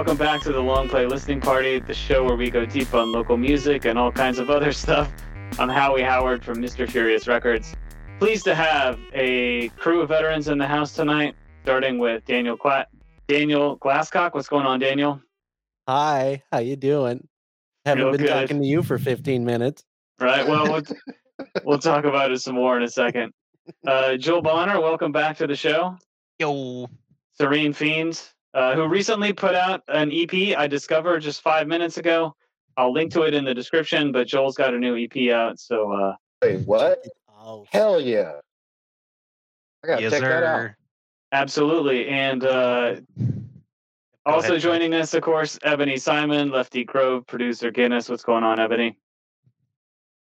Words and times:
welcome 0.00 0.16
back 0.16 0.40
to 0.40 0.50
the 0.50 0.58
Long 0.58 0.88
Play 0.88 1.04
Listening 1.04 1.42
Party, 1.42 1.78
the 1.78 1.92
show 1.92 2.24
where 2.24 2.34
we 2.34 2.48
go 2.50 2.64
deep 2.64 2.94
on 2.94 3.12
local 3.12 3.36
music 3.36 3.84
and 3.84 3.98
all 3.98 4.10
kinds 4.10 4.38
of 4.38 4.48
other 4.48 4.72
stuff. 4.86 5.12
I'm 5.58 5.68
Howie 5.68 6.00
Howard 6.00 6.42
from 6.42 6.56
Mr. 6.56 6.88
Furious 6.90 7.28
Records. 7.28 7.74
Pleased 8.18 8.44
to 8.44 8.54
have 8.54 8.98
a 9.12 9.68
crew 9.76 10.00
of 10.00 10.08
veterans 10.08 10.48
in 10.48 10.56
the 10.56 10.66
house 10.66 10.94
tonight, 10.94 11.34
starting 11.64 11.98
with 11.98 12.24
Daniel 12.24 12.56
Qu- 12.56 12.84
Daniel 13.28 13.76
Glasscock. 13.76 14.32
What's 14.32 14.48
going 14.48 14.64
on, 14.64 14.80
Daniel? 14.80 15.20
Hi, 15.86 16.42
how 16.50 16.60
you 16.60 16.76
doing? 16.76 17.28
Haven't 17.84 18.04
Real 18.04 18.12
been 18.12 18.20
good. 18.22 18.28
talking 18.30 18.62
to 18.62 18.66
you 18.66 18.82
for 18.82 18.96
15 18.96 19.44
minutes. 19.44 19.84
Right. 20.18 20.48
Well, 20.48 20.64
we'll, 20.64 20.82
we'll 21.66 21.78
talk 21.78 22.06
about 22.06 22.32
it 22.32 22.40
some 22.40 22.54
more 22.54 22.74
in 22.78 22.84
a 22.84 22.88
second. 22.88 23.34
Uh, 23.86 24.16
Joel 24.16 24.40
Bonner, 24.40 24.80
welcome 24.80 25.12
back 25.12 25.36
to 25.36 25.46
the 25.46 25.54
show. 25.54 25.98
Yo. 26.38 26.86
Serene 27.34 27.74
Fiends, 27.74 28.30
uh, 28.54 28.74
who 28.74 28.86
recently 28.86 29.32
put 29.32 29.54
out 29.54 29.82
an 29.88 30.10
EP 30.12 30.56
I 30.58 30.66
discovered 30.66 31.20
just 31.20 31.42
five 31.42 31.66
minutes 31.66 31.96
ago. 31.98 32.34
I'll 32.76 32.92
link 32.92 33.12
to 33.12 33.22
it 33.22 33.34
in 33.34 33.44
the 33.44 33.54
description, 33.54 34.12
but 34.12 34.26
Joel's 34.26 34.56
got 34.56 34.74
a 34.74 34.78
new 34.78 34.96
EP 34.96 35.30
out. 35.32 35.58
So, 35.58 35.92
uh, 35.92 36.14
Wait, 36.42 36.66
what? 36.66 37.04
Oh, 37.28 37.66
Hell 37.70 38.00
yeah! 38.00 38.32
I 39.84 39.86
gotta 39.86 40.02
Yes, 40.02 40.12
check 40.12 40.22
that 40.22 40.42
out. 40.42 40.70
absolutely. 41.32 42.08
And 42.08 42.44
uh, 42.44 42.96
also 44.26 44.50
ahead, 44.50 44.60
joining 44.60 44.94
us, 44.94 45.14
of 45.14 45.22
course, 45.22 45.58
Ebony 45.62 45.96
Simon, 45.96 46.50
Lefte 46.50 46.86
Grove, 46.86 47.26
producer 47.26 47.70
Guinness. 47.70 48.08
What's 48.08 48.24
going 48.24 48.44
on, 48.44 48.60
Ebony? 48.60 48.98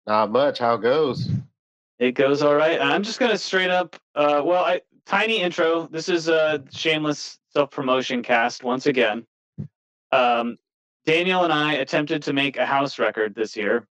Not 0.07 0.31
much. 0.31 0.59
How 0.59 0.75
it 0.75 0.83
goes? 0.83 1.29
It 1.99 2.13
goes 2.13 2.43
all 2.43 2.55
right. 2.55 2.81
I'm 2.81 3.03
just 3.03 3.19
gonna 3.21 3.37
straight 3.37 3.71
up. 3.71 3.97
Uh, 4.15 4.41
well, 4.45 4.65
I, 4.65 4.81
tiny 5.07 5.41
intro. 5.41 5.89
This 5.91 6.09
is 6.09 6.29
a 6.29 6.63
shameless 6.71 7.39
self 7.59 7.73
promotion 7.73 8.23
cast 8.23 8.63
once 8.63 8.87
again. 8.87 9.27
Um, 10.13 10.59
Daniel 11.07 11.43
and 11.43 11.53
I 11.53 11.73
attempted 11.73 12.23
to 12.23 12.33
make 12.33 12.57
a 12.57 12.65
house 12.65 13.01
record 13.01 13.35
this 13.35 13.57
year. 13.57 13.89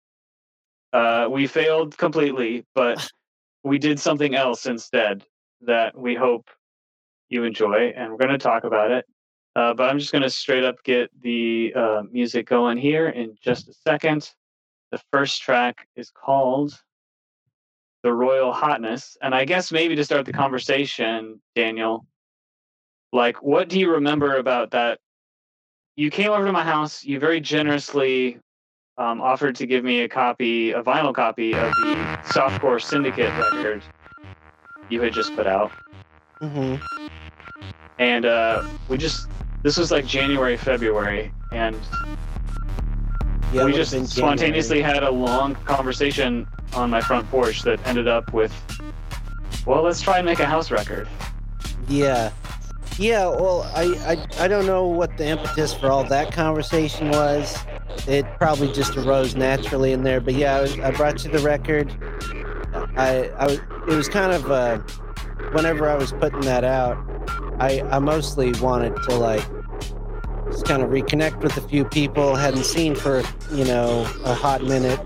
Uh, 0.91 1.27
we 1.29 1.45
failed 1.45 1.95
completely, 1.95 2.65
but 2.73 3.07
we 3.63 3.77
did 3.77 3.99
something 3.99 4.33
else 4.33 4.65
instead 4.65 5.23
that 5.61 5.95
we 5.95 6.15
hope 6.15 6.49
you 7.29 7.43
enjoy, 7.43 7.93
and 7.95 8.09
we're 8.09 8.17
going 8.17 8.31
to 8.31 8.39
talk 8.39 8.63
about 8.63 8.89
it. 8.89 9.05
Uh, 9.55 9.75
but 9.75 9.91
I'm 9.91 9.99
just 9.99 10.11
going 10.11 10.23
to 10.23 10.29
straight 10.31 10.63
up 10.63 10.81
get 10.83 11.11
the 11.21 11.71
uh, 11.75 12.01
music 12.11 12.47
going 12.47 12.79
here 12.79 13.09
in 13.09 13.35
just 13.43 13.69
a 13.69 13.73
second. 13.87 14.27
The 14.91 14.99
first 15.11 15.39
track 15.43 15.87
is 15.95 16.09
called 16.09 16.73
the 18.01 18.11
royal 18.11 18.53
hotness. 18.53 19.17
And 19.21 19.35
I 19.35 19.45
guess 19.45 19.71
maybe 19.71 19.95
to 19.95 20.03
start 20.03 20.25
the 20.25 20.33
conversation, 20.33 21.39
Daniel, 21.55 22.07
like 23.11 23.41
what 23.41 23.69
do 23.69 23.79
you 23.79 23.91
remember 23.91 24.37
about 24.37 24.71
that? 24.71 24.99
You 25.95 26.09
came 26.09 26.31
over 26.31 26.45
to 26.45 26.51
my 26.51 26.63
house, 26.63 27.03
you 27.03 27.19
very 27.19 27.41
generously 27.41 28.39
um, 28.97 29.21
offered 29.21 29.55
to 29.55 29.65
give 29.65 29.83
me 29.83 30.01
a 30.01 30.09
copy, 30.09 30.71
a 30.71 30.81
vinyl 30.81 31.13
copy 31.13 31.53
of 31.53 31.71
the 31.73 32.17
Softcore 32.25 32.81
Syndicate 32.81 33.31
record 33.37 33.83
you 34.91 35.01
had 35.01 35.13
just 35.13 35.35
put 35.35 35.47
out. 35.47 35.71
mm-hmm. 36.41 36.75
And 37.97 38.25
uh, 38.25 38.67
we 38.89 38.97
just, 38.97 39.27
this 39.63 39.77
was 39.77 39.91
like 39.91 40.05
January, 40.05 40.57
February, 40.57 41.31
and 41.51 41.75
Yeah, 43.53 43.65
we 43.65 43.73
just 43.73 43.91
spontaneously 44.07 44.81
had 44.81 45.03
a 45.03 45.11
long 45.11 45.55
conversation 45.55 46.47
on 46.73 46.89
my 46.89 47.01
front 47.01 47.29
porch 47.29 47.61
that 47.63 47.85
ended 47.87 48.07
up 48.07 48.33
with, 48.33 48.53
well, 49.65 49.83
let's 49.83 50.01
try 50.01 50.17
and 50.17 50.25
make 50.25 50.39
a 50.39 50.45
house 50.45 50.71
record. 50.71 51.07
Yeah, 51.87 52.31
yeah. 53.01 53.25
Well, 53.27 53.63
I, 53.75 53.83
I 54.05 54.43
I 54.45 54.47
don't 54.47 54.65
know 54.65 54.85
what 54.85 55.17
the 55.17 55.25
impetus 55.27 55.73
for 55.73 55.89
all 55.89 56.03
that 56.05 56.31
conversation 56.31 57.09
was. 57.09 57.57
It 58.07 58.25
probably 58.37 58.71
just 58.71 58.95
arose 58.95 59.35
naturally 59.35 59.91
in 59.91 60.03
there. 60.03 60.21
But 60.21 60.35
yeah, 60.35 60.55
I, 60.55 60.61
was, 60.61 60.79
I 60.79 60.91
brought 60.91 61.23
you 61.25 61.31
the 61.31 61.39
record. 61.39 61.91
I 62.95 63.31
I 63.37 63.45
was 63.47 63.59
it 63.87 63.95
was 63.95 64.07
kind 64.07 64.31
of 64.31 64.51
uh, 64.51 64.77
whenever 65.51 65.89
I 65.89 65.95
was 65.95 66.11
putting 66.13 66.41
that 66.41 66.63
out, 66.63 66.97
I 67.59 67.81
I 67.91 67.99
mostly 67.99 68.53
wanted 68.61 68.95
to 69.03 69.15
like 69.15 69.43
just 70.51 70.65
kind 70.65 70.83
of 70.83 70.89
reconnect 70.89 71.41
with 71.41 71.57
a 71.57 71.61
few 71.61 71.85
people 71.85 72.35
hadn't 72.35 72.65
seen 72.65 72.95
for 72.95 73.23
you 73.51 73.65
know 73.65 74.01
a 74.25 74.33
hot 74.33 74.63
minute 74.63 74.99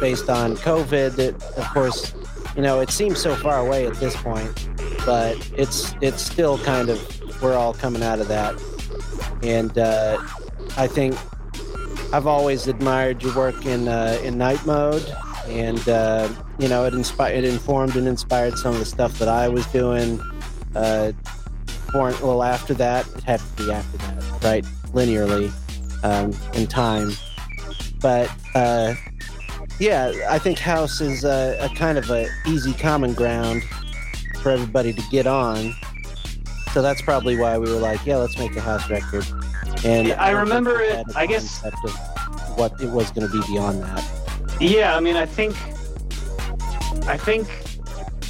based 0.00 0.30
on 0.30 0.56
COVID. 0.56 1.16
That 1.16 1.34
of 1.58 1.68
course, 1.68 2.14
you 2.56 2.62
know, 2.62 2.80
it 2.80 2.90
seems 2.90 3.20
so 3.20 3.34
far 3.34 3.58
away 3.58 3.86
at 3.86 3.94
this 3.94 4.16
point, 4.16 4.69
but 5.04 5.36
it's 5.56 5.94
it's 6.00 6.22
still 6.22 6.58
kind 6.58 6.88
of 6.88 7.42
we're 7.42 7.56
all 7.56 7.74
coming 7.74 8.02
out 8.02 8.20
of 8.20 8.28
that, 8.28 8.54
and 9.42 9.76
uh, 9.78 10.18
I 10.76 10.86
think 10.86 11.16
I've 12.12 12.26
always 12.26 12.66
admired 12.66 13.22
your 13.22 13.34
work 13.34 13.64
in 13.66 13.88
uh, 13.88 14.18
in 14.22 14.36
night 14.38 14.64
mode, 14.66 15.04
and 15.46 15.88
uh, 15.88 16.28
you 16.58 16.68
know, 16.68 16.84
it 16.84 16.94
inspired, 16.94 17.36
it 17.36 17.44
informed 17.44 17.96
and 17.96 18.06
inspired 18.06 18.58
some 18.58 18.74
of 18.74 18.80
the 18.80 18.84
stuff 18.84 19.18
that 19.18 19.28
I 19.28 19.48
was 19.48 19.66
doing. 19.66 20.20
Uh, 20.74 21.12
for, 21.92 22.12
well, 22.22 22.44
after 22.44 22.72
that, 22.74 23.06
it 23.16 23.24
had 23.24 23.40
to 23.40 23.64
be 23.64 23.72
after 23.72 23.98
that, 23.98 24.42
right? 24.42 24.64
Linearly, 24.92 25.52
um, 26.04 26.32
in 26.54 26.66
time, 26.66 27.12
but. 28.00 28.30
Uh, 28.54 28.94
yeah, 29.78 30.12
I 30.28 30.38
think 30.38 30.58
house 30.58 31.00
is 31.00 31.24
a, 31.24 31.56
a 31.58 31.74
kind 31.74 31.96
of 31.96 32.10
a 32.10 32.28
easy 32.46 32.74
common 32.74 33.14
ground 33.14 33.62
for 34.42 34.50
everybody 34.50 34.92
to 34.92 35.02
get 35.10 35.26
on. 35.26 35.74
So 36.72 36.82
that's 36.82 37.02
probably 37.02 37.36
why 37.36 37.58
we 37.58 37.70
were 37.70 37.78
like, 37.80 38.04
yeah, 38.06 38.16
let's 38.16 38.38
make 38.38 38.54
a 38.56 38.60
house 38.60 38.88
record. 38.88 39.26
And 39.84 40.08
Yeah, 40.08 40.22
I 40.22 40.30
don't 40.30 40.40
remember 40.40 40.80
it- 40.80 41.04
I 41.16 41.26
guess- 41.26 41.62
of 41.64 41.72
what 42.56 42.72
it 42.80 42.90
was 42.90 43.10
going 43.10 43.26
to 43.28 43.32
be 43.32 43.44
beyond 43.46 43.82
that. 43.82 44.04
Yeah, 44.60 44.96
I 44.96 45.00
mean, 45.00 45.16
I 45.16 45.26
think, 45.26 45.56
I 47.08 47.16
think, 47.16 47.48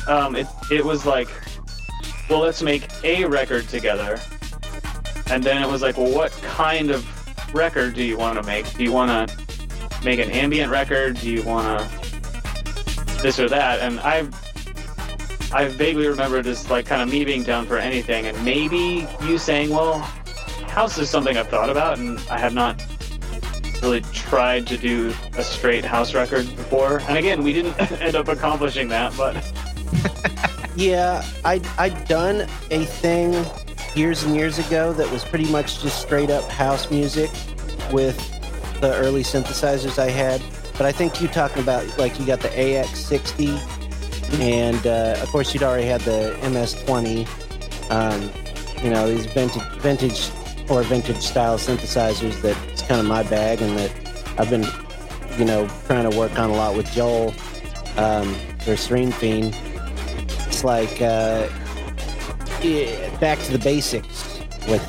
um, 0.08 0.36
it 0.36 0.46
it 0.70 0.84
was 0.84 1.04
like, 1.04 1.28
well, 2.28 2.38
let's 2.40 2.62
make 2.62 2.88
a 3.04 3.24
record 3.24 3.68
together, 3.68 4.18
and 5.30 5.42
then 5.42 5.60
it 5.62 5.68
was 5.68 5.82
like, 5.82 5.98
well, 5.98 6.10
what 6.14 6.30
kind 6.42 6.90
of 6.90 7.04
record 7.54 7.94
do 7.94 8.02
you 8.04 8.16
want 8.16 8.38
to 8.38 8.42
make? 8.44 8.72
Do 8.74 8.84
you 8.84 8.92
want 8.92 9.28
to 9.28 9.36
make 10.04 10.20
an 10.20 10.30
ambient 10.30 10.70
record? 10.70 11.18
Do 11.18 11.28
you 11.28 11.42
want 11.42 11.80
to 11.80 13.22
this 13.22 13.38
or 13.40 13.48
that? 13.48 13.80
And 13.80 13.98
I, 14.00 14.26
I 15.52 15.66
vaguely 15.68 16.06
remember 16.06 16.42
just 16.42 16.70
like 16.70 16.86
kind 16.86 17.02
of 17.02 17.08
me 17.08 17.24
being 17.24 17.42
down 17.42 17.66
for 17.66 17.76
anything, 17.76 18.26
and 18.26 18.44
maybe 18.44 19.06
you 19.22 19.38
saying, 19.38 19.70
well, 19.70 19.98
house 20.68 20.98
is 20.98 21.10
something 21.10 21.36
I've 21.36 21.48
thought 21.48 21.70
about, 21.70 21.98
and 21.98 22.20
I 22.30 22.38
have 22.38 22.54
not 22.54 22.84
really 23.82 24.02
tried 24.12 24.66
to 24.68 24.76
do 24.76 25.12
a 25.36 25.42
straight 25.42 25.84
house 25.84 26.14
record 26.14 26.44
before. 26.56 27.00
And 27.08 27.16
again, 27.16 27.42
we 27.42 27.52
didn't 27.52 27.80
end 28.00 28.14
up 28.14 28.28
accomplishing 28.28 28.88
that, 28.88 29.16
but 29.16 29.34
Yeah, 30.76 31.24
I 31.44 31.60
I'd 31.78 32.06
done 32.06 32.46
a 32.70 32.84
thing 32.84 33.44
years 33.94 34.22
and 34.22 34.36
years 34.36 34.58
ago 34.58 34.92
that 34.92 35.10
was 35.10 35.24
pretty 35.24 35.50
much 35.50 35.82
just 35.82 36.00
straight 36.00 36.30
up 36.30 36.44
house 36.44 36.90
music 36.90 37.28
with 37.92 38.16
the 38.80 38.94
early 38.94 39.22
synthesizers 39.22 39.98
I 39.98 40.10
had. 40.10 40.40
But 40.72 40.82
I 40.86 40.92
think 40.92 41.20
you 41.20 41.28
talking 41.28 41.62
about 41.62 41.98
like 41.98 42.18
you 42.20 42.26
got 42.26 42.40
the 42.40 42.48
AX60, 42.48 43.79
and 44.34 44.86
uh, 44.86 45.16
of 45.20 45.28
course 45.28 45.52
you'd 45.52 45.62
already 45.62 45.86
had 45.86 46.00
the 46.02 46.36
MS20. 46.42 47.26
Um, 47.90 48.30
you 48.84 48.90
know 48.90 49.08
these 49.08 49.26
vintage 49.26 49.62
vintage 49.78 50.30
or 50.70 50.82
vintage 50.82 51.20
style 51.20 51.58
synthesizers 51.58 52.40
that 52.42 52.56
it's 52.68 52.82
kind 52.82 53.00
of 53.00 53.06
my 53.06 53.22
bag 53.24 53.60
and 53.60 53.76
that 53.76 53.92
I've 54.38 54.48
been 54.48 54.64
you 55.38 55.44
know 55.44 55.68
trying 55.86 56.08
to 56.10 56.16
work 56.16 56.38
on 56.38 56.50
a 56.50 56.54
lot 56.54 56.76
with 56.76 56.90
Joel 56.92 57.34
um, 57.96 58.34
for 58.60 58.76
Serene 58.76 59.12
Fiend 59.12 59.56
it's 60.46 60.64
like 60.64 61.00
uh, 61.00 61.48
yeah, 62.62 63.18
back 63.18 63.38
to 63.38 63.52
the 63.52 63.58
basics 63.58 64.40
with 64.68 64.84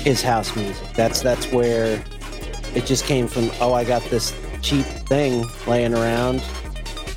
his 0.00 0.20
house 0.22 0.54
music. 0.54 0.86
That's 0.94 1.22
that's 1.22 1.50
where 1.50 2.04
it 2.74 2.84
just 2.84 3.06
came 3.06 3.26
from. 3.28 3.50
Oh, 3.60 3.72
I 3.72 3.84
got 3.84 4.02
this 4.10 4.38
cheap 4.60 4.84
thing 4.84 5.46
laying 5.66 5.94
around. 5.94 6.42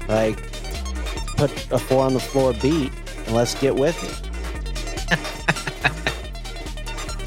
Like, 0.08 0.47
put 1.38 1.52
a 1.72 1.80
four 1.80 2.04
on 2.06 2.14
the 2.14 2.20
floor 2.20 2.54
beat 2.54 2.92
and 3.26 3.36
let's 3.36 3.56
get 3.56 3.76
with 3.76 3.98
it. 4.04 4.22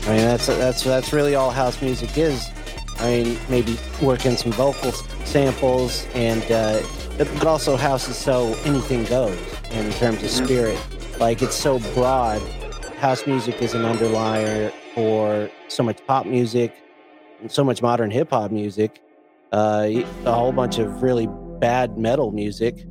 I 0.07 0.15
mean, 0.15 0.25
that's 0.25 0.47
that's 0.47 0.83
that's 0.85 1.13
really 1.13 1.35
all 1.35 1.51
house 1.51 1.81
music 1.83 2.17
is. 2.19 2.49
I 2.99 3.23
mean, 3.23 3.39
maybe 3.49 3.79
working 4.03 4.37
some 4.37 4.53
vocal 4.53 4.93
samples 5.25 6.07
and 6.15 6.43
uh, 6.51 6.81
but 7.19 7.47
also 7.47 7.77
house 7.77 8.09
is 8.09 8.17
so 8.17 8.55
anything 8.65 9.05
goes 9.05 9.39
in 9.71 9.91
terms 9.93 10.23
of 10.23 10.31
Mhm. 10.31 10.45
spirit. 10.45 10.79
Like 11.21 11.43
it's 11.43 11.57
so 11.57 11.79
broad. 11.95 12.41
House 12.99 13.27
music 13.27 13.63
is 13.63 13.75
an 13.75 13.85
underlier 13.85 14.73
for 14.95 15.49
so 15.69 15.83
much 15.83 15.99
pop 16.07 16.27
music, 16.27 16.75
and 17.41 17.51
so 17.51 17.63
much 17.65 17.81
modern 17.83 18.11
hip 18.11 18.31
hop 18.31 18.51
music, 18.51 19.01
uh, 19.53 19.89
a 20.27 20.33
whole 20.33 20.53
bunch 20.53 20.79
of 20.79 21.03
really 21.03 21.29
bad 21.61 21.97
metal 21.99 22.31
music, 22.33 22.85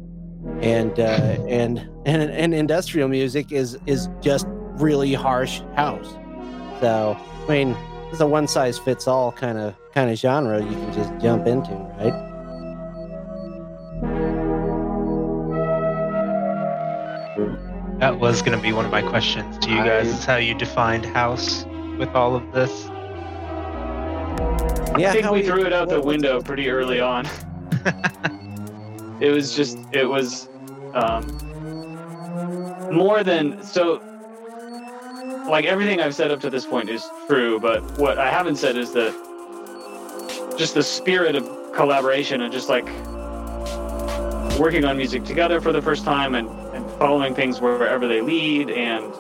and 0.62 1.00
uh, 1.00 1.03
and 1.47 1.80
and 2.06 2.21
and 2.31 2.53
industrial 2.53 3.07
music 3.07 3.51
is 3.51 3.77
is 3.86 4.09
just 4.21 4.45
really 4.50 5.13
harsh 5.13 5.62
house. 5.75 6.13
So 6.80 7.18
I 7.47 7.51
mean, 7.51 7.77
it's 8.12 8.19
a 8.21 8.27
one 8.27 8.47
size 8.47 8.77
fits 8.77 9.07
all 9.07 9.31
kind 9.31 9.57
of 9.57 9.75
kind 9.94 10.09
of 10.09 10.18
genre 10.18 10.62
you 10.62 10.71
can 10.71 10.94
just 10.94 11.12
jump 11.21 11.47
into, 11.47 11.71
right? 12.00 12.25
That 18.00 18.18
was 18.18 18.42
going 18.42 18.57
to 18.57 18.62
be 18.62 18.71
one 18.71 18.85
of 18.85 18.92
my 18.92 19.01
questions 19.01 19.57
to 19.57 19.69
you 19.69 19.77
guys. 19.77 20.07
Is 20.07 20.24
how 20.24 20.38
you 20.38 20.53
defined 20.56 21.06
house 21.06 21.65
with 21.97 22.09
all 22.15 22.33
of 22.33 22.50
this? 22.53 22.85
I 24.95 25.12
think 25.12 25.30
we 25.30 25.42
we- 25.42 25.45
threw 25.45 25.65
it 25.65 25.74
out 25.74 25.89
the 25.89 26.01
window 26.01 26.42
pretty 26.42 26.69
early 26.69 27.01
on. 27.01 27.27
it 29.21 29.31
was 29.31 29.56
just 29.56 29.77
it 29.92 30.06
was 30.06 30.50
um, 30.94 31.25
more 32.92 33.24
than 33.24 33.62
so 33.63 34.01
like 35.50 35.66
everything 35.66 36.00
I've 36.00 36.16
said 36.16 36.31
up 36.31 36.39
to 36.42 36.50
this 36.50 36.66
point 36.66 36.89
is 36.89 37.07
true, 37.27 37.60
but 37.60 37.81
what 37.98 38.18
I 38.18 38.30
haven't 38.30 38.57
said 38.57 38.77
is 38.77 38.94
that 38.94 39.13
just 40.57 40.74
the 40.75 40.83
spirit 40.83 41.36
of 41.36 41.48
collaboration 41.74 42.42
and 42.42 42.51
just 42.51 42.69
like 42.69 42.86
working 44.60 44.86
on 44.86 44.98
music 44.98 45.24
together 45.24 45.62
for 45.62 45.71
the 45.71 45.81
first 45.81 46.04
time 46.04 46.36
and, 46.36 46.50
and 46.74 46.89
following 47.00 47.33
things 47.33 47.62
wherever 47.62 48.07
they 48.07 48.21
lead 48.21 48.69
and 48.69 49.13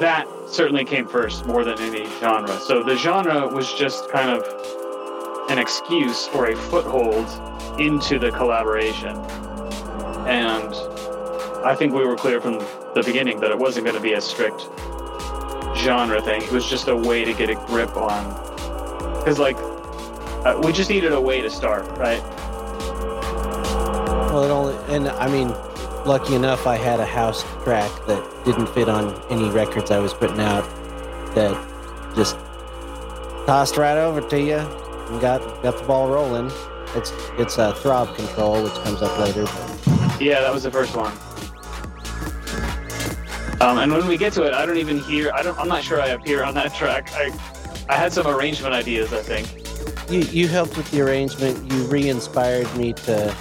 that 0.00 0.26
certainly 0.48 0.84
came 0.84 1.06
first 1.06 1.46
more 1.46 1.64
than 1.64 1.78
any 1.80 2.06
genre. 2.20 2.58
So 2.60 2.82
the 2.82 2.96
genre 2.96 3.46
was 3.48 3.72
just 3.74 4.10
kind 4.10 4.30
of 4.30 5.50
an 5.50 5.58
excuse 5.58 6.28
or 6.34 6.46
a 6.46 6.56
foothold 6.56 7.26
into 7.78 8.18
the 8.18 8.30
collaboration. 8.30 9.16
And 10.26 10.74
I 11.64 11.74
think 11.74 11.92
we 11.92 12.04
were 12.04 12.16
clear 12.16 12.40
from 12.40 12.58
the 12.94 13.02
beginning 13.04 13.40
that 13.40 13.50
it 13.50 13.58
wasn't 13.58 13.84
going 13.86 13.96
to 13.96 14.02
be 14.02 14.14
a 14.14 14.20
strict 14.20 14.68
genre 15.76 16.20
thing. 16.20 16.42
It 16.42 16.52
was 16.52 16.68
just 16.68 16.88
a 16.88 16.96
way 16.96 17.24
to 17.24 17.32
get 17.32 17.50
a 17.50 17.54
grip 17.66 17.96
on. 17.96 18.24
Because, 19.18 19.38
like, 19.38 19.56
uh, 20.44 20.58
we 20.62 20.72
just 20.72 20.88
needed 20.88 21.12
a 21.12 21.20
way 21.20 21.40
to 21.40 21.50
start, 21.50 21.86
right? 21.98 22.22
Well, 24.32 24.44
it 24.44 24.50
only, 24.50 24.94
and 24.94 25.08
I 25.08 25.28
mean, 25.28 25.48
lucky 26.06 26.34
enough, 26.34 26.66
I 26.66 26.76
had 26.76 27.00
a 27.00 27.04
house 27.04 27.42
track 27.64 27.90
that 28.06 28.44
didn't 28.44 28.68
fit 28.68 28.88
on 28.88 29.20
any 29.30 29.50
records 29.50 29.90
I 29.90 29.98
was 29.98 30.14
putting 30.14 30.40
out. 30.40 30.64
That 31.34 31.52
just 32.14 32.36
tossed 33.46 33.76
right 33.76 33.96
over 33.96 34.20
to 34.20 34.40
you 34.40 34.56
and 34.56 35.20
got 35.20 35.40
got 35.62 35.78
the 35.78 35.84
ball 35.84 36.08
rolling. 36.08 36.50
It's 36.94 37.12
it's 37.38 37.58
a 37.58 37.74
throb 37.74 38.14
control, 38.16 38.62
which 38.62 38.74
comes 38.74 39.00
up 39.02 39.18
later. 39.18 39.44
But 39.44 40.20
Yeah, 40.20 40.40
that 40.40 40.52
was 40.52 40.62
the 40.64 40.70
first 40.70 40.96
one. 40.96 41.12
Um, 43.60 43.78
and 43.78 43.92
when 43.92 44.06
we 44.06 44.16
get 44.16 44.32
to 44.34 44.42
it, 44.44 44.54
I 44.54 44.64
don't 44.64 44.78
even 44.78 45.00
hear. 45.00 45.30
I 45.32 45.42
don't. 45.42 45.58
I'm 45.58 45.68
not 45.68 45.82
sure 45.84 46.00
I 46.00 46.08
appear 46.08 46.42
on 46.42 46.54
that 46.54 46.74
track. 46.80 47.10
I, 47.12 47.30
I 47.88 47.94
had 47.96 48.12
some 48.12 48.26
arrangement 48.26 48.74
ideas. 48.74 49.12
I 49.12 49.22
think. 49.22 50.10
you 50.10 50.20
you 50.20 50.48
helped 50.48 50.76
with 50.76 50.90
the 50.90 51.02
arrangement. 51.02 51.70
You 51.70 51.82
re-inspired 51.84 52.74
me 52.76 52.92
to 52.94 53.34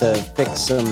to 0.00 0.14
fix 0.36 0.60
some 0.60 0.86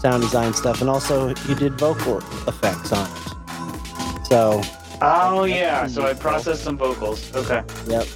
sound 0.00 0.22
design 0.22 0.52
stuff, 0.52 0.80
and 0.80 0.90
also 0.90 1.28
you 1.48 1.54
did 1.54 1.78
vocal 1.78 2.18
effects 2.48 2.92
on 2.92 3.06
it. 3.08 4.26
So 4.26 4.60
Oh 5.00 5.44
yeah. 5.44 5.86
So 5.86 6.04
I 6.04 6.12
processed 6.14 6.64
some 6.64 6.76
vocals. 6.76 7.34
Okay. 7.36 7.62
Yep. 7.86 8.06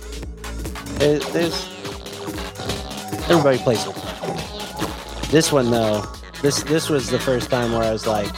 There- 0.99 1.19
there's 1.33 1.69
everybody 3.31 3.59
plays 3.59 3.87
it. 3.87 3.95
This 5.31 5.51
one 5.53 5.71
though, 5.71 6.03
this 6.43 6.63
this 6.65 6.89
was 6.89 7.09
the 7.09 7.19
first 7.19 7.51
time 7.51 7.73
where 7.73 7.83
I 7.83 7.93
was 7.93 8.07
like, 8.07 8.31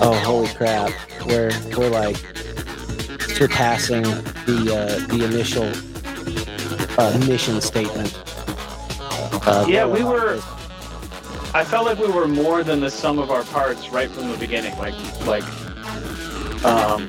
"Oh, 0.00 0.18
holy 0.24 0.48
crap!" 0.54 0.90
We're 1.26 1.50
we're 1.76 1.90
like 1.90 2.16
surpassing 3.20 4.02
the 4.02 4.74
uh, 4.74 5.06
the 5.08 5.24
initial 5.24 5.70
uh, 6.98 7.18
mission 7.26 7.60
statement. 7.60 8.16
Uh, 9.46 9.66
Yeah, 9.68 9.86
we 9.86 10.04
were-. 10.04 10.40
I 11.54 11.64
felt 11.64 11.84
like 11.86 11.98
we 11.98 12.08
were 12.10 12.28
more 12.28 12.62
than 12.62 12.80
the 12.80 12.90
sum 12.90 13.18
of 13.18 13.30
our 13.30 13.42
parts 13.44 13.90
right 13.90 14.10
from 14.10 14.30
the 14.30 14.38
beginning. 14.38 14.76
Like 14.78 14.94
like 15.26 15.44
um, 16.64 17.08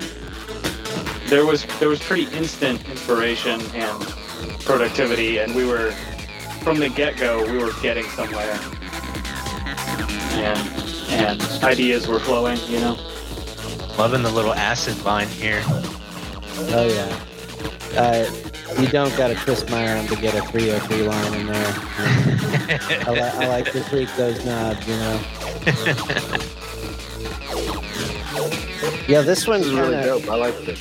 there 1.27 1.45
was 1.45 1.65
there 1.79 1.89
was 1.89 2.01
pretty 2.01 2.25
instant 2.35 2.87
inspiration 2.89 3.61
and 3.75 4.01
productivity, 4.65 5.37
and 5.37 5.53
we 5.55 5.65
were 5.65 5.93
from 6.63 6.79
the 6.79 6.89
get 6.89 7.17
go 7.17 7.43
we 7.51 7.57
were 7.57 7.73
getting 7.81 8.05
somewhere, 8.11 8.59
and 10.33 10.59
and 11.09 11.41
ideas 11.63 12.07
were 12.07 12.19
flowing. 12.19 12.57
You 12.67 12.79
know. 12.79 12.97
Loving 13.97 14.23
the 14.23 14.31
little 14.31 14.53
acid 14.53 15.03
line 15.05 15.27
here. 15.27 15.61
Oh 15.67 16.87
yeah. 16.87 17.19
Uh, 17.99 18.25
you 18.81 18.87
don't 18.87 19.15
got 19.17 19.27
to 19.27 19.35
twist 19.35 19.69
my 19.69 19.87
arm 19.95 20.07
to 20.07 20.15
get 20.15 20.33
a 20.33 20.41
303 20.47 21.07
line 21.07 21.33
in 21.35 21.45
there. 21.45 21.73
I, 23.07 23.11
li- 23.11 23.19
I 23.21 23.47
like 23.47 23.71
to 23.73 23.83
tweak 23.83 24.09
those 24.15 24.43
knobs, 24.43 24.87
you 24.87 24.95
know. 24.95 25.19
Yeah, 29.07 29.21
this 29.21 29.47
one's 29.47 29.65
This 29.65 29.73
is 29.73 29.79
really 29.79 29.95
kinda- 29.95 30.07
dope. 30.19 30.29
I 30.29 30.35
like 30.35 30.57
this. 30.65 30.79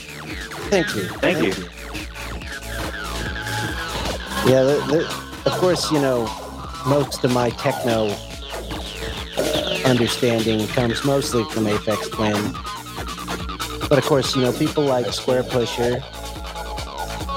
Thank 0.70 0.94
you. 0.94 1.02
Thank 1.18 1.38
you. 1.42 1.52
Yeah, 4.50 4.62
the, 4.62 4.76
the, 4.88 5.21
of 5.46 5.52
course, 5.58 5.90
you 5.90 6.00
know, 6.00 6.24
most 6.86 7.24
of 7.24 7.32
my 7.32 7.50
techno 7.50 8.08
understanding 9.84 10.66
comes 10.68 11.04
mostly 11.04 11.44
from 11.44 11.64
Aphex 11.66 12.10
Twin. 12.12 12.52
But 13.88 13.98
of 13.98 14.04
course, 14.04 14.34
you 14.36 14.42
know, 14.42 14.52
people 14.52 14.84
like 14.84 15.06
Square 15.12 15.44
Pusher. 15.44 16.02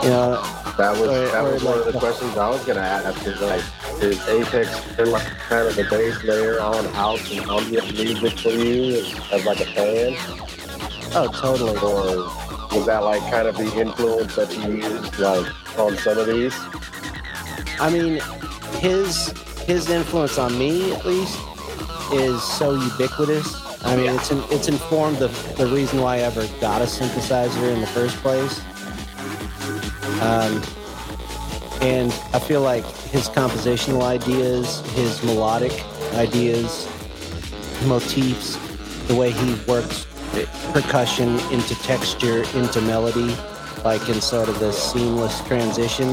You 0.04 0.10
know, 0.10 0.44
That 0.78 0.92
was 1.00 1.08
Or- 1.10 1.28
that 1.32 1.46
or 1.46 1.54
was 1.54 1.64
one 1.64 1.80
of 1.80 1.86
the 1.86 1.92
the- 1.94 2.00
questions 2.00 2.38
I 2.38 2.50
was 2.50 2.62
gonna 2.66 2.82
ask. 2.82 3.26
Is 3.26 3.40
like, 3.40 3.62
is 4.04 4.18
Aphex 4.20 4.98
been 4.98 5.10
like 5.10 5.24
kind 5.48 5.68
of 5.70 5.76
the 5.78 5.86
base 5.86 6.22
layer 6.26 6.60
on 6.60 6.84
house 6.94 7.32
and 7.32 7.50
ambient 7.50 7.94
music 7.94 8.38
for 8.40 8.50
you 8.50 9.00
as, 9.00 9.16
as 9.32 9.46
like 9.46 9.62
a 9.62 9.66
fan, 9.68 10.18
oh, 11.16 11.30
totally. 11.34 11.78
or 11.78 12.28
was 12.78 12.86
that 12.88 13.06
like 13.06 13.22
kind 13.32 13.48
of 13.48 13.56
the 13.56 13.72
influence 13.80 14.36
that 14.36 14.54
you 14.54 14.74
used 14.84 15.18
like 15.18 15.48
on 15.80 15.96
some 16.00 16.18
of 16.18 16.28
these? 16.28 16.54
I 17.80 17.90
mean, 17.90 18.22
his 18.80 19.34
his 19.66 19.90
influence 19.90 20.38
on 20.38 20.58
me, 20.58 20.94
at 20.94 21.06
least, 21.06 21.40
is 22.12 22.42
so 22.44 22.76
ubiquitous. 22.76 23.84
I 23.84 23.96
mean, 23.96 24.16
it's 24.16 24.32
in, 24.32 24.44
it's 24.50 24.68
informed 24.68 25.18
the 25.18 25.28
the 25.58 25.68
reason 25.68 26.02
why 26.02 26.18
I 26.18 26.20
ever 26.20 26.48
got 26.60 26.82
a 26.82 26.86
synthesizer 26.86 27.74
in 27.74 27.82
the 27.82 27.88
first 27.88 28.16
place. 28.18 28.60
Um, 30.22 30.62
and 31.82 32.12
I 32.34 32.40
feel 32.40 32.62
like 32.62 32.86
his 33.12 33.28
compositional 33.30 34.02
ideas, 34.04 34.80
his 34.92 35.22
melodic 35.24 35.74
ideas, 36.14 36.88
motifs, 37.86 38.58
the 39.08 39.16
way 39.16 39.32
he 39.32 39.54
works 39.68 40.08
percussion 40.74 41.40
into 41.52 41.76
texture, 41.84 42.44
into 42.56 42.82
melody, 42.82 43.36
like 43.84 44.08
in 44.10 44.20
sort 44.20 44.50
of 44.50 44.60
this 44.60 44.92
seamless 44.92 45.42
transition, 45.42 46.10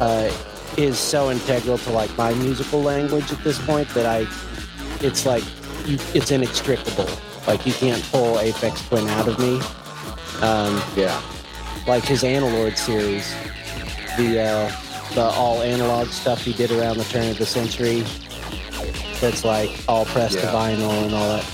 uh, 0.00 0.32
is 0.76 0.98
so 0.98 1.30
integral 1.30 1.78
to 1.78 1.90
like 1.90 2.16
my 2.16 2.34
musical 2.34 2.82
language 2.82 3.30
at 3.32 3.38
this 3.44 3.64
point 3.64 3.88
that 3.90 4.06
I, 4.06 4.26
it's 5.00 5.24
like, 5.26 5.44
you, 5.86 5.98
it's 6.14 6.30
inextricable. 6.30 7.08
Like 7.46 7.66
you 7.66 7.72
can't 7.72 8.02
pull 8.10 8.36
Aphex 8.36 8.88
Twin 8.88 9.06
out 9.08 9.28
of 9.28 9.38
me. 9.38 9.60
Um, 10.40 10.82
Yeah, 10.96 11.20
like 11.86 12.02
his 12.04 12.22
Analord 12.22 12.76
series, 12.76 13.32
the 14.16 14.40
uh, 14.40 14.72
the 15.14 15.22
all 15.22 15.62
analog 15.62 16.08
stuff 16.08 16.42
he 16.42 16.52
did 16.54 16.72
around 16.72 16.96
the 16.96 17.04
turn 17.04 17.28
of 17.30 17.38
the 17.38 17.46
century. 17.46 18.02
That's 19.20 19.44
like 19.44 19.70
all 19.88 20.06
pressed 20.06 20.38
to 20.38 20.46
Yeah. 20.46 20.52
vinyl 20.52 21.04
and 21.04 21.14
all 21.14 21.28
that. 21.28 21.44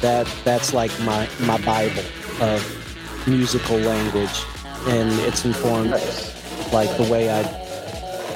That 0.00 0.34
that's 0.44 0.72
like 0.72 0.90
my 1.00 1.28
my 1.40 1.58
bible 1.58 2.02
of 2.40 3.26
musical 3.26 3.76
language, 3.78 4.42
and 4.88 5.12
it's 5.20 5.44
informed 5.44 5.90
like 6.72 6.96
the 6.96 7.06
way 7.10 7.30
I 7.30 7.42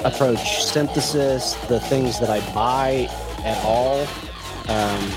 approach 0.05 0.63
synthesis, 0.63 1.53
the 1.67 1.79
things 1.79 2.19
that 2.19 2.29
I 2.29 2.39
buy 2.53 3.07
at 3.43 3.63
all, 3.65 4.01
um, 4.67 5.11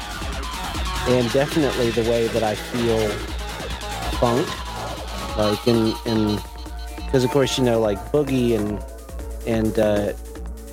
and 1.09 1.31
definitely 1.33 1.91
the 1.91 2.09
way 2.11 2.29
that 2.29 2.43
I 2.43 2.55
feel 2.55 3.09
funk 4.19 4.47
like 5.37 5.67
in 5.67 5.95
in 6.07 6.39
because 6.97 7.25
of 7.25 7.31
course 7.31 7.59
you 7.59 7.65
know 7.65 7.81
like 7.81 7.99
boogie 8.12 8.57
and 8.57 8.83
and 9.47 9.79
uh 9.79 10.12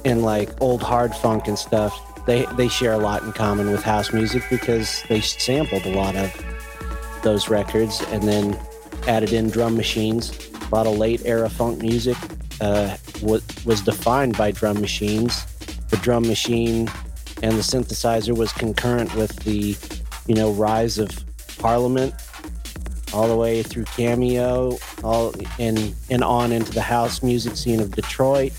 and 0.06 0.24
like 0.24 0.50
old 0.62 0.82
hard 0.82 1.16
funk 1.16 1.48
and 1.48 1.58
stuff 1.58 1.98
they 2.26 2.46
they 2.58 2.68
share 2.68 2.94
a 2.94 2.98
lot 2.98 3.24
in 3.24 3.32
common 3.32 3.72
with 3.72 3.84
house 3.84 4.14
music 4.14 4.44
because 4.50 5.04
they 5.10 5.22
sampled 5.22 5.86
a 5.86 5.96
lot 5.96 6.16
of 6.16 6.32
those 7.24 7.50
records 7.50 8.02
and 8.10 8.24
then 8.24 8.60
added 9.08 9.34
in 9.34 9.50
drum 9.50 9.76
machines 9.76 10.50
a 10.72 10.76
lot 10.76 10.86
of 10.86 10.98
late 10.98 11.22
era 11.26 11.50
funk 11.50 11.82
music 11.82 12.18
uh 12.62 12.98
was, 13.22 13.44
was 13.66 13.82
defined 13.82 14.38
by 14.38 14.52
drum 14.52 14.80
machines 14.80 15.46
the 15.90 15.98
drum 15.98 16.28
machine 16.28 16.90
and 17.42 17.54
the 17.54 17.62
synthesizer 17.62 18.36
was 18.36 18.52
concurrent 18.54 19.14
with 19.16 19.36
the 19.44 19.76
you 20.28 20.36
know 20.36 20.52
rise 20.52 20.98
of 20.98 21.10
parliament 21.58 22.14
all 23.14 23.28
the 23.28 23.36
way 23.36 23.64
through 23.64 23.86
Cameo, 23.86 24.78
all 25.04 25.34
and 25.58 25.96
and 26.10 26.24
on 26.24 26.52
into 26.52 26.72
the 26.72 26.82
house 26.82 27.24
music 27.24 27.56
scene 27.56 27.80
of 27.80 27.92
Detroit, 27.92 28.54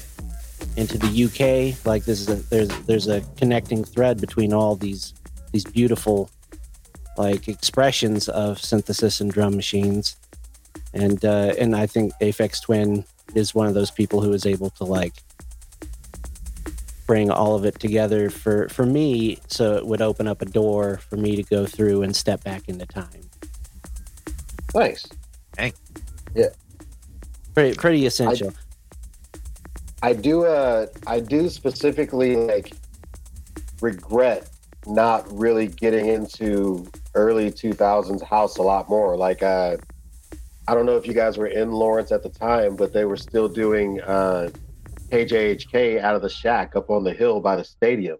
into 0.76 0.98
the 0.98 1.24
UK. 1.24 1.84
Like 1.86 2.04
this 2.04 2.20
is 2.20 2.28
a 2.28 2.36
there's 2.50 2.68
there's 2.86 3.08
a 3.08 3.22
connecting 3.36 3.84
thread 3.84 4.20
between 4.20 4.52
all 4.52 4.76
these 4.76 5.14
these 5.52 5.64
beautiful 5.64 6.30
like 7.16 7.48
expressions 7.48 8.28
of 8.28 8.60
synthesis 8.60 9.20
and 9.20 9.30
drum 9.30 9.56
machines. 9.56 10.16
And 10.92 11.24
uh, 11.24 11.54
and 11.58 11.76
I 11.76 11.86
think 11.86 12.12
Aphex 12.20 12.62
Twin 12.62 13.04
is 13.34 13.54
one 13.54 13.66
of 13.66 13.74
those 13.74 13.90
people 13.90 14.20
who 14.20 14.32
is 14.32 14.46
able 14.46 14.70
to 14.70 14.84
like 14.84 15.14
bring 17.06 17.28
all 17.28 17.56
of 17.56 17.64
it 17.64 17.78
together 17.80 18.30
for 18.30 18.68
for 18.68 18.86
me 18.86 19.36
so 19.48 19.76
it 19.76 19.84
would 19.84 20.00
open 20.00 20.28
up 20.28 20.40
a 20.42 20.44
door 20.44 20.98
for 21.08 21.16
me 21.16 21.34
to 21.34 21.42
go 21.42 21.66
through 21.66 22.02
and 22.02 22.14
step 22.14 22.44
back 22.44 22.68
into 22.68 22.86
time. 22.86 23.28
Nice. 24.74 25.06
pretty 27.54 27.76
pretty 27.76 28.06
essential. 28.06 28.52
I 30.02 30.12
do 30.12 30.44
uh 30.44 30.86
I 31.06 31.20
do 31.20 31.48
specifically 31.48 32.36
like 32.36 32.72
regret 33.80 34.48
not 34.86 35.30
really 35.36 35.66
getting 35.66 36.06
into 36.06 36.86
early 37.14 37.50
2000s 37.50 38.22
house 38.22 38.56
a 38.56 38.62
lot 38.62 38.88
more. 38.88 39.16
Like 39.16 39.42
uh 39.42 39.76
I 40.70 40.74
don't 40.74 40.86
know 40.86 40.96
if 40.96 41.04
you 41.04 41.14
guys 41.14 41.36
were 41.36 41.48
in 41.48 41.72
Lawrence 41.72 42.12
at 42.12 42.22
the 42.22 42.28
time 42.28 42.76
but 42.76 42.92
they 42.92 43.04
were 43.04 43.16
still 43.16 43.48
doing 43.48 44.00
uh 44.02 44.50
KJHK 45.10 46.00
out 46.00 46.14
of 46.14 46.22
the 46.22 46.28
shack 46.28 46.76
up 46.76 46.90
on 46.90 47.02
the 47.02 47.12
hill 47.12 47.40
by 47.40 47.56
the 47.56 47.64
stadium. 47.64 48.18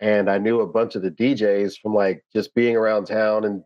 And 0.00 0.28
I 0.28 0.36
knew 0.36 0.60
a 0.60 0.66
bunch 0.66 0.96
of 0.96 1.02
the 1.02 1.10
DJs 1.10 1.78
from 1.80 1.94
like 1.94 2.22
just 2.34 2.54
being 2.54 2.76
around 2.76 3.06
town. 3.06 3.46
And 3.46 3.64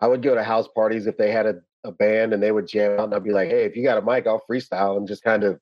I 0.00 0.06
would 0.06 0.22
go 0.22 0.36
to 0.36 0.44
house 0.44 0.68
parties 0.72 1.08
if 1.08 1.16
they 1.16 1.32
had 1.32 1.46
a, 1.46 1.56
a 1.82 1.90
band 1.90 2.34
and 2.34 2.40
they 2.40 2.52
would 2.52 2.68
jam 2.68 2.92
out. 2.92 3.06
And 3.06 3.14
I'd 3.14 3.24
be 3.24 3.32
like 3.32 3.48
hey 3.48 3.64
if 3.64 3.74
you 3.74 3.82
got 3.82 3.98
a 3.98 4.02
mic 4.02 4.28
I'll 4.28 4.44
freestyle 4.48 4.96
and 4.96 5.08
just 5.08 5.24
kind 5.24 5.42
of 5.42 5.58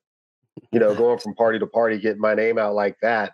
you 0.71 0.79
know, 0.79 0.93
going 0.93 1.17
from 1.17 1.33
party 1.33 1.57
to 1.57 1.65
party, 1.65 1.97
getting 1.97 2.21
my 2.21 2.35
name 2.35 2.59
out 2.59 2.75
like 2.75 2.97
that. 3.01 3.33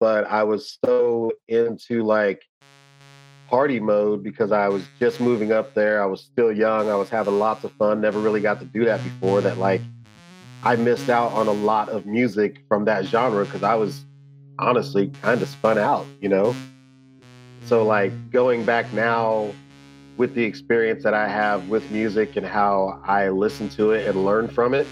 But 0.00 0.26
I 0.26 0.42
was 0.42 0.78
so 0.84 1.30
into 1.46 2.02
like 2.02 2.42
party 3.48 3.80
mode 3.80 4.22
because 4.22 4.52
I 4.52 4.68
was 4.68 4.84
just 4.98 5.20
moving 5.20 5.52
up 5.52 5.74
there. 5.74 6.02
I 6.02 6.06
was 6.06 6.20
still 6.20 6.52
young. 6.52 6.88
I 6.88 6.94
was 6.94 7.08
having 7.08 7.38
lots 7.38 7.64
of 7.64 7.72
fun. 7.72 8.00
Never 8.00 8.20
really 8.20 8.40
got 8.40 8.60
to 8.60 8.66
do 8.66 8.84
that 8.84 9.02
before. 9.02 9.40
That 9.40 9.58
like 9.58 9.80
I 10.62 10.76
missed 10.76 11.08
out 11.08 11.32
on 11.32 11.48
a 11.48 11.52
lot 11.52 11.88
of 11.88 12.06
music 12.06 12.60
from 12.68 12.84
that 12.84 13.04
genre 13.04 13.44
because 13.44 13.62
I 13.62 13.74
was 13.74 14.04
honestly 14.58 15.10
kind 15.22 15.40
of 15.40 15.48
spun 15.48 15.78
out, 15.78 16.06
you 16.20 16.28
know? 16.28 16.54
So 17.64 17.84
like 17.84 18.30
going 18.30 18.64
back 18.64 18.92
now 18.92 19.52
with 20.16 20.34
the 20.34 20.42
experience 20.42 21.04
that 21.04 21.14
I 21.14 21.28
have 21.28 21.68
with 21.68 21.90
music 21.90 22.36
and 22.36 22.44
how 22.44 23.00
I 23.04 23.28
listen 23.28 23.68
to 23.70 23.92
it 23.92 24.08
and 24.08 24.24
learn 24.24 24.48
from 24.48 24.74
it, 24.74 24.86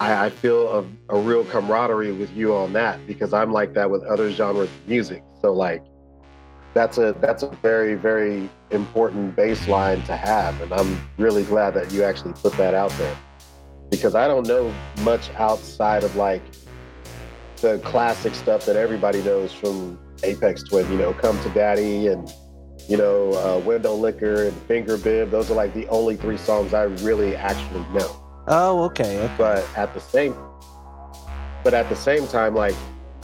I, 0.00 0.26
I 0.26 0.30
feel 0.30 0.68
a, 0.78 1.14
a 1.14 1.20
real 1.20 1.44
camaraderie 1.44 2.12
with 2.12 2.34
you 2.36 2.54
on 2.54 2.72
that 2.72 3.04
because 3.06 3.32
I'm 3.32 3.52
like 3.52 3.74
that 3.74 3.90
with 3.90 4.02
other 4.04 4.32
genres 4.32 4.68
of 4.68 4.88
music. 4.88 5.22
So 5.40 5.52
like 5.52 5.82
that's 6.78 6.98
a 6.98 7.12
that's 7.20 7.42
a 7.42 7.48
very 7.62 7.94
very 7.94 8.48
important 8.70 9.34
baseline 9.34 10.04
to 10.06 10.16
have, 10.16 10.60
and 10.60 10.72
I'm 10.72 11.00
really 11.16 11.42
glad 11.44 11.74
that 11.74 11.92
you 11.92 12.04
actually 12.04 12.34
put 12.34 12.52
that 12.54 12.74
out 12.74 12.92
there 12.92 13.16
because 13.90 14.14
I 14.14 14.28
don't 14.28 14.46
know 14.46 14.72
much 15.02 15.30
outside 15.34 16.04
of 16.04 16.14
like 16.14 16.42
the 17.60 17.78
classic 17.80 18.34
stuff 18.34 18.64
that 18.66 18.76
everybody 18.76 19.22
knows 19.22 19.52
from 19.52 19.98
Aphex 20.18 20.68
Twin. 20.68 20.90
You 20.92 20.98
know, 20.98 21.12
Come 21.12 21.40
to 21.42 21.48
Daddy 21.50 22.06
and 22.06 22.32
you 22.88 22.96
know 22.96 23.32
uh, 23.32 23.60
Windowlicker 23.62 24.46
and 24.46 24.56
Finger 24.62 24.96
Bib. 24.96 25.30
Those 25.30 25.50
are 25.50 25.54
like 25.54 25.74
the 25.74 25.88
only 25.88 26.16
three 26.16 26.38
songs 26.38 26.74
I 26.74 26.84
really 26.84 27.34
actually 27.34 27.84
know 27.92 28.24
oh 28.48 28.82
okay, 28.84 29.18
okay. 29.18 29.34
but 29.36 29.68
at 29.76 29.92
the 29.94 30.00
same 30.00 30.34
but 31.62 31.74
at 31.74 31.88
the 31.88 31.96
same 31.96 32.26
time 32.26 32.54
like 32.54 32.74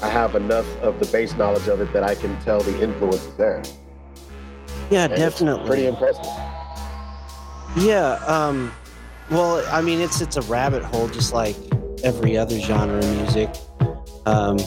i 0.04 0.08
have 0.08 0.34
enough 0.34 0.68
of 0.80 0.98
the 1.00 1.06
base 1.06 1.32
knowledge 1.40 1.68
of 1.68 1.80
it 1.80 1.90
that 1.92 2.04
i 2.04 2.14
can 2.14 2.32
tell 2.46 2.60
the 2.60 2.74
influence 2.82 3.24
is 3.30 3.34
there 3.36 3.62
yeah 4.90 5.04
And 5.04 5.16
definitely 5.16 5.66
pretty 5.66 5.86
impressive 5.86 6.26
Yeah, 7.76 8.12
um, 8.36 8.70
well, 9.30 9.52
I 9.72 9.80
mean, 9.82 10.00
it's 10.00 10.20
it's 10.20 10.36
a 10.36 10.42
rabbit 10.42 10.84
hole, 10.84 11.08
just 11.08 11.32
like 11.32 11.56
every 12.04 12.36
other 12.42 12.56
genre 12.60 12.98
of 12.98 13.10
music. 13.16 13.50
Um, 14.26 14.58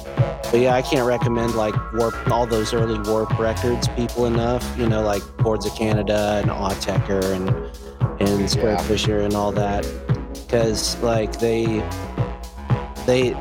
but 0.51 0.59
yeah, 0.59 0.73
I 0.75 0.81
can't 0.81 1.05
recommend 1.07 1.55
like 1.55 1.73
Warp, 1.93 2.15
all 2.29 2.45
those 2.45 2.73
early 2.73 2.99
Warp 3.09 3.31
records, 3.39 3.87
people 3.99 4.25
enough. 4.25 4.63
You 4.77 4.87
know, 4.89 5.01
like 5.13 5.23
Boards 5.37 5.65
of 5.65 5.73
Canada 5.75 6.41
and 6.41 6.51
Autechre 6.51 7.23
and 7.37 7.47
and 8.21 8.49
Square 8.49 8.73
Yeah. 8.79 8.87
Pusher 8.87 9.19
and 9.21 9.33
all 9.35 9.53
that, 9.53 9.87
because 10.33 10.97
like 11.01 11.31
they 11.39 11.63
they 13.05 13.35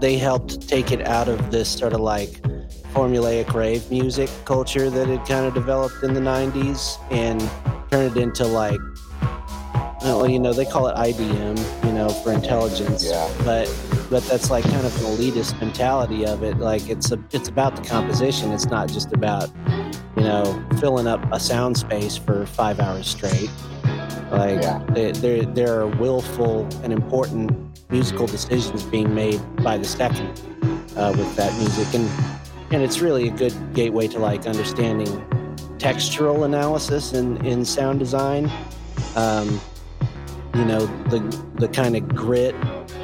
they 0.00 0.18
helped 0.18 0.68
take 0.68 0.92
it 0.92 1.06
out 1.06 1.28
of 1.28 1.50
this 1.50 1.68
sort 1.68 1.92
of 1.92 2.00
like 2.00 2.40
formulaic 2.92 3.52
rave 3.52 3.90
music 3.90 4.30
culture 4.44 4.88
that 4.88 5.06
had 5.06 5.26
kind 5.26 5.44
of 5.46 5.54
developed 5.54 6.02
in 6.02 6.14
the 6.14 6.20
90s 6.20 6.98
and 7.10 7.40
turn 7.90 8.10
it 8.10 8.16
into 8.16 8.44
like 8.46 8.80
well 10.02 10.28
you 10.28 10.38
know 10.38 10.52
they 10.52 10.64
call 10.64 10.86
it 10.86 10.96
IDM 10.96 11.84
you 11.84 11.92
know 11.92 12.08
for 12.08 12.32
intelligence. 12.32 13.04
Yeah. 13.04 13.30
but 13.44 13.66
but 14.08 14.22
that's 14.24 14.50
like 14.50 14.64
kind 14.64 14.86
of 14.86 14.96
an 15.04 15.16
elitist 15.16 15.60
mentality 15.60 16.24
of 16.24 16.42
it. 16.42 16.58
Like 16.58 16.88
it's 16.88 17.10
a 17.10 17.22
it's 17.32 17.48
about 17.48 17.76
the 17.76 17.82
composition. 17.82 18.52
It's 18.52 18.66
not 18.66 18.88
just 18.88 19.12
about 19.12 19.50
you 20.16 20.22
know 20.22 20.64
filling 20.80 21.06
up 21.06 21.20
a 21.32 21.40
sound 21.40 21.76
space 21.76 22.16
for 22.16 22.46
5 22.46 22.80
hours 22.80 23.08
straight 23.08 23.50
like 24.30 24.62
Yeah. 24.62 24.82
there 24.90 25.12
there 25.12 25.42
there 25.44 25.80
are 25.80 25.86
willful 25.86 26.66
and 26.82 26.92
important 26.92 27.50
musical 27.90 28.26
decisions 28.26 28.82
being 28.84 29.14
made 29.14 29.40
by 29.62 29.76
the 29.78 29.84
second 29.84 30.28
uh, 30.96 31.12
with 31.16 31.34
that 31.36 31.52
music 31.58 31.94
and 31.94 32.08
and 32.72 32.82
it's 32.82 33.00
really 33.00 33.28
a 33.28 33.30
good 33.30 33.54
gateway 33.74 34.08
to 34.08 34.18
like 34.18 34.46
understanding 34.46 35.06
textural 35.78 36.44
analysis 36.44 37.12
in, 37.12 37.44
in 37.46 37.64
sound 37.64 37.98
design. 37.98 38.50
Um, 39.14 39.60
you 40.54 40.64
know, 40.64 40.86
the 41.10 41.20
the 41.56 41.68
kind 41.68 41.96
of 41.96 42.08
grit 42.08 42.54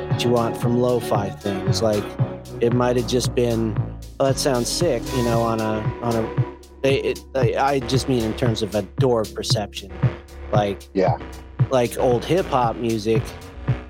that 0.08 0.24
you 0.24 0.30
want 0.30 0.56
from 0.56 0.80
lo-fi 0.80 1.30
things. 1.30 1.82
Like 1.82 2.04
it 2.60 2.72
might 2.72 2.96
have 2.96 3.06
just 3.06 3.34
been, 3.34 3.76
oh, 4.18 4.26
that 4.26 4.38
sounds 4.38 4.68
sick, 4.68 5.02
you 5.14 5.22
know, 5.22 5.42
on 5.42 5.60
a 5.60 5.80
on 6.02 6.16
a. 6.16 6.52
It, 6.82 7.20
I 7.36 7.78
just 7.80 8.08
mean 8.08 8.24
in 8.24 8.34
terms 8.34 8.62
of 8.62 8.74
a 8.74 8.82
door 8.98 9.24
perception, 9.24 9.92
like 10.52 10.88
yeah 10.94 11.16
like 11.72 11.98
old 11.98 12.24
hip 12.24 12.46
hop 12.46 12.76
music, 12.76 13.22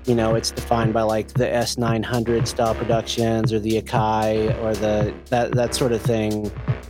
you 0.05 0.15
know, 0.15 0.35
it's 0.35 0.51
defined 0.51 0.93
by 0.93 1.01
like 1.01 1.27
the 1.27 1.45
S900 1.45 2.47
style 2.47 2.73
productions 2.73 3.51
or 3.53 3.59
the 3.59 3.81
Akai 3.81 4.57
or 4.63 4.73
the 4.73 5.13
that 5.29 5.51
that 5.51 5.75
sort 5.75 5.91
of 5.91 6.01
thing, 6.01 6.47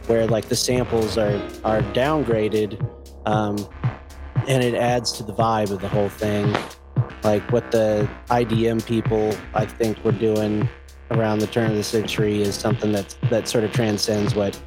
where 0.08 0.28
like 0.28 0.46
the 0.46 0.56
samples 0.56 1.18
are 1.18 1.42
are 1.66 1.82
downgraded, 1.94 2.80
um, 3.26 3.68
and 4.48 4.64
it 4.64 4.76
adds 4.76 5.12
to 5.14 5.24
the 5.24 5.34
vibe 5.34 5.72
of 5.72 5.82
the 5.82 5.90
whole 5.90 6.10
thing. 6.10 6.56
Like 7.24 7.42
what 7.52 7.72
the 7.72 8.10
IDM 8.30 8.86
people 8.86 9.36
I 9.54 9.66
think 9.66 10.04
were 10.04 10.12
doing 10.12 10.70
around 11.12 11.40
the 11.40 11.48
turn 11.48 11.72
of 11.72 11.78
the 11.78 11.84
century 11.84 12.42
is 12.42 12.56
something 12.56 12.92
that's 12.92 13.16
that 13.30 13.48
sort 13.48 13.64
of 13.64 13.72
transcends 13.72 14.36
what 14.36 14.60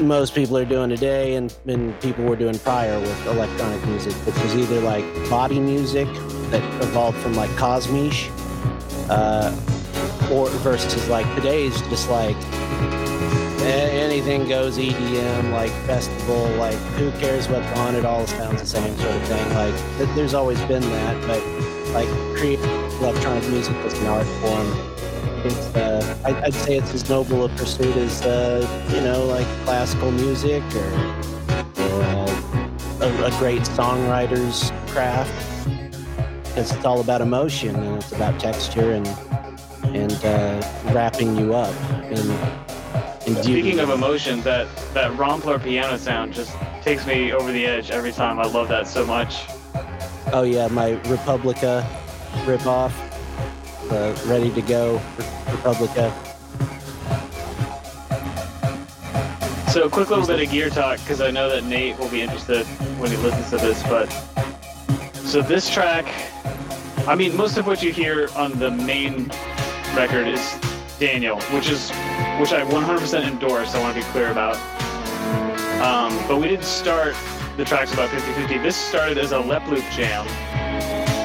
most 0.00 0.34
people 0.34 0.56
are 0.56 0.64
doing 0.64 0.90
today 0.90 1.34
and, 1.34 1.54
and 1.66 1.98
people 2.00 2.24
were 2.24 2.36
doing 2.36 2.58
prior 2.58 2.98
with 2.98 3.26
electronic 3.26 3.84
music, 3.86 4.14
which 4.26 4.38
was 4.42 4.54
either 4.56 4.80
like 4.80 5.04
body 5.28 5.60
music 5.60 6.08
that 6.50 6.62
evolved 6.82 7.18
from 7.18 7.34
like 7.34 7.50
Kosmische, 7.50 8.30
uh, 9.10 9.54
or 10.32 10.48
versus 10.48 11.08
like 11.08 11.26
today's 11.34 11.80
just 11.82 12.08
like 12.10 12.36
anything 13.62 14.48
goes 14.48 14.78
EDM, 14.78 15.52
like 15.52 15.70
festival, 15.86 16.48
like 16.56 16.76
who 16.96 17.10
cares 17.12 17.48
what's 17.48 17.78
on 17.78 17.94
it, 17.94 18.04
all 18.04 18.26
sounds 18.26 18.60
the 18.60 18.66
same 18.66 18.96
sort 18.98 19.14
of 19.14 19.22
thing. 19.24 19.54
Like 19.54 19.74
th- 19.98 20.08
there's 20.14 20.34
always 20.34 20.60
been 20.62 20.82
that, 20.82 21.26
but 21.26 21.42
like 21.92 22.08
create 22.36 22.58
electronic 23.00 23.46
music 23.48 23.76
was 23.84 23.98
an 24.00 24.06
art 24.06 24.26
form. 24.40 24.97
It's, 25.44 25.74
uh, 25.76 26.16
I, 26.24 26.46
I'd 26.46 26.54
say 26.54 26.76
it's 26.76 26.92
as 26.94 27.08
noble 27.08 27.44
a 27.44 27.48
pursuit 27.50 27.96
as, 27.96 28.22
uh, 28.22 28.66
you 28.90 29.00
know, 29.00 29.24
like 29.26 29.46
classical 29.64 30.10
music 30.10 30.62
or, 30.74 30.92
or 31.82 32.02
uh, 32.02 32.70
a, 33.00 33.24
a 33.26 33.30
great 33.38 33.62
songwriter's 33.62 34.72
craft. 34.90 35.32
Because 36.44 36.72
it's 36.72 36.84
all 36.84 37.00
about 37.00 37.20
emotion 37.20 37.76
and 37.76 37.96
it's 37.96 38.12
about 38.12 38.40
texture 38.40 38.92
and 38.92 39.06
and 39.84 40.12
uh, 40.24 40.60
wrapping 40.92 41.36
you 41.36 41.54
up 41.54 41.74
in 42.10 42.26
beauty. 43.34 43.42
Speaking 43.42 43.78
of 43.78 43.90
emotion, 43.90 44.40
that 44.42 44.66
that 44.92 45.16
Rompler 45.16 45.58
piano 45.58 45.96
sound 45.96 46.34
just 46.34 46.56
takes 46.82 47.06
me 47.06 47.32
over 47.32 47.52
the 47.52 47.64
edge 47.64 47.90
every 47.90 48.12
time. 48.12 48.38
I 48.38 48.46
love 48.46 48.68
that 48.68 48.88
so 48.88 49.06
much. 49.06 49.44
Oh 50.32 50.42
yeah, 50.42 50.68
my 50.68 51.00
Republica 51.08 51.86
ripoff, 52.44 52.92
the 53.88 54.20
ready 54.26 54.50
to 54.52 54.62
go 54.62 55.00
Republica. 55.50 56.12
So 59.68 59.82
So, 59.82 59.88
quick 59.88 60.10
little 60.10 60.26
bit 60.26 60.40
of 60.40 60.50
gear 60.50 60.70
talk 60.70 60.98
because 61.00 61.20
I 61.20 61.30
know 61.30 61.48
that 61.50 61.64
Nate 61.64 61.98
will 61.98 62.08
be 62.08 62.22
interested 62.22 62.66
when 62.98 63.10
he 63.10 63.16
listens 63.18 63.50
to 63.50 63.58
this. 63.58 63.82
But 63.84 64.06
so 65.14 65.42
this 65.42 65.70
track, 65.70 66.06
I 67.06 67.14
mean, 67.14 67.36
most 67.36 67.58
of 67.58 67.66
what 67.66 67.82
you 67.82 67.92
hear 67.92 68.28
on 68.34 68.58
the 68.58 68.70
main 68.70 69.30
record 69.94 70.26
is 70.26 70.58
Daniel, 70.98 71.40
which 71.52 71.68
is 71.68 71.90
which 72.40 72.52
I 72.52 72.64
100% 72.64 73.24
endorse. 73.24 73.74
I 73.74 73.80
want 73.80 73.94
to 73.94 74.00
be 74.00 74.06
clear 74.10 74.30
about. 74.30 74.56
Um, 75.80 76.18
but 76.26 76.38
we 76.40 76.48
didn't 76.48 76.64
start 76.64 77.14
the 77.56 77.64
tracks 77.64 77.92
about 77.92 78.08
50-50. 78.10 78.62
This 78.62 78.76
started 78.76 79.18
as 79.18 79.32
a 79.32 79.38
lep 79.38 79.66
loop 79.68 79.84
jam 79.92 80.26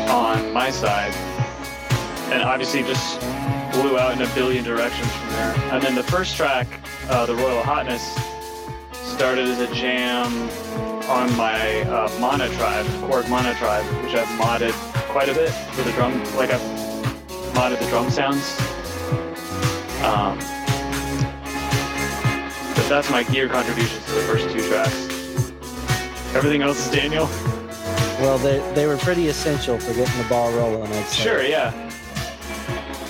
on 0.09 0.51
my 0.53 0.69
side, 0.69 1.13
and 2.33 2.41
obviously 2.41 2.81
just 2.81 3.19
blew 3.73 3.97
out 3.99 4.13
in 4.13 4.21
a 4.21 4.33
billion 4.33 4.63
directions 4.63 5.11
from 5.11 5.29
there. 5.29 5.55
And 5.71 5.83
then 5.83 5.93
the 5.93 6.03
first 6.03 6.35
track, 6.35 6.67
uh, 7.09 7.27
the 7.27 7.35
Royal 7.35 7.61
Hotness, 7.61 8.01
started 8.91 9.45
as 9.45 9.59
a 9.59 9.73
jam 9.73 10.33
on 11.07 11.35
my 11.37 11.81
uh, 11.81 12.09
Monotribe, 12.17 12.85
Korg 13.07 13.23
Monotribe, 13.25 13.83
which 14.03 14.15
I've 14.15 14.27
modded 14.39 14.73
quite 15.09 15.29
a 15.29 15.33
bit 15.33 15.51
for 15.51 15.83
the 15.83 15.91
drum. 15.91 16.13
Like 16.35 16.49
I've 16.49 16.61
modded 17.53 17.79
the 17.79 17.87
drum 17.89 18.09
sounds. 18.09 18.59
Um, 20.03 20.39
but 22.75 22.89
that's 22.89 23.11
my 23.11 23.23
gear 23.23 23.47
contributions 23.47 24.03
to 24.05 24.11
the 24.11 24.21
first 24.21 24.49
two 24.49 24.67
tracks. 24.67 25.09
Everything 26.35 26.63
else 26.63 26.83
is 26.83 26.91
Daniel. 26.91 27.27
Well, 28.19 28.39
they 28.39 28.59
they 28.73 28.87
were 28.87 28.97
pretty 28.97 29.27
essential 29.27 29.77
for 29.77 29.93
getting 29.93 30.17
the 30.17 30.27
ball 30.27 30.51
rolling. 30.53 30.91
I'd 30.91 31.05
say. 31.05 31.23
Sure, 31.23 31.43
yeah. 31.43 31.91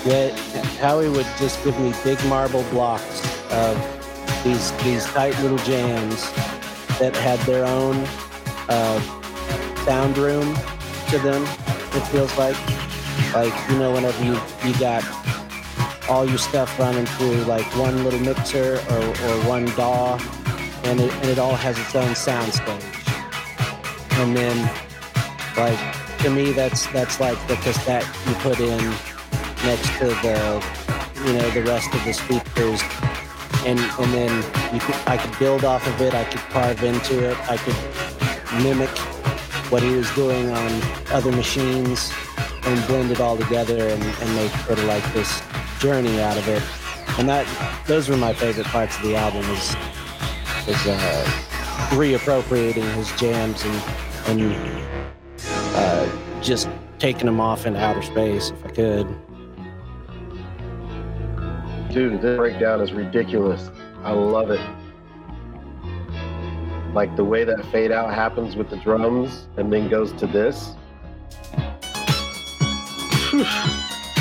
Howie 0.04 1.08
would 1.08 1.26
just 1.38 1.64
give 1.64 1.78
me 1.80 1.94
big 2.04 2.22
marble 2.26 2.62
blocks 2.64 3.22
of 3.50 3.74
these 4.44 4.70
these 4.84 5.06
tight 5.06 5.38
little 5.40 5.56
jams 5.58 6.30
that 6.98 7.16
had 7.16 7.38
their 7.40 7.64
own 7.64 7.96
uh, 8.68 9.00
sound 9.86 10.18
room 10.18 10.54
to 11.08 11.18
them. 11.20 11.42
It 11.94 12.06
feels 12.08 12.36
like, 12.36 12.56
like 13.34 13.70
you 13.70 13.78
know, 13.78 13.92
whenever 13.92 14.22
you 14.22 14.38
you 14.62 14.78
got 14.78 15.02
all 16.10 16.28
your 16.28 16.36
stuff 16.36 16.78
running 16.78 17.06
through 17.06 17.36
like 17.44 17.64
one 17.74 18.04
little 18.04 18.20
mixer 18.20 18.74
or, 18.90 19.00
or 19.00 19.48
one 19.48 19.64
DAW, 19.74 20.18
and 20.84 21.00
it, 21.00 21.10
and 21.14 21.30
it 21.30 21.38
all 21.38 21.54
has 21.54 21.78
its 21.78 21.94
own 21.94 22.14
sound 22.14 22.52
stage. 22.52 22.84
And 24.18 24.36
then, 24.36 24.70
like 25.56 26.18
to 26.18 26.28
me, 26.28 26.52
that's 26.52 26.86
that's 26.88 27.20
like 27.20 27.38
the 27.48 27.56
cassette 27.56 28.06
you 28.28 28.34
put 28.34 28.60
in 28.60 28.94
next 29.64 29.88
to 29.98 30.06
the 30.06 30.64
you 31.24 31.32
know 31.32 31.50
the 31.50 31.62
rest 31.62 31.92
of 31.94 32.04
the 32.04 32.12
speakers 32.12 32.82
and 33.64 33.78
and 33.80 34.12
then 34.12 34.80
could, 34.80 34.94
I 35.06 35.16
could 35.16 35.38
build 35.38 35.64
off 35.64 35.86
of 35.86 36.00
it 36.00 36.14
I 36.14 36.24
could 36.24 36.40
carve 36.52 36.82
into 36.82 37.30
it 37.30 37.38
I 37.48 37.56
could 37.56 37.76
mimic 38.62 38.90
what 39.70 39.82
he 39.82 39.94
was 39.94 40.10
doing 40.14 40.50
on 40.50 40.82
other 41.10 41.32
machines 41.32 42.12
and 42.64 42.86
blend 42.86 43.10
it 43.10 43.20
all 43.20 43.36
together 43.36 43.88
and, 43.88 44.02
and 44.02 44.36
make 44.36 44.50
sort 44.66 44.78
of 44.78 44.84
like 44.84 45.04
this 45.14 45.42
journey 45.78 46.20
out 46.20 46.36
of 46.36 46.46
it 46.48 46.62
and 47.18 47.28
that 47.28 47.46
those 47.86 48.08
were 48.08 48.16
my 48.16 48.34
favorite 48.34 48.66
parts 48.66 48.96
of 48.96 49.02
the 49.02 49.16
album 49.16 49.44
is 49.50 49.74
is 50.68 50.86
uh, 50.86 51.24
reappropriating 51.90 52.90
his 52.94 53.10
jams 53.12 53.62
and 53.64 53.82
and 54.26 54.84
uh, 55.74 56.08
just 56.40 56.68
taking 56.98 57.26
them 57.26 57.40
off 57.40 57.66
in 57.66 57.76
outer 57.76 58.02
space 58.02 58.50
if 58.50 58.64
I 58.64 58.68
could. 58.68 59.23
Dude, 61.94 62.20
this 62.20 62.36
breakdown 62.36 62.80
is 62.80 62.92
ridiculous. 62.92 63.70
I 64.02 64.10
love 64.10 64.50
it. 64.50 64.60
Like 66.92 67.14
the 67.14 67.22
way 67.22 67.44
that 67.44 67.64
fade 67.66 67.92
out 67.92 68.12
happens 68.12 68.56
with 68.56 68.68
the 68.68 68.78
drums 68.78 69.46
and 69.56 69.72
then 69.72 69.88
goes 69.88 70.12
to 70.14 70.26
this. 70.26 70.74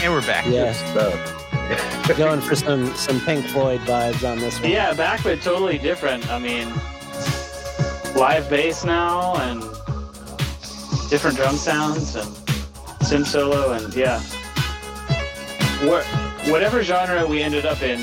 And 0.03 0.13
we're 0.13 0.21
back. 0.21 0.45
Yeah, 0.45 0.71
Stuff. 0.73 2.17
going 2.17 2.41
for 2.41 2.55
some 2.55 2.93
some 2.93 3.19
Pink 3.21 3.47
Floyd 3.47 3.79
vibes 3.81 4.29
on 4.29 4.37
this 4.37 4.59
one. 4.59 4.69
Yeah, 4.69 4.93
back 4.93 5.23
but 5.23 5.41
totally 5.41 5.79
different. 5.79 6.29
I 6.29 6.37
mean, 6.37 6.67
live 8.15 8.47
bass 8.51 8.85
now 8.85 9.35
and 9.37 9.61
different 11.09 11.37
drum 11.37 11.55
sounds 11.55 12.15
and 12.15 12.27
synth 13.01 13.25
solo 13.25 13.71
and 13.71 13.91
yeah. 13.95 14.19
What 15.89 16.05
whatever 16.51 16.83
genre 16.83 17.25
we 17.25 17.41
ended 17.41 17.65
up 17.65 17.81
in, 17.81 17.99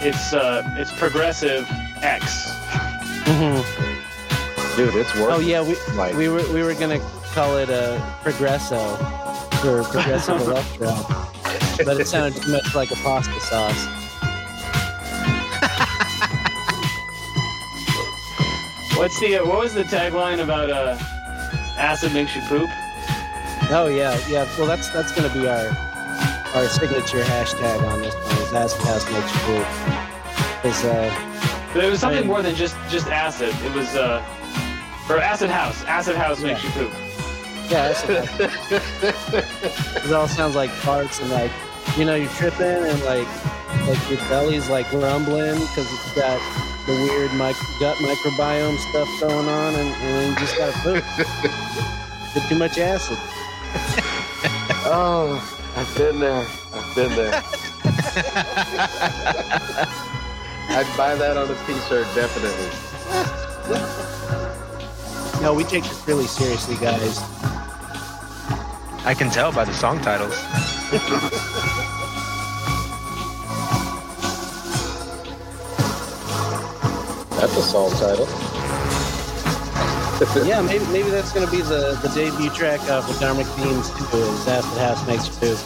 it's 0.00 0.32
uh 0.32 0.62
it's 0.76 0.92
progressive 0.92 1.66
X. 2.02 2.50
Mm-hmm. 3.24 4.76
Dude, 4.76 4.94
it's 4.94 5.14
working. 5.14 5.30
Oh 5.30 5.40
yeah, 5.40 5.62
we 5.62 5.76
Like, 5.94 6.14
we 6.16 6.28
were 6.28 6.42
we 6.52 6.62
were 6.62 6.74
gonna 6.74 7.00
call 7.32 7.58
it 7.58 7.68
a 7.70 8.02
progresso 8.22 8.96
for 9.60 9.82
progressive 9.84 10.40
electro, 10.48 10.94
but 11.84 12.00
it 12.00 12.06
sounded 12.06 12.40
too 12.42 12.52
much 12.52 12.74
like 12.74 12.90
a 12.90 12.96
pasta 12.96 13.40
sauce. 13.40 13.86
What's 18.98 19.18
the 19.20 19.36
uh, 19.38 19.46
what 19.46 19.58
was 19.60 19.74
the 19.74 19.84
tagline 19.84 20.42
about 20.42 20.70
uh 20.70 20.96
acid 21.78 22.12
makes 22.12 22.34
you 22.36 22.42
poop? 22.42 22.68
Oh 23.70 23.88
yeah, 23.88 24.18
yeah. 24.28 24.46
Well, 24.58 24.66
that's 24.66 24.88
that's 24.90 25.12
gonna 25.12 25.32
be 25.32 25.48
our 25.48 25.91
our 26.54 26.66
signature 26.68 27.22
hashtag 27.22 27.82
on 27.90 28.00
this 28.02 28.14
one. 28.14 28.38
Is 28.42 28.52
acid 28.52 28.80
house 28.82 29.10
makes 29.10 29.32
you 29.34 29.40
poop. 29.40 30.64
Is 30.64 30.84
uh 30.84 31.70
But 31.74 31.84
it 31.84 31.90
was 31.90 32.00
something 32.00 32.20
Right. 32.20 32.26
more 32.26 32.42
than 32.42 32.54
just 32.54 32.76
just 32.90 33.06
acid. 33.08 33.54
It 33.64 33.72
was 33.74 33.94
uh 33.96 34.22
or 35.08 35.18
acid 35.18 35.50
house. 35.50 35.82
Acid 35.84 36.16
house 36.16 36.40
makes 36.42 36.62
you 36.64 36.70
poop. 36.70 36.92
yeah, 37.70 37.90
acid 37.94 38.24
house. 38.26 40.04
it 40.06 40.12
all 40.12 40.28
sounds 40.28 40.54
like 40.54 40.70
farts 40.70 41.20
and 41.20 41.30
like 41.30 41.50
you 41.96 42.04
know 42.04 42.14
you're 42.14 42.30
tripping 42.30 42.66
and 42.66 43.02
like 43.04 43.28
like 43.88 44.10
your 44.10 44.18
belly's 44.28 44.68
like 44.68 44.90
rumbling 44.92 45.58
because 45.60 45.86
it's 45.92 46.14
got 46.14 46.38
the 46.86 46.92
weird 46.92 47.30
mic- 47.34 47.56
gut 47.80 47.96
microbiome 47.98 48.76
stuff 48.90 49.08
going 49.20 49.48
on 49.48 49.74
and, 49.74 49.88
and 50.02 50.32
you 50.32 50.38
just 50.38 50.56
gotta 50.58 50.72
poop. 50.80 51.04
Did 52.34 52.42
too 52.48 52.58
much 52.58 52.78
acid. 52.78 53.18
oh, 54.86 55.38
I've 55.74 55.96
been 55.96 56.20
there. 56.20 56.46
I've 56.74 56.94
been 56.94 57.10
there. 57.16 57.32
I'd 60.68 60.96
buy 60.96 61.14
that 61.14 61.36
on 61.36 61.50
a 61.50 61.54
t-shirt, 61.66 62.06
definitely. 62.14 62.70
No, 65.42 65.54
we 65.54 65.64
take 65.64 65.84
this 65.84 66.06
really 66.06 66.26
seriously, 66.26 66.76
guys. 66.76 67.18
I 69.04 69.14
can 69.16 69.30
tell 69.30 69.50
by 69.52 69.64
the 69.64 69.72
song 69.72 70.00
titles. 70.00 70.40
That's 77.30 77.56
a 77.56 77.62
song 77.62 77.90
title. 77.92 78.51
yeah, 80.44 80.60
maybe 80.62 80.84
maybe 80.86 81.10
that's 81.10 81.32
gonna 81.32 81.50
be 81.50 81.62
the, 81.62 81.98
the 82.02 82.08
debut 82.14 82.50
track 82.50 82.80
of 82.88 83.06
the 83.06 83.12
Dharmic 83.14 83.46
Beams 83.56 83.90
too. 83.90 84.16
Is 84.16 84.48
Acid 84.48 84.78
House 84.78 85.06
makes 85.06 85.26
you 85.26 85.32
poop. 85.34 85.58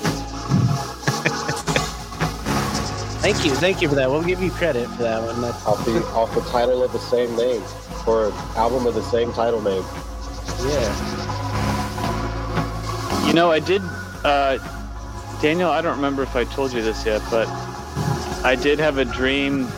thank 3.21 3.45
you, 3.45 3.55
thank 3.57 3.83
you 3.83 3.89
for 3.89 3.95
that. 3.97 4.11
We'll 4.11 4.23
give 4.23 4.41
you 4.43 4.51
credit 4.51 4.89
for 4.91 5.03
that 5.03 5.23
one. 5.23 5.41
That's, 5.43 5.67
Off 5.67 5.85
the 5.85 6.03
off 6.15 6.35
the 6.35 6.41
title 6.43 6.83
of 6.83 6.93
the 6.93 6.99
same 6.99 7.35
name, 7.37 7.63
or 8.07 8.33
album 8.57 8.87
of 8.87 8.95
the 8.95 9.03
same 9.03 9.33
title 9.33 9.61
name. 9.61 9.83
yeah. 10.71 10.93
You 13.27 13.33
know, 13.35 13.51
I 13.51 13.59
did 13.59 13.83
uh 14.25 14.59
Daniel, 15.43 15.71
I 15.71 15.83
don't 15.83 15.97
remember 15.97 16.23
if 16.23 16.35
I 16.35 16.45
told 16.45 16.73
you 16.73 16.81
this 16.83 17.05
yet, 17.05 17.21
but 17.31 17.47
I 18.43 18.57
did 18.57 18.79
have 18.79 18.97
a 18.99 19.05
dream. 19.05 19.69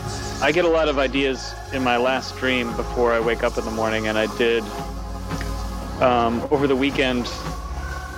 I 0.41 0.53
get 0.53 0.65
a 0.65 0.69
lot 0.69 0.89
of 0.89 0.99
ideas 0.99 1.53
in 1.73 1.83
my 1.85 1.97
last 1.97 2.37
dream 2.39 2.75
before 2.77 3.13
I 3.13 3.21
wake 3.21 3.43
up 3.43 3.59
in 3.59 3.65
the 3.65 3.71
morning, 3.71 4.09
and 4.09 4.17
I 4.19 4.27
did 4.37 4.63
um, 6.01 6.47
over 6.51 6.67
the 6.67 6.77
weekend. 6.77 7.27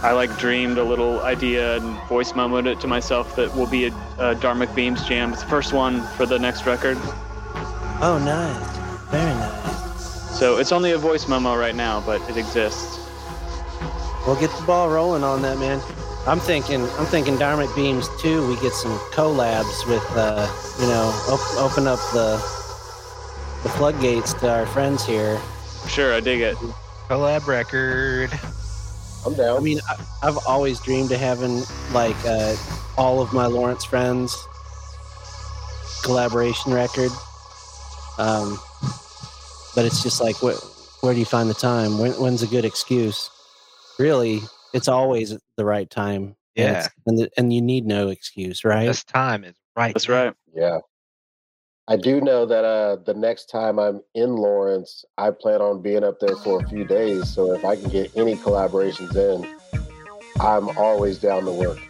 I 0.03 0.13
like 0.13 0.35
dreamed 0.39 0.79
a 0.79 0.85
little 0.85 1.21
idea 1.21 1.77
and 1.77 2.09
voice 2.09 2.33
memoed 2.33 2.67
it 2.67 2.81
to 2.81 2.87
myself 2.87 3.37
that 3.37 3.55
will 3.55 3.67
be 3.67 3.85
a, 3.87 3.89
a 4.19 4.35
Dharmic 4.35 4.75
Beams 4.75 5.07
jam. 5.07 5.31
It's 5.33 5.43
the 5.43 5.49
first 5.51 5.75
one 5.75 6.01
for 6.17 6.25
the 6.25 6.39
next 6.39 6.65
record, 6.65 6.97
Oh, 8.03 8.19
nice. 8.25 8.77
Very 9.11 9.35
nice. 9.35 10.39
so 10.39 10.57
it's 10.57 10.73
only 10.73 10.93
a 10.93 10.99
voice 10.99 11.29
memo 11.29 11.55
right 11.55 11.75
now, 11.75 12.01
but 12.01 12.23
it 12.31 12.39
exists. 12.39 12.99
We'll 14.27 14.41
get 14.41 14.51
the 14.57 14.63
ball 14.67 14.89
rolling 14.89 15.23
on 15.23 15.43
that, 15.43 15.59
man. 15.59 15.83
I'm 16.27 16.41
thinking, 16.41 16.83
I'm 16.83 17.05
thinking 17.07 17.35
Dharmic 17.37 17.75
Beams 17.77 18.09
too. 18.21 18.47
We 18.49 18.55
get 18.63 18.73
some 18.73 18.97
collabs 19.13 19.87
with, 19.87 20.05
uh, 20.17 20.49
you 20.81 20.87
know, 20.87 21.13
op- 21.29 21.59
open 21.71 21.87
up 21.87 21.99
the 22.15 22.39
the 23.63 23.69
floodgates 23.71 24.33
to 24.35 24.51
our 24.51 24.67
friends 24.67 25.05
here. 25.07 25.41
Sure, 25.89 26.13
I 26.15 26.21
dig 26.21 26.41
it. 26.41 26.57
Collab 27.09 27.47
record. 27.47 28.31
I'm 29.27 29.35
down. 29.35 29.57
I 29.57 29.61
mean, 29.61 29.81
I, 29.89 29.97
I've 30.23 30.39
always 30.47 30.81
dreamed 30.81 31.13
of 31.13 31.21
having 31.21 31.63
like 31.93 32.17
uh, 32.25 32.57
all 32.97 33.21
of 33.21 33.33
my 33.33 33.47
Lawrence 33.47 33.85
friends 33.85 34.35
collaboration 36.03 36.73
record. 36.73 37.11
Um, 38.19 38.59
but 39.75 39.85
it's 39.85 40.03
just 40.03 40.21
like, 40.21 40.43
where, 40.43 40.55
where 41.01 41.13
do 41.15 41.19
you 41.19 41.27
find 41.27 41.49
the 41.51 41.55
time? 41.55 41.99
When, 41.99 42.13
when's 42.13 42.43
a 42.43 42.47
good 42.47 42.65
excuse? 42.65 43.31
Really, 43.99 44.41
it's 44.73 44.89
always 44.89 45.37
the 45.57 45.65
right 45.65 45.89
time. 45.89 46.23
and 46.25 46.35
Yeah. 46.57 46.71
it's- 46.71 46.91
and 47.07 47.19
the, 47.19 47.31
and 47.37 47.53
you 47.53 47.61
need 47.63 47.87
no 47.87 48.09
excuse, 48.09 48.65
right? 48.65 48.87
This 48.87 49.05
time 49.05 49.45
is 49.45 49.55
right. 49.77 49.95
That's 49.95 50.09
right. 50.09 50.35
Yeah. 50.55 50.79
I 51.91 51.97
do 51.97 52.21
know 52.21 52.47
that 52.47 52.65
uh, 52.65 53.03
the 53.05 53.15
next 53.15 53.47
time 53.47 53.81
I'm 53.81 54.01
in 54.15 54.37
Lawrence, 54.37 55.05
I 55.19 55.33
plan 55.33 55.61
on 55.61 55.83
being 55.83 56.05
up 56.05 56.21
there 56.21 56.37
for 56.37 56.63
a 56.63 56.69
few 56.69 56.85
days. 56.85 57.29
So 57.29 57.53
if 57.53 57.65
I 57.65 57.75
can 57.75 57.89
get 57.89 58.17
any 58.17 58.37
collaborations 58.37 59.17
in, 59.17 59.45
I'm 60.41 60.69
always 60.79 61.19
down 61.19 61.47
to 61.47 61.51
work. 61.51 61.81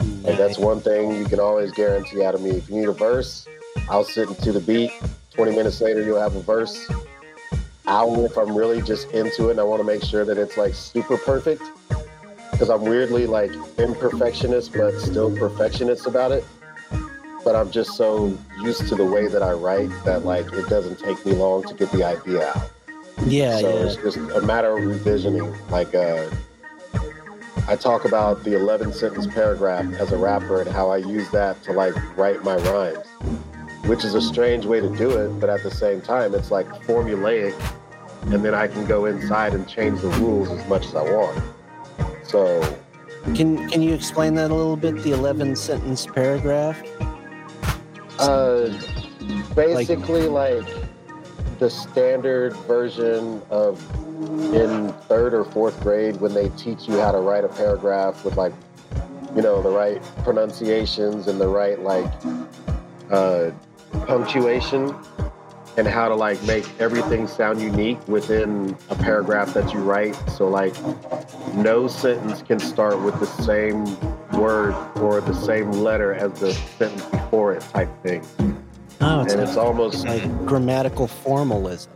And 0.00 0.38
that's 0.38 0.56
one 0.56 0.80
thing 0.80 1.16
you 1.16 1.26
can 1.26 1.38
always 1.38 1.70
guarantee 1.72 2.24
out 2.24 2.34
of 2.34 2.40
me. 2.40 2.52
If 2.52 2.70
you 2.70 2.76
need 2.76 2.88
a 2.88 2.92
verse, 2.92 3.46
I'll 3.90 4.04
sit 4.04 4.26
into 4.26 4.52
the 4.52 4.60
beat. 4.60 4.90
20 5.32 5.54
minutes 5.54 5.82
later, 5.82 6.02
you'll 6.02 6.18
have 6.18 6.34
a 6.34 6.40
verse. 6.40 6.90
Hour 7.86 8.24
if 8.24 8.38
I'm 8.38 8.56
really 8.56 8.80
just 8.80 9.10
into 9.10 9.48
it 9.48 9.50
and 9.50 9.60
I 9.60 9.64
want 9.64 9.80
to 9.80 9.86
make 9.86 10.02
sure 10.02 10.24
that 10.24 10.38
it's 10.38 10.56
like 10.56 10.72
super 10.72 11.18
perfect. 11.18 11.62
Because 12.52 12.70
I'm 12.70 12.80
weirdly 12.80 13.26
like 13.26 13.50
imperfectionist, 13.76 14.74
but 14.74 14.98
still 14.98 15.36
perfectionist 15.36 16.06
about 16.06 16.32
it. 16.32 16.42
But 17.44 17.54
I'm 17.56 17.70
just 17.70 17.96
so 17.96 18.36
used 18.62 18.88
to 18.88 18.94
the 18.94 19.04
way 19.04 19.28
that 19.28 19.42
I 19.42 19.52
write 19.52 19.90
that 20.04 20.24
like 20.24 20.50
it 20.52 20.68
doesn't 20.68 20.98
take 20.98 21.24
me 21.26 21.32
long 21.32 21.62
to 21.64 21.74
get 21.74 21.90
the 21.92 22.04
idea 22.04 22.48
out 22.48 22.70
yeah, 23.26 23.58
so 23.58 23.68
yeah. 23.68 23.84
it's 23.84 23.96
just 23.96 24.16
a 24.16 24.40
matter 24.42 24.76
of 24.76 24.84
revisioning. 24.84 25.54
Like, 25.70 25.94
uh, 25.94 26.30
I 27.66 27.76
talk 27.76 28.04
about 28.04 28.44
the 28.44 28.56
11 28.56 28.92
sentence 28.92 29.26
paragraph 29.26 29.86
as 29.94 30.12
a 30.12 30.18
rapper 30.18 30.60
and 30.60 30.70
how 30.70 30.90
I 30.90 30.98
use 30.98 31.30
that 31.30 31.62
to 31.64 31.72
like 31.72 31.94
write 32.16 32.44
my 32.44 32.56
rhymes, 32.56 33.06
which 33.86 34.04
is 34.04 34.14
a 34.14 34.20
strange 34.20 34.66
way 34.66 34.80
to 34.80 34.94
do 34.96 35.10
it, 35.10 35.28
but 35.40 35.48
at 35.48 35.62
the 35.62 35.70
same 35.70 36.00
time, 36.00 36.34
it's 36.34 36.50
like 36.50 36.66
formulaic, 36.84 37.54
and 38.24 38.44
then 38.44 38.54
I 38.54 38.66
can 38.66 38.84
go 38.86 39.06
inside 39.06 39.54
and 39.54 39.66
change 39.68 40.00
the 40.00 40.08
rules 40.08 40.50
as 40.50 40.66
much 40.68 40.86
as 40.86 40.94
I 40.94 41.02
want. 41.02 41.42
So, 42.24 42.60
Can 43.34 43.68
can 43.70 43.80
you 43.80 43.94
explain 43.94 44.34
that 44.34 44.50
a 44.50 44.54
little 44.54 44.76
bit? 44.76 45.02
The 45.02 45.12
eleven 45.12 45.56
sentence 45.56 46.04
paragraph. 46.04 46.82
Uh, 48.18 48.68
basically, 49.54 50.28
like 50.28 50.66
the 51.58 51.70
standard 51.70 52.54
version 52.68 53.40
of 53.50 53.80
in 54.54 54.92
third 55.08 55.34
or 55.34 55.44
fourth 55.44 55.80
grade 55.80 56.20
when 56.20 56.32
they 56.34 56.48
teach 56.50 56.86
you 56.88 56.98
how 57.00 57.10
to 57.12 57.18
write 57.18 57.44
a 57.44 57.48
paragraph 57.48 58.24
with 58.24 58.36
like 58.36 58.52
you 59.34 59.42
know 59.42 59.60
the 59.62 59.70
right 59.70 60.02
pronunciations 60.22 61.26
and 61.26 61.40
the 61.40 61.48
right 61.48 61.80
like 61.80 62.10
uh, 63.10 63.50
punctuation 64.06 64.94
and 65.76 65.86
how 65.86 66.08
to 66.08 66.14
like 66.14 66.42
make 66.44 66.64
everything 66.80 67.26
sound 67.26 67.60
unique 67.60 68.06
within 68.06 68.76
a 68.90 68.94
paragraph 68.94 69.52
that 69.54 69.72
you 69.72 69.80
write. 69.80 70.14
So 70.30 70.48
like 70.48 70.74
no 71.54 71.88
sentence 71.88 72.42
can 72.42 72.58
start 72.58 73.00
with 73.00 73.18
the 73.20 73.26
same 73.26 73.84
word 74.38 74.74
or 74.96 75.20
the 75.20 75.34
same 75.34 75.70
letter 75.70 76.14
as 76.14 76.38
the 76.40 76.52
sentence 76.52 77.04
before 77.06 77.54
it 77.54 77.62
type 77.62 77.90
thing. 78.02 78.24
Oh, 79.00 79.20
it's 79.20 79.32
and 79.32 79.40
like, 79.40 79.48
it's 79.48 79.56
almost 79.56 80.06
like 80.06 80.46
grammatical 80.46 81.06
formalism. 81.06 81.92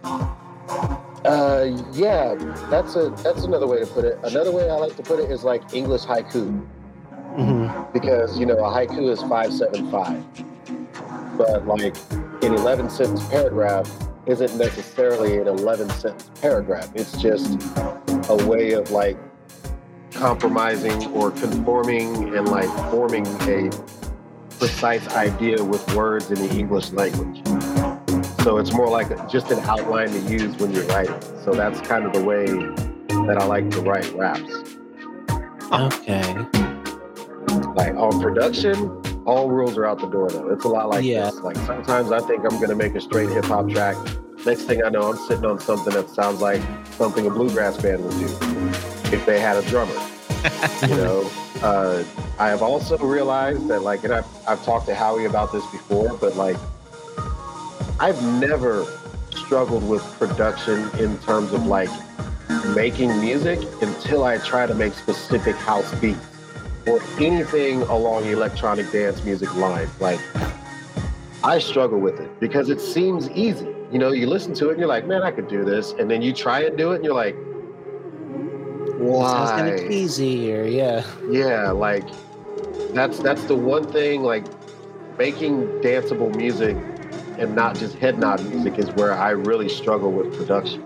Uh, 1.25 1.67
yeah, 1.93 2.35
that's 2.71 2.97
a 2.97 3.11
that's 3.23 3.45
another 3.45 3.67
way 3.67 3.81
to 3.81 3.87
put 3.87 4.05
it. 4.05 4.19
Another 4.25 4.53
way 4.53 4.71
I 4.71 4.75
like 4.75 4.97
to 4.97 5.03
put 5.03 5.21
it 5.21 5.31
is 5.31 5.45
like 5.45 5.75
English 5.75 6.03
haiku, 6.03 6.67
hmm 7.37 7.69
because 7.93 8.39
you 8.39 8.47
know 8.47 8.57
a 8.59 8.71
haiku 8.71 9.11
is 9.11 9.23
five 9.23 9.53
seven 9.53 9.91
five, 9.91 10.23
but 11.37 11.67
like 11.67 11.97
an 12.43 12.55
eleven 12.55 12.89
sentence 12.89 13.27
paragraph 13.29 13.91
isn't 14.27 14.57
necessarily 14.57 15.39
an 15.39 15.49
eleven 15.49 15.89
sentence 15.91 16.31
paragraph. 16.41 16.91
It's 16.95 17.21
just 17.21 17.61
a 18.29 18.47
way 18.47 18.73
of 18.73 18.91
like 18.91 19.17
compromising 20.13 21.07
or 21.13 21.31
conforming 21.31 22.37
and 22.37 22.49
like 22.49 22.69
forming 22.91 23.27
a 23.49 23.71
precise 24.59 25.07
idea 25.09 25.63
with 25.63 25.95
words 25.95 26.31
in 26.31 26.39
the 26.47 26.59
English 26.59 26.91
language. 26.91 27.43
So 28.43 28.59
it's 28.59 28.73
more 28.73 28.89
like 28.89 29.29
just 29.29 29.51
an 29.51 29.59
outline 29.61 30.09
to 30.09 30.19
use 30.21 30.57
when 30.57 30.73
you're 30.73 30.87
writing. 30.87 31.21
So 31.45 31.53
that's 31.53 31.81
kind 31.81 32.05
of 32.05 32.13
the 32.13 32.25
way 32.25 32.47
that 33.27 33.39
I 33.39 33.45
like 33.45 33.71
to 33.71 33.81
write 33.81 34.13
raps. 34.15 34.53
Okay. 35.71 36.35
Like 37.75 37.95
on 37.95 38.21
production, 38.21 39.03
all 39.29 39.51
rules 39.51 39.77
are 39.77 39.85
out 39.85 40.01
the 40.01 40.07
door 40.07 40.31
though. 40.31 40.49
It's 40.49 40.65
a 40.65 40.69
lot 40.69 40.89
like 40.89 41.05
Yeah. 41.05 41.27
this. 41.27 41.41
Like 41.41 41.57
sometimes 41.59 42.11
I 42.11 42.21
think 42.21 42.51
I'm 42.51 42.59
gonna 42.59 42.75
make 42.75 42.95
a 42.95 43.01
straight 43.01 43.29
hip 43.29 43.45
hop 43.45 43.69
track. 43.69 43.95
Next 44.47 44.63
thing 44.63 44.83
I 44.83 44.89
know, 44.89 45.11
I'm 45.11 45.19
sitting 45.19 45.45
on 45.45 45.59
something 45.61 45.93
that 45.93 46.09
sounds 46.09 46.41
like 46.41 46.63
something 46.97 47.27
a 47.27 47.31
bluegrass 47.31 47.77
band 47.77 48.03
would 48.05 48.19
do 48.19 48.25
if 49.15 49.27
they 49.27 49.39
had 49.39 49.59
a 49.59 49.63
drummer. 49.69 49.93
you 50.89 50.97
know, 50.97 51.31
uh, 51.63 52.03
I 52.39 52.49
have 52.49 52.63
also 52.63 52.97
realized 52.97 53.69
that 53.69 53.83
like, 53.83 54.03
and 54.05 54.15
I've, 54.15 54.27
I've 54.49 54.65
talked 54.65 54.87
to 54.87 54.95
Howie 54.95 55.27
about 55.27 55.53
this 55.53 55.67
before, 55.67 56.17
but 56.19 56.37
like, 56.37 56.57
I've 58.01 58.23
never 58.41 58.87
struggled 59.31 59.87
with 59.87 60.03
production 60.19 60.89
in 60.99 61.19
terms 61.19 61.53
of 61.53 61.67
like 61.67 61.91
making 62.75 63.21
music 63.21 63.59
until 63.83 64.25
I 64.25 64.39
try 64.39 64.67
to 64.67 64.75
make 64.75 64.95
specific 64.95 65.57
house 65.57 65.93
beats 66.01 66.25
or 66.89 67.01
anything 67.21 67.83
along 67.83 68.25
electronic 68.27 68.91
dance 68.91 69.23
music 69.25 69.55
line. 69.57 69.89
Like, 70.01 70.21
I 71.45 71.59
struggle 71.59 71.99
with 71.99 72.19
it 72.19 72.41
because 72.41 72.69
it 72.69 72.81
seems 72.81 73.31
easy. 73.31 73.69
You 73.93 73.99
know, 73.99 74.13
you 74.13 74.27
listen 74.27 74.55
to 74.55 74.69
it 74.69 74.73
and 74.73 74.81
you're 74.81 74.89
like, 74.89 75.07
man, 75.07 75.23
I 75.23 75.31
could 75.31 75.49
do 75.49 75.65
this. 75.65 75.93
And 75.93 76.11
then 76.11 76.21
you 76.21 76.33
try 76.33 76.61
and 76.65 76.77
do 76.77 76.93
it 76.93 76.97
and 76.97 77.05
you're 77.05 77.15
like, 77.15 77.37
Sounds 78.99 79.51
kind 79.51 79.69
why? 79.69 79.75
of 79.75 79.91
easy, 79.91 80.53
or 80.53 80.65
yeah. 80.65 81.05
Yeah, 81.31 81.71
like 81.71 82.05
that's 82.93 83.19
that's 83.21 83.45
the 83.45 83.55
one 83.55 83.87
thing 83.93 84.23
like 84.23 84.45
making 85.19 85.69
danceable 85.83 86.35
music 86.35 86.77
and 87.39 87.55
not 87.55 87.77
just 87.77 87.95
head 87.97 88.19
nod 88.19 88.45
music 88.47 88.79
is 88.79 88.91
where 88.91 89.13
I 89.13 89.31
really 89.31 89.69
struggle 89.69 90.11
with 90.11 90.37
production. 90.37 90.85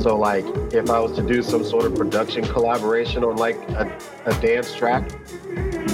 So 0.00 0.16
like 0.16 0.44
if 0.72 0.90
I 0.90 1.00
was 1.00 1.12
to 1.16 1.22
do 1.22 1.42
some 1.42 1.64
sort 1.64 1.84
of 1.84 1.94
production 1.94 2.44
collaboration 2.44 3.24
on 3.24 3.36
like 3.36 3.56
a, 3.70 3.98
a 4.26 4.34
dance 4.40 4.74
track, 4.74 5.10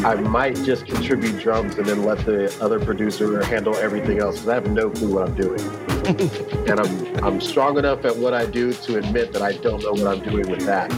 I 0.05 0.14
might 0.16 0.57
just 0.57 0.87
contribute 0.87 1.40
drums 1.40 1.77
and 1.77 1.87
then 1.87 2.05
let 2.05 2.25
the 2.25 2.57
other 2.61 2.81
producer 2.81 3.45
handle 3.45 3.77
everything 3.77 4.18
else 4.18 4.37
because 4.37 4.49
I 4.49 4.55
have 4.55 4.71
no 4.71 4.90
clue 4.90 5.14
what 5.14 5.29
I'm 5.29 5.35
doing. 5.35 5.61
and 6.68 6.81
I'm 6.81 7.25
I'm 7.25 7.40
strong 7.40 7.79
enough 7.79 8.05
at 8.05 8.16
what 8.16 8.35
I 8.35 8.47
do 8.47 8.73
to 8.73 8.99
admit 8.99 9.33
that 9.33 9.42
I 9.42 9.53
don't 9.53 9.83
know 9.83 9.92
what 9.92 10.07
I'm 10.07 10.23
doing 10.29 10.51
with 10.51 10.66
that. 10.66 10.88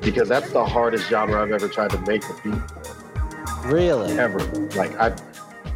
Because 0.00 0.28
that's 0.28 0.50
the 0.52 0.64
hardest 0.64 1.08
genre 1.08 1.42
I've 1.42 1.50
ever 1.50 1.68
tried 1.68 1.90
to 1.90 2.00
make 2.02 2.24
a 2.24 2.34
beat 2.42 2.70
for 2.70 3.68
Really? 3.68 4.18
ever. 4.18 4.38
Like 4.74 4.96
I, 4.98 5.14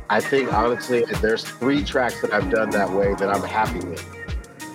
I 0.08 0.20
think 0.20 0.52
honestly, 0.52 1.04
there's 1.20 1.44
three 1.44 1.84
tracks 1.84 2.20
that 2.22 2.32
I've 2.32 2.50
done 2.50 2.70
that 2.70 2.90
way 2.90 3.14
that 3.14 3.28
I'm 3.28 3.42
happy 3.42 3.80
with, 3.86 4.02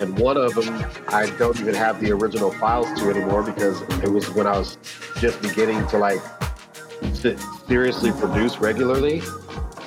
and 0.00 0.18
one 0.18 0.36
of 0.36 0.54
them 0.54 0.84
I 1.08 1.30
don't 1.38 1.58
even 1.60 1.74
have 1.74 2.00
the 2.00 2.12
original 2.12 2.52
files 2.52 2.86
to 3.00 3.10
anymore 3.10 3.42
because 3.42 3.82
it 4.02 4.10
was 4.10 4.30
when 4.30 4.46
I 4.46 4.58
was 4.58 4.78
just 5.16 5.40
beginning 5.42 5.86
to 5.88 5.98
like 5.98 6.20
se- 7.14 7.38
seriously 7.66 8.12
produce 8.12 8.58
regularly, 8.58 9.22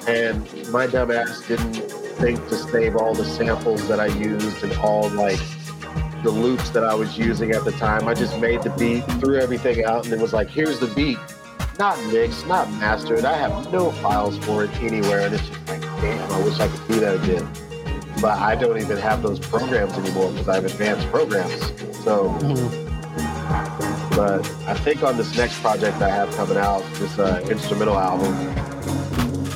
and 0.08 0.69
my 0.69 0.88
dumb 0.88 1.12
ass 1.12 1.47
didn't 1.47 1.76
think 2.21 2.39
to 2.50 2.56
save 2.56 2.95
all 2.95 3.13
the 3.13 3.26
samples 3.26 3.88
that 3.88 4.00
I 4.00 4.08
used 4.08 4.63
and 4.63 4.74
all 4.78 5.10
like 5.10 5.39
the 6.24 6.30
loops 6.30 6.69
that 6.69 6.84
I 6.84 6.93
was 6.93 7.17
using 7.17 7.52
at 7.52 7.65
the 7.65 7.71
time. 7.71 8.08
I 8.08 8.13
just 8.13 8.39
made 8.39 8.62
the 8.62 8.69
beat, 8.71 9.02
threw 9.19 9.39
everything 9.39 9.86
out, 9.86 10.06
and 10.06 10.13
it 10.13 10.19
was 10.19 10.34
like, 10.34 10.50
here's 10.50 10.80
the 10.80 10.88
beat 10.88 11.17
not 11.82 11.97
mixed, 12.13 12.45
not 12.45 12.69
mastered. 12.74 13.26
I 13.26 13.36
have 13.36 13.71
no 13.71 13.91
files 13.91 14.38
for 14.45 14.63
it 14.63 14.69
anywhere, 14.84 15.21
and 15.21 15.34
it's 15.34 15.47
just 15.47 15.67
like, 15.67 15.82
damn, 15.82 16.32
I 16.32 16.43
wish 16.43 16.60
I 16.60 16.67
could 16.67 16.88
do 16.88 17.00
that 17.00 17.24
again. 17.24 17.47
But 18.21 18.38
I 18.38 18.55
don't 18.55 18.77
even 18.79 18.97
have 18.97 19.21
those 19.23 19.39
programs 19.39 19.93
anymore 19.93 20.31
because 20.31 20.47
I 20.47 20.55
have 20.55 20.65
advanced 20.65 21.07
programs. 21.10 21.60
So, 22.03 22.29
Mhm. 22.39 24.15
but 24.15 24.45
I 24.67 24.75
think 24.75 25.01
on 25.03 25.17
this 25.17 25.36
next 25.36 25.60
project 25.62 26.01
I 26.01 26.10
have 26.10 26.29
coming 26.36 26.57
out, 26.57 26.84
this 26.99 27.17
uh, 27.17 27.41
instrumental 27.49 27.97
album, 27.99 28.34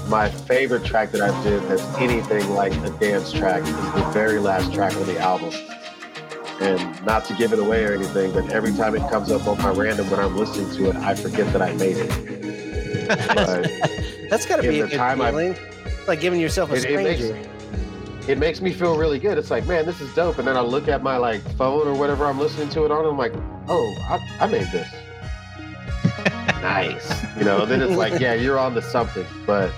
my 0.09 0.29
favorite 0.29 0.83
track 0.83 1.11
that 1.11 1.21
I 1.21 1.43
did 1.43 1.61
that's 1.69 1.83
anything 1.99 2.49
like 2.55 2.73
a 2.83 2.89
dance 2.91 3.31
track 3.31 3.61
is 3.63 3.69
the 3.93 4.09
very 4.13 4.39
last 4.39 4.73
track 4.73 4.95
on 4.97 5.05
the 5.05 5.19
album. 5.19 5.51
And 6.61 7.05
not 7.05 7.25
to 7.25 7.33
give 7.33 7.51
it 7.53 7.59
away 7.59 7.83
or 7.83 7.93
anything, 7.93 8.31
but 8.31 8.49
every 8.51 8.71
time 8.73 8.95
it 8.95 9.07
comes 9.11 9.29
up 9.31 9.45
on 9.47 9.61
my 9.61 9.71
random 9.71 10.09
when 10.09 10.19
I'm 10.19 10.37
listening 10.37 10.71
to 10.77 10.89
it, 10.89 10.95
I 10.97 11.13
forget 11.13 11.51
that 11.53 11.61
I 11.61 11.73
made 11.73 11.97
it. 11.97 12.09
That's 14.29 14.45
got 14.47 14.55
to 14.57 14.61
be 14.63 14.79
a 14.79 14.87
good 14.87 14.99
I- 14.99 15.15
feeling. 15.15 15.55
It's 15.85 16.07
like 16.07 16.19
giving 16.21 16.39
yourself 16.39 16.71
a 16.71 16.75
It- 16.75 16.85
it 16.85 17.03
makes- 17.03 17.21
stranger. 17.25 17.49
It 18.27 18.37
makes 18.37 18.61
me 18.61 18.71
feel 18.73 18.97
really 18.97 19.19
good. 19.19 19.37
It's 19.37 19.51
like, 19.51 19.65
man, 19.67 19.85
this 19.85 20.01
is 20.01 20.13
dope. 20.15 20.39
And 20.39 20.47
then 20.47 20.57
I 20.57 20.61
look 20.61 20.87
at 20.87 21.03
my 21.03 21.17
like 21.17 21.41
phone 21.57 21.87
or 21.87 21.93
whatever 21.93 22.25
I'm 22.25 22.39
listening 22.39 22.69
to 22.69 22.85
it 22.85 22.91
on, 22.91 22.99
and 22.99 23.07
I'm 23.09 23.17
like, 23.17 23.33
oh, 23.67 23.95
I, 24.09 24.45
I 24.45 24.47
made 24.47 24.67
this. 24.71 24.91
nice. 26.61 27.23
You 27.37 27.43
know, 27.43 27.65
then 27.65 27.81
it's 27.81 27.95
like, 27.95 28.19
yeah, 28.19 28.33
you're 28.33 28.57
on 28.57 28.73
to 28.75 28.81
something. 28.81 29.25
But 29.45 29.71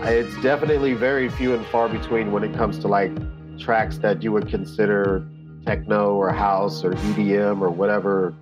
it's 0.00 0.34
definitely 0.42 0.94
very 0.94 1.28
few 1.30 1.54
and 1.54 1.64
far 1.66 1.88
between 1.88 2.32
when 2.32 2.44
it 2.44 2.54
comes 2.54 2.78
to 2.80 2.88
like 2.88 3.12
tracks 3.58 3.98
that 3.98 4.22
you 4.22 4.32
would 4.32 4.48
consider 4.48 5.26
techno 5.64 6.14
or 6.14 6.30
house 6.32 6.84
or 6.84 6.92
EDM 6.92 7.60
or 7.60 7.70
whatever 7.70 8.34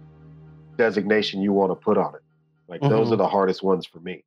designation 0.76 1.40
you 1.40 1.52
want 1.52 1.70
to 1.70 1.76
put 1.76 1.98
on 1.98 2.14
it. 2.14 2.22
Like 2.68 2.80
those 2.80 3.08
Mhm. 3.08 3.12
are 3.12 3.16
the 3.16 3.28
hardest 3.28 3.62
ones 3.62 3.86
for 3.86 4.00
me. 4.00 4.24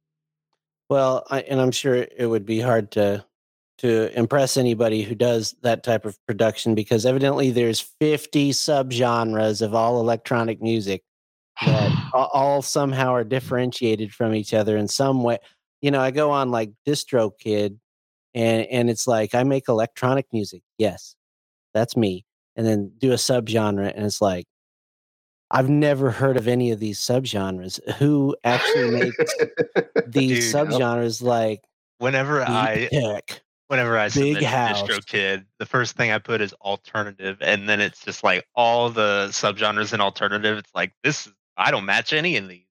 Well, 0.90 1.26
I, 1.30 1.42
and 1.42 1.60
I'm 1.60 1.72
sure 1.72 1.96
it 1.96 2.28
would 2.28 2.46
be 2.46 2.60
hard 2.60 2.92
to 2.92 3.26
to 3.78 4.18
impress 4.18 4.58
anybody 4.58 5.04
who 5.04 5.16
does 5.16 5.56
that 5.62 5.84
type 5.84 6.06
of 6.06 6.18
production 6.26 6.76
because 6.76 7.06
evidently 7.06 7.52
there's 7.52 7.82
50 8.00 8.52
subgenres 8.52 9.62
of 9.62 9.76
all 9.76 10.00
electronic 10.00 10.62
music 10.62 11.04
that 11.66 11.92
all 12.14 12.62
somehow 12.62 13.14
are 13.14 13.24
differentiated 13.24 14.14
from 14.14 14.34
each 14.34 14.54
other 14.54 14.78
in 14.78 14.88
some 14.88 15.24
way. 15.24 15.38
You 15.82 15.92
know, 15.92 16.02
I 16.02 16.12
go 16.12 16.32
on 16.32 16.52
like 16.52 16.72
DistroKid 16.88 17.78
and 18.34 18.66
and 18.68 18.90
it's 18.90 19.08
like 19.08 19.36
I 19.36 19.44
make 19.44 19.68
electronic 19.68 20.28
music. 20.32 20.62
Yes. 20.78 21.16
That's 21.74 21.98
me. 21.98 22.26
And 22.56 22.66
then 22.66 22.92
do 22.98 23.12
a 23.12 23.16
subgenre 23.16 23.92
and 23.94 24.06
it's 24.06 24.22
like 24.22 24.46
I've 25.52 25.70
never 25.70 26.12
heard 26.12 26.38
of 26.38 26.48
any 26.48 26.72
of 26.72 26.80
these 26.80 27.00
subgenres. 27.00 27.80
Who 27.96 28.36
actually 28.44 28.92
makes 28.92 29.18
these 30.08 30.52
Dude, 30.52 30.56
subgenres 30.56 31.22
like 31.22 31.62
Whenever 31.98 32.42
I 32.42 32.88
tech? 32.92 33.42
Whenever 33.68 33.98
I 33.98 34.06
Big 34.06 34.14
submit 34.14 34.40
to 34.40 34.48
house. 34.48 34.82
DistroKid, 34.82 35.46
the 35.60 35.66
first 35.66 35.96
thing 35.96 36.12
I 36.12 36.20
put 36.20 36.42
is 36.42 36.54
alternative, 36.62 37.38
and 37.42 37.68
then 37.68 37.82
it's 37.82 38.04
just 38.04 38.24
like 38.24 38.46
all 38.56 38.90
the 38.90 39.28
subgenres 39.32 39.94
in 39.94 40.02
alternative. 40.02 40.58
It's 40.58 40.74
like 40.76 40.94
this. 41.04 41.28
is 41.28 41.34
I 41.58 41.72
don't 41.72 41.86
match 41.86 42.14
any 42.14 42.38
of 42.38 42.48
these. 42.48 42.66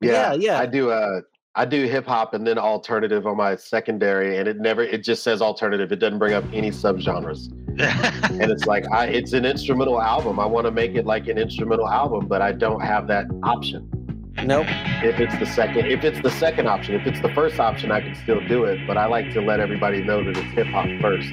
Yeah, 0.00 0.32
yeah. 0.32 0.58
I 0.58 0.66
do 0.66 0.90
uh 0.90 1.20
I 1.54 1.64
do 1.64 1.86
hip 1.86 2.06
hop 2.06 2.34
and 2.34 2.46
then 2.46 2.58
alternative 2.58 3.26
on 3.26 3.36
my 3.36 3.56
secondary 3.56 4.38
and 4.38 4.48
it 4.48 4.58
never 4.58 4.82
it 4.82 5.04
just 5.04 5.22
says 5.22 5.40
alternative. 5.40 5.92
It 5.92 5.96
doesn't 5.96 6.18
bring 6.18 6.32
up 6.32 6.44
any 6.52 6.70
subgenres. 6.70 7.52
And 7.78 8.50
it's 8.50 8.66
like 8.66 8.84
I 8.90 9.06
it's 9.06 9.32
an 9.32 9.44
instrumental 9.44 10.00
album. 10.02 10.40
I 10.40 10.46
want 10.46 10.66
to 10.66 10.72
make 10.72 10.94
it 10.94 11.06
like 11.06 11.28
an 11.28 11.38
instrumental 11.38 11.88
album, 11.88 12.26
but 12.26 12.42
I 12.42 12.52
don't 12.52 12.80
have 12.80 13.06
that 13.08 13.26
option. 13.44 13.88
Nope. 14.44 14.66
If 15.04 15.20
it's 15.20 15.38
the 15.38 15.46
second 15.46 15.86
if 15.86 16.04
it's 16.04 16.20
the 16.22 16.30
second 16.30 16.66
option, 16.68 16.94
if 16.94 17.06
it's 17.06 17.20
the 17.20 17.32
first 17.34 17.58
option 17.60 17.90
I 17.92 18.00
can 18.00 18.14
still 18.14 18.40
do 18.48 18.64
it, 18.64 18.86
but 18.86 18.96
I 18.96 19.06
like 19.06 19.32
to 19.34 19.40
let 19.40 19.60
everybody 19.60 20.02
know 20.02 20.22
that 20.24 20.36
it's 20.36 20.52
hip 20.54 20.66
hop 20.68 20.86
first. 21.00 21.30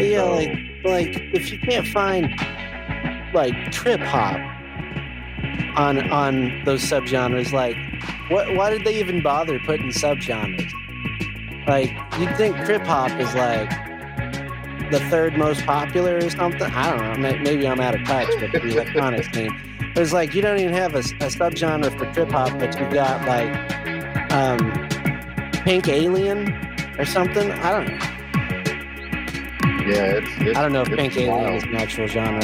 Yeah, 0.00 0.20
So- 0.20 0.34
like 0.34 0.48
like 0.84 1.20
if 1.34 1.50
you 1.52 1.58
can't 1.58 1.86
find 1.88 2.30
like 3.34 3.54
trip 3.72 4.00
hop 4.00 4.36
on 5.76 6.10
on 6.10 6.62
those 6.64 6.82
subgenres, 6.82 7.52
like 7.52 7.76
what 8.30 8.54
why 8.54 8.70
did 8.70 8.84
they 8.84 8.98
even 8.98 9.22
bother 9.22 9.58
putting 9.60 9.88
subgenres? 9.90 10.70
Like 11.66 11.90
you'd 12.18 12.34
think 12.36 12.56
trip 12.64 12.82
hop 12.82 13.10
is 13.20 13.34
like 13.34 13.68
the 14.90 15.00
third 15.10 15.36
most 15.36 15.66
popular 15.66 16.16
or 16.16 16.30
something. 16.30 16.62
I 16.62 16.96
don't 16.96 17.20
know. 17.20 17.36
Maybe 17.42 17.68
I'm 17.68 17.80
out 17.80 17.94
of 17.94 18.06
touch 18.06 18.28
with 18.40 18.52
the 18.52 18.68
electronics 18.68 19.30
scene. 19.34 19.50
But 19.98 20.04
it's 20.04 20.12
like 20.12 20.32
you 20.32 20.42
don't 20.42 20.60
even 20.60 20.74
have 20.74 20.94
a, 20.94 21.00
a 21.00 21.26
subgenre 21.26 21.90
for 21.98 22.06
trip 22.12 22.30
hop, 22.30 22.56
but 22.60 22.78
you've 22.78 22.92
got 22.92 23.26
like 23.26 24.32
um, 24.32 24.60
Pink 25.64 25.88
Alien 25.88 26.54
or 27.00 27.04
something. 27.04 27.50
I 27.50 27.72
don't 27.72 27.88
know. 27.88 27.98
Yeah, 29.90 30.18
it's, 30.18 30.30
it's 30.38 30.56
I 30.56 30.62
don't 30.62 30.72
know 30.72 30.82
if 30.82 30.88
it's 30.90 30.96
Pink 30.96 31.16
Alien 31.16 31.52
is 31.54 31.64
an 31.64 31.74
actual 31.74 32.06
genre. 32.06 32.40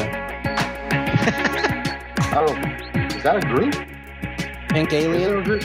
I 2.19 2.45
don't 2.45 3.13
is 3.13 3.23
that 3.23 3.37
a 3.37 3.47
group? 3.47 3.73
Pink 4.71 4.93
Alien? 4.93 5.23
there 5.23 5.39
a 5.39 5.45
group? 5.45 5.63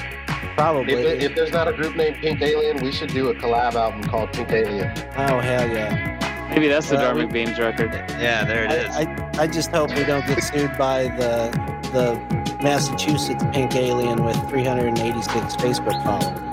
Probably. 0.55 0.93
If, 0.93 0.99
it, 0.99 1.23
if 1.23 1.35
there's 1.35 1.51
not 1.51 1.67
a 1.67 1.73
group 1.73 1.95
named 1.95 2.17
Pink 2.17 2.39
Alien, 2.43 2.83
we 2.83 2.91
should 2.91 3.09
do 3.09 3.29
a 3.29 3.33
collab 3.33 3.73
album 3.73 4.03
called 4.03 4.31
Pink 4.33 4.51
Alien. 4.51 4.93
oh 5.17 5.39
hell 5.39 5.67
yeah! 5.67 6.49
Maybe 6.51 6.67
that's 6.67 6.87
the 6.87 6.97
Well, 6.97 7.15
Dark 7.15 7.31
we- 7.31 7.45
record. 7.45 7.91
yeah, 8.21 8.45
there 8.45 8.65
it 8.65 8.71
is. 8.73 8.95
I, 8.95 9.01
I, 9.01 9.41
I 9.41 9.47
just 9.47 9.71
hope 9.71 9.89
we 9.95 10.03
don't 10.03 10.27
get 10.27 10.43
sued 10.43 10.77
by 10.77 11.05
the 11.17 11.78
the 11.91 12.15
Massachusetts 12.61 13.43
Pink 13.53 13.75
Alien 13.75 14.23
with 14.23 14.35
386 14.49 15.55
Facebook 15.57 16.03
followers. 16.03 16.45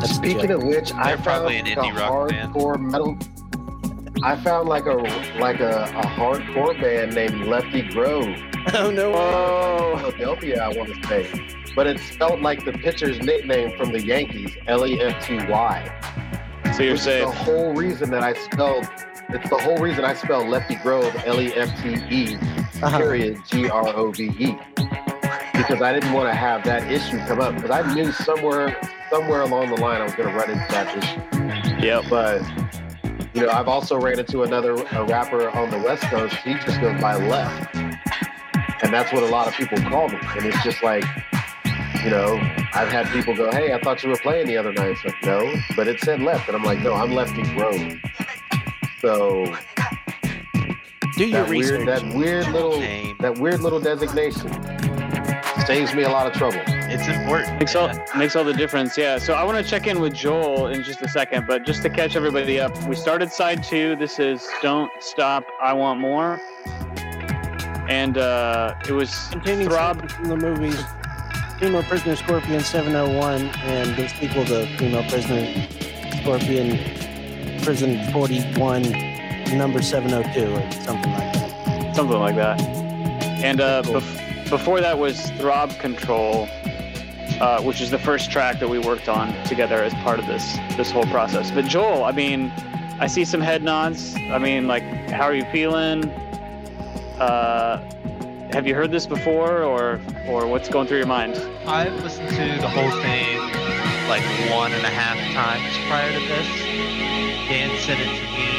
That's 0.00 0.14
Speaking 0.14 0.50
of 0.50 0.62
which, 0.62 0.92
I 0.94 1.14
They're 1.14 1.18
probably 1.18 1.58
found 1.58 1.68
an 1.68 1.78
like 1.78 1.92
indie 1.92 1.96
a 1.96 2.00
rock 2.00 2.28
band. 2.30 2.54
hardcore 2.54 2.80
metal. 2.80 3.18
I 4.22 4.36
found 4.36 4.68
like 4.68 4.86
a 4.86 4.94
like 5.38 5.60
a, 5.60 5.84
a 5.84 6.02
hardcore 6.02 6.80
band 6.80 7.14
named 7.14 7.46
Lefty 7.46 7.82
Grove, 7.82 8.26
oh 8.74 8.90
no! 8.90 9.12
Oh, 9.14 9.96
Philadelphia. 10.16 10.60
I 10.62 10.76
want 10.76 10.92
to 10.94 11.08
say, 11.08 11.30
but 11.76 11.86
it's 11.86 12.02
spelled 12.02 12.40
like 12.42 12.64
the 12.64 12.72
pitcher's 12.72 13.20
nickname 13.20 13.76
from 13.78 13.92
the 13.92 14.04
Yankees, 14.04 14.56
L 14.66 14.84
E 14.86 15.00
F 15.00 15.24
T 15.24 15.36
Y. 15.36 16.72
so 16.76 16.82
you're 16.82 16.92
Which 16.92 16.98
is 17.00 17.02
safe. 17.02 17.24
the 17.26 17.30
whole 17.32 17.74
reason 17.74 18.10
that 18.10 18.22
I 18.24 18.32
spelled. 18.34 18.88
It's 19.30 19.48
the 19.50 19.58
whole 19.58 19.76
reason 19.76 20.04
I 20.04 20.14
spelled 20.14 20.46
Lefte 20.46 20.82
Grove, 20.82 21.14
L 21.26 21.40
E 21.40 21.52
F 21.54 21.70
T 21.82 21.90
E 22.10 22.36
Uh-huh. 22.82 22.98
period 22.98 23.40
G 23.48 23.68
R 23.68 23.88
O 23.88 24.10
V 24.12 24.24
E 24.38 24.56
because 25.52 25.82
I 25.82 25.92
didn't 25.92 26.12
want 26.12 26.30
to 26.30 26.34
have 26.34 26.64
that 26.64 26.90
issue 26.90 27.18
come 27.26 27.40
up 27.40 27.54
because 27.56 27.70
I 27.70 27.94
knew 27.94 28.12
somewhere 28.12 28.76
somewhere 29.10 29.42
along 29.42 29.74
the 29.74 29.80
line 29.80 30.00
I 30.00 30.04
was 30.04 30.14
going 30.14 30.28
to 30.28 30.34
run 30.34 30.50
into 30.50 30.66
that 30.70 30.96
issue. 30.96 31.84
Yep. 31.84 32.04
But 32.08 32.42
you 33.34 33.42
know, 33.46 33.52
I've 33.52 33.68
also 33.68 33.98
ran 34.00 34.18
into 34.18 34.42
another 34.42 34.72
a 34.72 35.04
rapper 35.04 35.50
on 35.50 35.70
the 35.70 35.78
West 35.78 36.04
Coast. 36.04 36.34
He 36.36 36.54
just 36.54 36.80
goes 36.80 37.00
by 37.00 37.16
Left, 37.16 37.74
and 37.74 38.92
that's 38.92 39.12
what 39.12 39.22
a 39.22 39.26
lot 39.26 39.46
of 39.46 39.54
people 39.54 39.78
call 39.78 40.08
me. 40.08 40.18
And 40.36 40.46
it's 40.46 40.62
just 40.62 40.82
like, 40.82 41.04
you 42.02 42.10
know, 42.10 42.34
I've 42.74 42.88
had 42.88 43.06
people 43.08 43.36
go, 43.36 43.50
"Hey, 43.50 43.72
I 43.72 43.80
thought 43.80 44.02
you 44.02 44.10
were 44.10 44.16
playing 44.16 44.46
the 44.46 44.56
other 44.56 44.72
night." 44.72 44.90
It's 44.90 45.04
like, 45.04 45.22
no, 45.24 45.52
but 45.76 45.88
it 45.88 46.00
said 46.00 46.20
Left, 46.20 46.48
and 46.48 46.56
I'm 46.56 46.64
like, 46.64 46.80
no, 46.80 46.94
I'm 46.94 47.10
Lefte 47.10 47.44
Grove. 47.54 47.98
So 49.00 49.56
Do 51.18 51.26
your 51.26 51.42
that 51.42 51.50
research. 51.50 51.84
weird, 51.84 51.88
that 51.88 52.16
weird 52.16 52.46
little, 52.52 52.78
Name. 52.78 53.16
that 53.18 53.38
weird 53.38 53.60
little 53.60 53.80
designation 53.80 54.52
saves 55.66 55.92
me 55.92 56.04
a 56.04 56.08
lot 56.08 56.28
of 56.28 56.32
trouble. 56.32 56.60
It's 56.66 57.08
important. 57.08 57.58
Makes 57.58 57.74
all 57.74 57.88
yeah. 57.88 58.04
makes 58.16 58.36
all 58.36 58.44
the 58.44 58.52
difference. 58.52 58.96
Yeah. 58.96 59.18
So 59.18 59.34
I 59.34 59.42
want 59.42 59.58
to 59.58 59.68
check 59.68 59.88
in 59.88 60.00
with 60.00 60.14
Joel 60.14 60.68
in 60.68 60.84
just 60.84 61.02
a 61.02 61.08
second, 61.08 61.48
but 61.48 61.66
just 61.66 61.82
to 61.82 61.90
catch 61.90 62.14
everybody 62.14 62.60
up, 62.60 62.80
we 62.84 62.94
started 62.94 63.32
side 63.32 63.64
two. 63.64 63.96
This 63.96 64.20
is 64.20 64.48
"Don't 64.62 64.92
Stop, 65.00 65.44
I 65.60 65.72
Want 65.72 65.98
More," 65.98 66.40
and 67.88 68.16
uh, 68.16 68.76
it 68.88 68.92
was 68.92 69.28
Containing 69.32 69.68
Throb. 69.68 70.08
from 70.12 70.26
the 70.26 70.36
movies 70.36 70.80
Female 71.58 71.82
Prisoner 71.82 72.14
Scorpion 72.14 72.60
701 72.60 73.46
and 73.64 73.96
the 73.96 74.06
sequel 74.08 74.44
to 74.44 74.66
Female 74.76 75.02
Prisoner 75.10 75.66
Scorpion 76.22 76.78
Prison 77.62 78.12
41 78.12 79.17
number 79.52 79.82
702 79.82 80.52
or 80.52 80.72
something 80.84 81.12
like 81.12 81.32
that. 81.32 81.96
something 81.96 82.18
like 82.18 82.36
that. 82.36 82.60
And 82.60 83.60
uh, 83.60 83.82
bef- 83.82 84.50
before 84.50 84.80
that 84.80 84.98
was 84.98 85.30
Throb 85.32 85.70
Control, 85.78 86.48
uh, 87.40 87.62
which 87.62 87.80
is 87.80 87.90
the 87.90 87.98
first 87.98 88.30
track 88.30 88.58
that 88.60 88.68
we 88.68 88.78
worked 88.78 89.08
on 89.08 89.32
together 89.44 89.82
as 89.82 89.94
part 89.94 90.18
of 90.18 90.26
this 90.26 90.56
this 90.76 90.90
whole 90.90 91.04
process. 91.06 91.50
But 91.50 91.66
Joel, 91.66 92.04
I 92.04 92.12
mean, 92.12 92.50
I 93.00 93.06
see 93.06 93.24
some 93.24 93.40
head 93.40 93.62
nods. 93.62 94.16
I 94.16 94.38
mean, 94.38 94.66
like, 94.66 94.82
how 95.10 95.24
are 95.24 95.34
you 95.34 95.44
feeling? 95.52 96.04
Uh, 97.20 97.78
have 98.52 98.66
you 98.66 98.74
heard 98.74 98.90
this 98.90 99.06
before, 99.06 99.62
or 99.62 100.00
or 100.26 100.46
what's 100.46 100.68
going 100.68 100.86
through 100.88 100.98
your 100.98 101.06
mind? 101.06 101.36
I've 101.66 101.94
listened 102.02 102.30
to 102.30 102.60
the 102.60 102.68
whole 102.68 102.90
thing 103.02 103.38
like 104.08 104.22
one 104.50 104.72
and 104.72 104.84
a 104.84 104.90
half 104.90 105.18
times 105.34 105.76
prior 105.86 106.10
to 106.12 106.18
this. 106.26 106.46
Dan 107.48 107.70
sent 107.80 108.00
it 108.00 108.04
to 108.04 108.22
me 108.34 108.57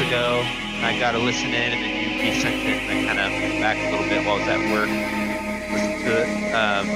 ago. 0.00 0.42
I 0.82 0.98
got 0.98 1.12
to 1.12 1.18
listen 1.18 1.48
in, 1.48 1.72
and 1.72 1.82
then 1.82 1.92
you 1.94 2.08
resent 2.32 2.56
it, 2.64 2.82
and 2.88 2.90
I 2.90 3.04
kind 3.06 3.20
of 3.20 3.32
went 3.40 3.60
back 3.60 3.76
a 3.76 3.90
little 3.92 4.08
bit 4.08 4.24
while 4.24 4.36
I 4.36 4.40
was 4.40 4.48
at 4.48 4.60
work, 4.72 4.88
listened 5.72 6.00
to 6.04 6.12
it. 6.20 6.28
Um, 6.56 6.86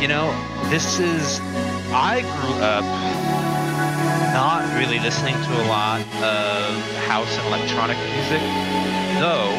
you 0.00 0.08
know, 0.08 0.30
this 0.70 0.98
is. 0.98 1.40
I 1.92 2.22
grew 2.22 2.54
up 2.62 2.84
not 4.34 4.66
really 4.76 4.98
listening 4.98 5.34
to 5.34 5.52
a 5.62 5.66
lot 5.68 6.00
of 6.22 6.74
house 7.06 7.30
and 7.38 7.46
electronic 7.46 7.98
music, 7.98 8.40
though 9.20 9.54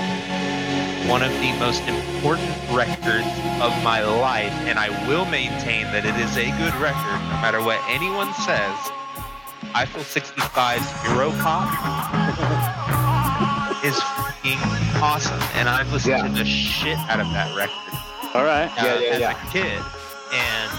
one 1.10 1.22
of 1.22 1.32
the 1.40 1.54
most 1.60 1.84
important 1.88 2.50
records 2.72 3.28
of 3.62 3.72
my 3.84 4.02
life, 4.04 4.52
and 4.66 4.80
I 4.80 4.90
will 5.08 5.26
maintain 5.26 5.86
that 5.94 6.04
it 6.04 6.16
is 6.16 6.36
a 6.36 6.50
good 6.58 6.74
record 6.82 7.22
no 7.30 7.38
matter 7.46 7.62
what 7.62 7.80
anyone 7.88 8.34
says. 8.34 8.95
Eiffel 9.76 10.02
65's 10.02 10.88
Europop 11.04 11.68
is 13.86 13.96
freaking 13.96 15.02
awesome, 15.02 15.40
and 15.56 15.68
I've 15.68 15.92
listened 15.92 16.12
Yeah. 16.18 16.24
to 16.28 16.30
the 16.34 16.46
shit 16.46 16.98
out 17.10 17.20
of 17.20 17.28
that 17.32 17.54
record 17.58 17.94
All 18.34 18.46
right. 18.46 18.72
uh, 18.82 18.86
Yeah, 18.86 19.00
yeah, 19.00 19.10
as 19.10 19.20
yeah. 19.20 19.48
a 19.48 19.52
kid, 19.52 19.82
and 20.34 20.72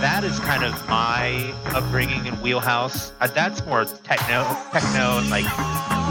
that 0.00 0.22
is 0.22 0.38
kind 0.40 0.62
of 0.62 0.72
my 0.88 1.52
upbringing 1.74 2.26
and 2.28 2.40
wheelhouse. 2.40 3.12
Uh, 3.20 3.26
that's 3.26 3.64
more 3.66 3.84
techno, 3.84 4.44
techno, 4.72 5.18
and 5.18 5.30
like 5.30 5.44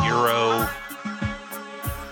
Euro. 0.05 0.67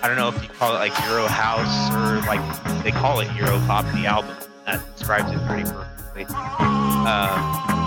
I 0.02 0.08
don't 0.08 0.16
know 0.16 0.28
if 0.28 0.42
you 0.42 0.48
call 0.48 0.74
it 0.74 0.78
like 0.78 0.98
Euro 1.06 1.26
house 1.28 1.90
or 1.94 2.26
like 2.26 2.40
they 2.82 2.90
call 2.90 3.20
it 3.20 3.30
Euro 3.36 3.58
pop. 3.66 3.84
in 3.86 4.00
The 4.02 4.06
album 4.08 4.34
that 4.66 4.80
describes 4.96 5.30
it 5.30 5.38
pretty 5.46 5.64
perfectly. 5.64 6.22
exactly. 6.22 7.81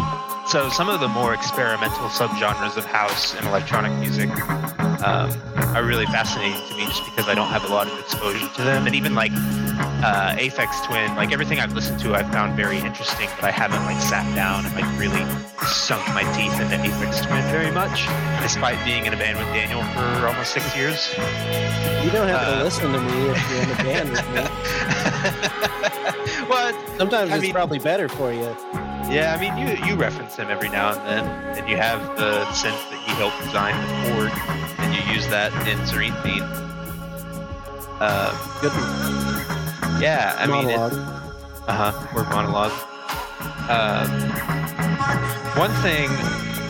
So 0.47 0.69
some 0.69 0.89
of 0.89 0.99
the 0.99 1.07
more 1.07 1.33
experimental 1.33 2.07
subgenres 2.07 2.77
of 2.77 2.85
house 2.85 3.33
and 3.35 3.45
electronic 3.47 3.91
music 3.99 4.29
um, 5.03 5.31
are 5.75 5.83
really 5.83 6.05
fascinating 6.05 6.61
to 6.69 6.77
me, 6.77 6.85
just 6.85 7.03
because 7.05 7.27
I 7.27 7.33
don't 7.35 7.47
have 7.49 7.63
a 7.65 7.67
lot 7.73 7.87
of 7.87 7.99
exposure 7.99 8.47
to 8.55 8.61
them, 8.63 8.85
and 8.85 8.95
even 8.95 9.15
like 9.15 9.31
uh, 9.33 10.35
Aphex 10.37 10.85
Twin, 10.85 11.15
like 11.15 11.31
everything 11.33 11.59
I've 11.59 11.73
listened 11.73 11.99
to, 12.01 12.13
I've 12.15 12.31
found 12.31 12.55
very 12.55 12.77
interesting, 12.77 13.27
but 13.35 13.45
I 13.45 13.51
haven't 13.51 13.83
like 13.85 13.99
sat 14.01 14.23
down 14.35 14.65
and 14.65 14.73
like 14.75 14.85
really 14.99 15.25
sunk 15.67 16.07
my 16.13 16.21
teeth 16.37 16.53
into 16.61 16.75
Aphex 16.77 17.25
Twin 17.27 17.41
very 17.51 17.71
much, 17.71 18.05
despite 18.41 18.77
being 18.85 19.05
in 19.07 19.13
a 19.13 19.17
band 19.17 19.37
with 19.39 19.47
Daniel 19.47 19.81
for 19.93 20.27
almost 20.27 20.53
six 20.53 20.75
years. 20.75 21.09
You 22.05 22.11
don't 22.11 22.27
have 22.29 22.47
Uh, 22.47 22.57
to 22.59 22.63
listen 22.63 22.93
to 22.93 23.01
me 23.01 23.29
if 23.29 23.49
you're 23.51 23.63
in 23.63 23.71
a 23.71 23.75
band 23.83 24.09
with 24.11 24.29
me. 24.29 24.41
well, 26.49 26.71
Sometimes 26.97 27.31
I 27.31 27.35
it's 27.35 27.41
mean- 27.41 27.51
probably 27.53 27.79
better 27.79 28.07
for 28.07 28.31
you. 28.31 28.55
Yeah, 29.09 29.35
I 29.37 29.39
mean, 29.39 29.57
you 29.57 29.85
you 29.85 29.95
reference 29.95 30.35
him 30.35 30.49
every 30.49 30.69
now 30.69 30.91
and 30.91 31.01
then, 31.07 31.57
and 31.57 31.69
you 31.69 31.77
have 31.77 32.17
the 32.17 32.45
sense 32.53 32.81
that 32.89 33.01
he 33.05 33.11
helped 33.13 33.39
design 33.43 33.75
the 33.81 34.09
Ford, 34.09 34.31
and 34.79 34.93
you 34.93 35.13
use 35.13 35.27
that 35.27 35.51
in 35.67 35.85
Serene 35.85 36.13
Fiend. 36.23 36.43
Uh, 37.99 38.31
Good 38.61 38.71
yeah, 40.01 40.35
I 40.37 40.47
mean. 40.47 40.69
Uh 40.69 41.91
huh. 41.91 42.07
Word 42.15 42.29
monologue. 42.29 42.71
Um, 43.69 44.09
one 45.57 45.71
thing 45.81 46.09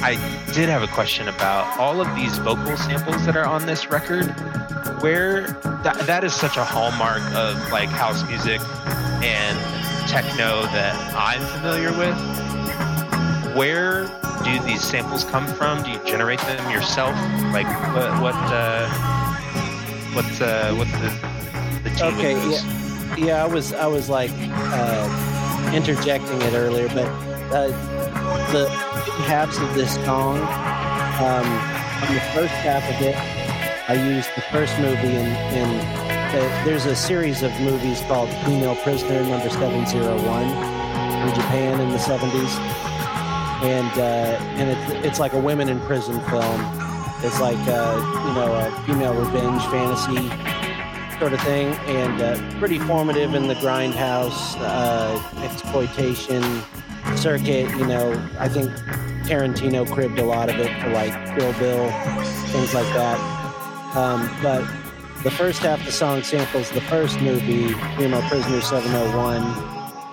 I 0.03 0.15
did 0.53 0.69
have 0.69 0.83
a 0.83 0.87
question 0.87 1.27
about 1.27 1.79
all 1.79 1.99
of 1.99 2.15
these 2.15 2.37
vocal 2.37 2.77
samples 2.77 3.25
that 3.25 3.35
are 3.35 3.45
on 3.45 3.65
this 3.65 3.89
record. 3.89 4.25
Where 5.01 5.47
that, 5.83 6.05
that 6.05 6.23
is 6.23 6.33
such 6.33 6.57
a 6.57 6.63
hallmark 6.63 7.21
of 7.33 7.71
like 7.71 7.89
house 7.89 8.25
music 8.27 8.61
and 9.23 9.84
techno 10.07 10.63
that 10.73 10.95
I'm 11.15 11.41
familiar 11.57 11.91
with. 11.97 12.15
Where 13.55 14.05
do 14.43 14.59
these 14.65 14.81
samples 14.81 15.23
come 15.23 15.47
from? 15.47 15.83
Do 15.83 15.91
you 15.91 15.99
generate 16.05 16.39
them 16.41 16.69
yourself? 16.71 17.15
Like 17.53 17.67
what 17.95 18.21
what 18.21 18.35
uh, 18.35 18.87
what 20.13 20.41
uh, 20.41 20.73
what's 20.75 20.91
the 20.91 21.09
the 21.83 21.89
tea 21.95 22.05
with 22.05 22.15
Okay, 22.15 22.33
those? 22.35 22.63
Yeah, 23.17 23.43
I 23.43 23.47
was 23.47 23.73
I 23.73 23.87
was 23.87 24.09
like 24.09 24.31
uh, 24.33 25.71
interjecting 25.73 26.41
it 26.41 26.53
earlier, 26.53 26.87
but 26.89 27.07
uh, 27.51 27.67
the 28.51 28.69
halves 29.25 29.57
of 29.57 29.73
this 29.73 29.95
song, 30.05 30.37
um, 30.37 31.47
on 32.03 32.13
the 32.13 32.21
first 32.33 32.53
half 32.65 32.83
of 32.83 33.01
it, 33.01 33.15
I 33.87 33.93
used 33.93 34.29
the 34.35 34.41
first 34.51 34.77
movie 34.79 35.15
in, 35.15 35.27
in 35.53 36.04
there's 36.65 36.85
a 36.85 36.95
series 36.95 37.43
of 37.43 37.51
movies 37.61 38.01
called 38.01 38.29
Female 38.45 38.75
Prisoner 38.77 39.23
Number 39.23 39.49
Seven 39.49 39.85
Zero 39.85 40.15
One 40.25 40.47
in 41.27 41.33
Japan 41.35 41.79
in 41.81 41.89
the 41.89 41.97
70s, 41.97 42.57
and 43.63 43.99
uh, 43.99 44.37
and 44.55 44.69
it's 44.69 45.05
it's 45.05 45.19
like 45.19 45.33
a 45.33 45.39
women 45.39 45.69
in 45.69 45.79
prison 45.81 46.19
film. 46.21 46.61
It's 47.23 47.39
like 47.39 47.57
uh, 47.67 47.97
you 48.27 48.33
know 48.33 48.53
a 48.55 48.85
female 48.85 49.13
revenge 49.13 49.63
fantasy 49.67 50.29
sort 51.19 51.33
of 51.33 51.41
thing, 51.41 51.73
and 51.87 52.21
uh, 52.21 52.59
pretty 52.59 52.79
formative 52.79 53.33
in 53.33 53.47
the 53.47 53.55
grindhouse 53.55 54.55
uh, 54.59 55.43
exploitation 55.43 56.43
circuit. 57.15 57.69
You 57.77 57.87
know, 57.87 58.29
I 58.39 58.49
think 58.49 58.71
Tarantino 59.25 59.91
cribbed 59.91 60.19
a 60.19 60.25
lot 60.25 60.49
of 60.49 60.55
it 60.59 60.81
for 60.81 60.89
like 60.89 61.13
Kill 61.37 61.53
Bill, 61.53 61.91
things 62.47 62.73
like 62.73 62.91
that. 62.93 63.19
Um, 63.95 64.29
but 64.43 64.63
the 65.25 65.31
first 65.31 65.63
half 65.63 65.79
of 65.79 65.87
the 65.87 65.91
song 65.91 66.21
samples 66.21 66.69
the 66.69 66.81
first 66.81 67.19
movie, 67.19 67.69
Female 67.97 68.21
Prisoner 68.29 68.61
701, 68.61 69.41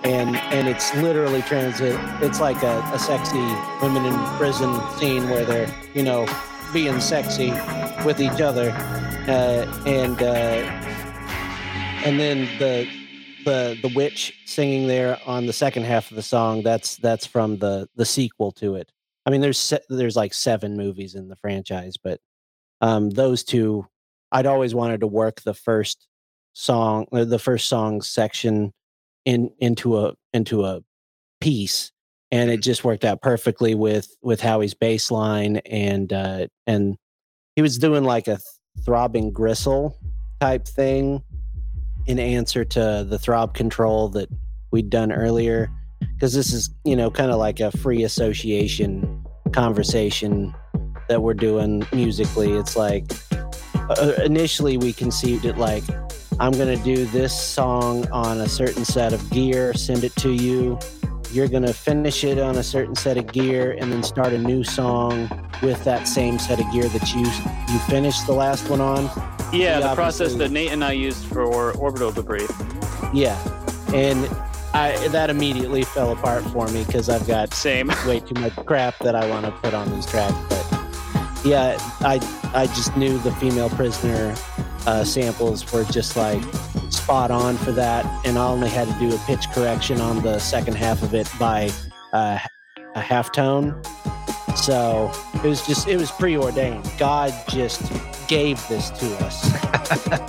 and 0.04 0.36
and 0.36 0.66
it's 0.66 0.96
literally 0.96 1.42
transit. 1.42 2.00
It's 2.22 2.40
like 2.40 2.62
a, 2.62 2.80
a 2.94 2.98
sexy 2.98 3.44
women 3.82 4.06
in 4.06 4.14
prison 4.38 4.80
scene 4.96 5.28
where 5.28 5.44
they're 5.44 5.70
you 5.92 6.02
know 6.02 6.26
being 6.72 6.98
sexy 6.98 7.50
with 8.06 8.22
each 8.22 8.40
other, 8.40 8.70
uh, 9.28 9.70
and 9.84 10.22
uh, 10.22 10.64
and 12.06 12.18
then 12.18 12.48
the 12.58 12.88
the 13.44 13.78
the 13.82 13.92
witch 13.94 14.40
singing 14.46 14.86
there 14.86 15.20
on 15.26 15.44
the 15.44 15.52
second 15.52 15.82
half 15.82 16.10
of 16.10 16.16
the 16.16 16.22
song. 16.22 16.62
That's 16.62 16.96
that's 16.96 17.26
from 17.26 17.58
the 17.58 17.86
the 17.96 18.06
sequel 18.06 18.50
to 18.52 18.76
it. 18.76 18.90
I 19.26 19.30
mean, 19.30 19.42
there's 19.42 19.58
se- 19.58 19.84
there's 19.90 20.16
like 20.16 20.32
seven 20.32 20.74
movies 20.74 21.14
in 21.14 21.28
the 21.28 21.36
franchise, 21.36 21.98
but 22.02 22.18
um, 22.80 23.10
those 23.10 23.44
two, 23.44 23.86
I'd 24.32 24.46
always 24.46 24.74
wanted 24.74 25.00
to 25.00 25.06
work 25.06 25.42
the 25.42 25.54
first 25.54 26.08
song, 26.54 27.06
uh, 27.12 27.24
the 27.24 27.38
first 27.38 27.68
song 27.68 28.00
section 28.00 28.72
in 29.24 29.50
into 29.58 29.98
a 29.98 30.14
into 30.32 30.64
a 30.64 30.80
piece, 31.40 31.92
and 32.30 32.50
it 32.50 32.62
just 32.62 32.82
worked 32.82 33.04
out 33.04 33.20
perfectly 33.20 33.74
with 33.74 34.08
with 34.22 34.40
Howie's 34.40 34.74
bass 34.74 35.10
line 35.10 35.58
and 35.58 36.12
uh, 36.12 36.46
and 36.66 36.96
he 37.54 37.62
was 37.62 37.78
doing 37.78 38.04
like 38.04 38.26
a 38.26 38.38
throbbing 38.84 39.30
gristle 39.32 39.98
type 40.40 40.66
thing 40.66 41.22
in 42.06 42.18
answer 42.18 42.64
to 42.64 43.06
the 43.08 43.18
throb 43.18 43.54
control 43.54 44.08
that 44.08 44.28
we'd 44.72 44.90
done 44.90 45.12
earlier 45.12 45.70
because 46.14 46.32
this 46.32 46.52
is 46.52 46.70
you 46.84 46.96
know 46.96 47.10
kind 47.10 47.30
of 47.30 47.38
like 47.38 47.60
a 47.60 47.70
free 47.70 48.02
association 48.02 49.24
conversation 49.52 50.54
that 51.08 51.22
we're 51.22 51.34
doing 51.34 51.86
musically. 51.92 52.52
It's 52.52 52.76
like 52.76 53.12
Uh, 53.98 54.22
initially 54.24 54.76
we 54.76 54.92
conceived 54.92 55.44
it 55.44 55.58
like 55.58 55.84
i'm 56.40 56.52
going 56.52 56.76
to 56.76 56.82
do 56.84 57.04
this 57.06 57.38
song 57.38 58.06
on 58.10 58.40
a 58.40 58.48
certain 58.48 58.84
set 58.84 59.12
of 59.12 59.30
gear 59.30 59.72
send 59.74 60.04
it 60.04 60.14
to 60.16 60.32
you 60.32 60.78
you're 61.30 61.48
going 61.48 61.62
to 61.62 61.72
finish 61.72 62.24
it 62.24 62.38
on 62.38 62.56
a 62.56 62.62
certain 62.62 62.94
set 62.94 63.16
of 63.16 63.26
gear 63.32 63.72
and 63.80 63.90
then 63.90 64.02
start 64.02 64.32
a 64.32 64.38
new 64.38 64.62
song 64.62 65.28
with 65.62 65.82
that 65.84 66.06
same 66.06 66.38
set 66.38 66.60
of 66.60 66.70
gear 66.72 66.84
that 66.88 67.12
you 67.14 67.22
you 67.72 67.78
finished 67.80 68.26
the 68.26 68.32
last 68.32 68.68
one 68.68 68.80
on 68.80 69.04
Yeah, 69.52 69.76
We 69.76 69.82
the 69.82 69.94
process 69.94 70.34
that 70.34 70.50
Nate 70.50 70.72
and 70.72 70.84
I 70.84 70.92
used 70.92 71.24
for 71.26 71.72
orbital 71.76 72.10
debris. 72.10 72.48
Yeah, 73.12 73.36
and 73.94 74.26
I 74.74 74.96
that 75.08 75.28
immediately 75.30 75.84
fell 75.84 76.12
apart 76.12 76.42
for 76.44 76.66
me 76.68 76.84
because 76.84 77.08
I've 77.08 77.26
got 77.26 77.52
Same. 77.52 77.88
way 78.06 78.20
too 78.20 78.40
much 78.40 78.54
crap 78.64 78.98
that 79.00 79.14
I 79.14 79.28
want 79.28 79.44
to 79.44 79.52
put 79.52 79.74
on 79.74 79.90
these 79.92 80.06
tracks. 80.06 80.34
But 80.48 80.81
yeah, 81.44 81.76
I 82.00 82.20
I 82.54 82.66
just 82.68 82.96
knew 82.96 83.18
the 83.18 83.32
female 83.32 83.70
prisoner 83.70 84.34
uh, 84.86 85.04
samples 85.04 85.70
were 85.72 85.84
just 85.84 86.16
like 86.16 86.42
spot 86.90 87.30
on 87.30 87.56
for 87.56 87.72
that, 87.72 88.04
and 88.26 88.38
I 88.38 88.46
only 88.46 88.68
had 88.68 88.88
to 88.88 88.98
do 88.98 89.14
a 89.14 89.18
pitch 89.20 89.48
correction 89.50 90.00
on 90.00 90.22
the 90.22 90.38
second 90.38 90.74
half 90.76 91.02
of 91.02 91.14
it 91.14 91.28
by 91.38 91.70
uh, 92.12 92.38
a 92.94 93.00
half 93.00 93.32
tone. 93.32 93.80
So 94.56 95.10
it 95.36 95.44
was 95.48 95.66
just 95.66 95.88
it 95.88 95.96
was 95.96 96.10
preordained. 96.10 96.90
God 96.98 97.32
just 97.48 97.80
gave 98.28 98.66
this 98.68 98.90
to 98.90 99.06
us. 99.24 99.50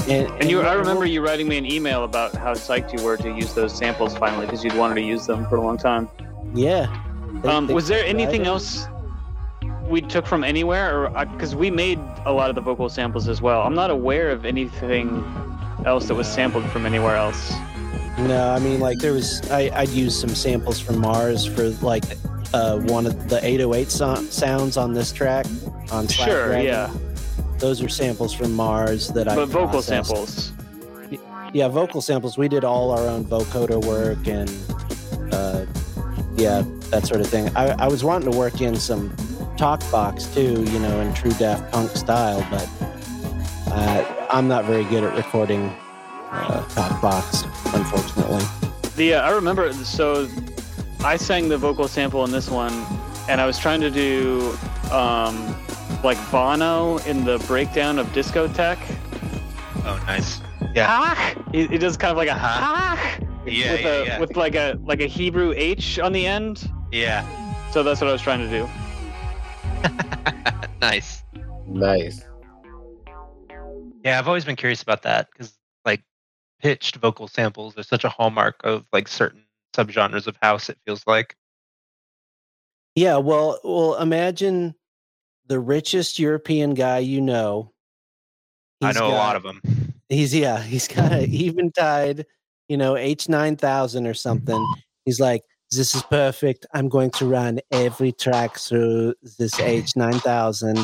and, 0.09 0.29
And 0.41 0.49
you, 0.49 0.61
I 0.61 0.73
remember 0.73 1.05
you 1.05 1.23
writing 1.23 1.47
me 1.47 1.57
an 1.57 1.65
email 1.65 2.03
about 2.03 2.33
how 2.35 2.53
psyched 2.53 2.97
you 2.97 3.03
were 3.05 3.17
to 3.17 3.29
use 3.29 3.53
those 3.53 3.73
samples 3.77 4.17
finally 4.17 4.45
because 4.45 4.63
you'd 4.63 4.75
wanted 4.75 4.95
to 4.95 5.01
use 5.01 5.25
them 5.25 5.45
for 5.47 5.55
a 5.57 5.61
long 5.61 5.77
time. 5.77 6.09
Yeah. 6.53 6.87
They- 7.41 7.49
Um, 7.49 7.67
they 7.67 7.73
was 7.73 7.87
there 7.87 8.03
anything 8.05 8.45
else 8.45 8.87
we 9.87 10.01
took 10.01 10.25
from 10.25 10.43
anywhere, 10.43 11.07
or 11.07 11.25
because 11.25 11.55
we 11.55 11.69
made 11.69 11.99
a 12.25 12.31
lot 12.31 12.49
of 12.49 12.55
the 12.55 12.61
vocal 12.61 12.89
samples 12.89 13.27
as 13.27 13.41
well? 13.41 13.61
I'm 13.61 13.75
not 13.75 13.89
aware 13.89 14.29
of 14.31 14.45
anything 14.45 15.23
else 15.85 16.07
that 16.07 16.15
was 16.15 16.27
sampled 16.27 16.65
from 16.69 16.85
anywhere 16.85 17.15
else. 17.15 17.53
No, 18.17 18.49
I 18.51 18.59
mean 18.59 18.79
like 18.79 18.99
there 18.99 19.13
was 19.13 19.41
I 19.51 19.71
I'd 19.73 19.89
use 19.89 20.17
some 20.19 20.29
samples 20.29 20.79
from 20.79 20.99
Mars 20.99 21.45
for 21.45 21.69
like 21.85 22.03
uh 22.53 22.77
one 22.79 23.05
of 23.07 23.27
the 23.29 23.43
808 23.43 23.89
so- 23.89 24.15
sounds 24.29 24.77
on 24.77 24.93
this 24.93 25.11
track 25.11 25.45
on 25.91 26.07
Slag 26.07 26.27
Sure, 26.29 26.47
Dragon. 26.49 26.65
yeah, 26.65 26.93
Those 27.57 27.81
are 27.81 27.89
samples 27.89 28.31
from 28.33 28.53
Mars 28.53 29.07
that 29.09 29.27
I 29.27 29.35
but 29.35 29.47
vocal 29.47 29.69
processed. 29.81 30.07
samples. 30.09 30.53
Yeah, 31.53 31.67
vocal 31.67 32.01
samples. 32.01 32.37
We 32.37 32.47
did 32.47 32.63
all 32.63 32.91
our 32.91 33.05
own 33.07 33.25
vocoder 33.25 33.83
work 33.83 34.27
and 34.27 34.49
uh 35.33 35.65
yeah, 36.35 36.63
that 36.91 37.05
sort 37.07 37.19
of 37.19 37.27
thing. 37.27 37.49
I 37.55 37.71
I 37.83 37.87
was 37.87 38.03
wanting 38.03 38.31
to 38.31 38.37
work 38.37 38.61
in 38.61 38.75
some 38.75 39.09
talk 39.57 39.79
box 39.91 40.25
too, 40.25 40.63
you 40.63 40.79
know, 40.79 40.99
in 41.01 41.13
true 41.13 41.31
Daft 41.31 41.71
Punk 41.71 41.91
style, 41.91 42.45
but 42.49 42.67
uh, 43.71 44.27
I'm 44.29 44.47
not 44.47 44.65
very 44.65 44.83
good 44.85 45.03
at 45.03 45.15
recording 45.15 45.75
uh, 46.31 46.63
talk 46.69 47.01
box, 47.01 47.43
unfortunately. 47.73 48.43
The 48.95 49.15
uh, 49.15 49.21
I 49.21 49.31
remember 49.31 49.71
so 49.73 50.27
I 51.03 51.17
sang 51.17 51.49
the 51.49 51.57
vocal 51.57 51.87
sample 51.87 52.23
in 52.25 52.31
this 52.31 52.49
one, 52.49 52.73
and 53.29 53.39
I 53.41 53.45
was 53.45 53.57
trying 53.57 53.81
to 53.81 53.89
do 53.91 54.57
um, 54.91 55.55
like 56.03 56.17
Bono 56.31 56.97
in 56.99 57.23
the 57.25 57.39
breakdown 57.47 57.99
of 57.99 58.07
discotheque. 58.07 58.83
Oh, 59.85 60.01
nice. 60.07 60.39
Yeah. 60.73 60.87
Ah! 60.89 61.33
It, 61.51 61.71
it 61.73 61.77
does 61.79 61.97
kind 61.97 62.11
of 62.11 62.17
like 62.17 62.29
a 62.29 62.33
Uh-huh. 62.33 62.47
ah! 62.47 63.17
Yeah, 63.45 63.71
with 63.73 63.81
yeah, 63.81 63.87
a 63.87 64.05
yeah. 64.05 64.19
with 64.19 64.37
like 64.37 64.55
a 64.55 64.79
like 64.85 65.01
a 65.01 65.05
Hebrew 65.07 65.53
H 65.57 65.99
on 65.99 66.13
the 66.13 66.25
end. 66.25 66.69
Yeah. 66.91 67.25
So 67.71 67.83
that's 67.83 67.99
what 67.99 68.09
I 68.09 68.13
was 68.13 68.21
trying 68.21 68.39
to 68.39 68.49
do. 68.49 68.69
nice. 70.81 71.23
Nice. 71.67 72.21
Yeah, 74.03 74.19
I've 74.19 74.27
always 74.27 74.45
been 74.45 74.55
curious 74.55 74.83
about 74.83 75.03
that 75.03 75.29
because 75.31 75.57
like 75.85 76.01
pitched 76.61 76.97
vocal 76.97 77.27
samples 77.27 77.77
are 77.77 77.83
such 77.83 78.03
a 78.03 78.09
hallmark 78.09 78.59
of 78.63 78.85
like 78.91 79.07
certain 79.07 79.43
subgenres 79.75 80.27
of 80.27 80.37
house. 80.41 80.69
It 80.69 80.77
feels 80.85 81.03
like. 81.07 81.35
Yeah, 82.95 83.17
well, 83.17 83.59
well, 83.63 83.95
imagine 83.95 84.75
the 85.47 85.59
richest 85.59 86.19
European 86.19 86.73
guy 86.73 86.99
you 86.99 87.21
know. 87.21 87.71
I 88.81 88.87
He's 88.87 88.95
know 88.99 89.07
a 89.07 89.09
lot 89.09 89.35
of 89.35 89.43
them. 89.43 89.61
He's 90.09 90.35
yeah, 90.35 90.61
he's 90.61 90.87
got 90.87 91.11
a 91.11 91.23
Eventide, 91.23 92.25
you 92.67 92.77
know, 92.77 92.95
H 92.97 93.29
nine 93.29 93.55
thousand 93.55 94.05
or 94.05 94.13
something. 94.13 94.63
He's 95.05 95.19
like, 95.19 95.41
this 95.75 95.95
is 95.95 96.03
perfect. 96.03 96.65
I'm 96.73 96.89
going 96.89 97.11
to 97.11 97.25
run 97.25 97.59
every 97.71 98.11
track 98.11 98.57
through 98.57 99.15
this 99.37 99.59
H 99.59 99.95
nine 99.95 100.19
thousand, 100.19 100.79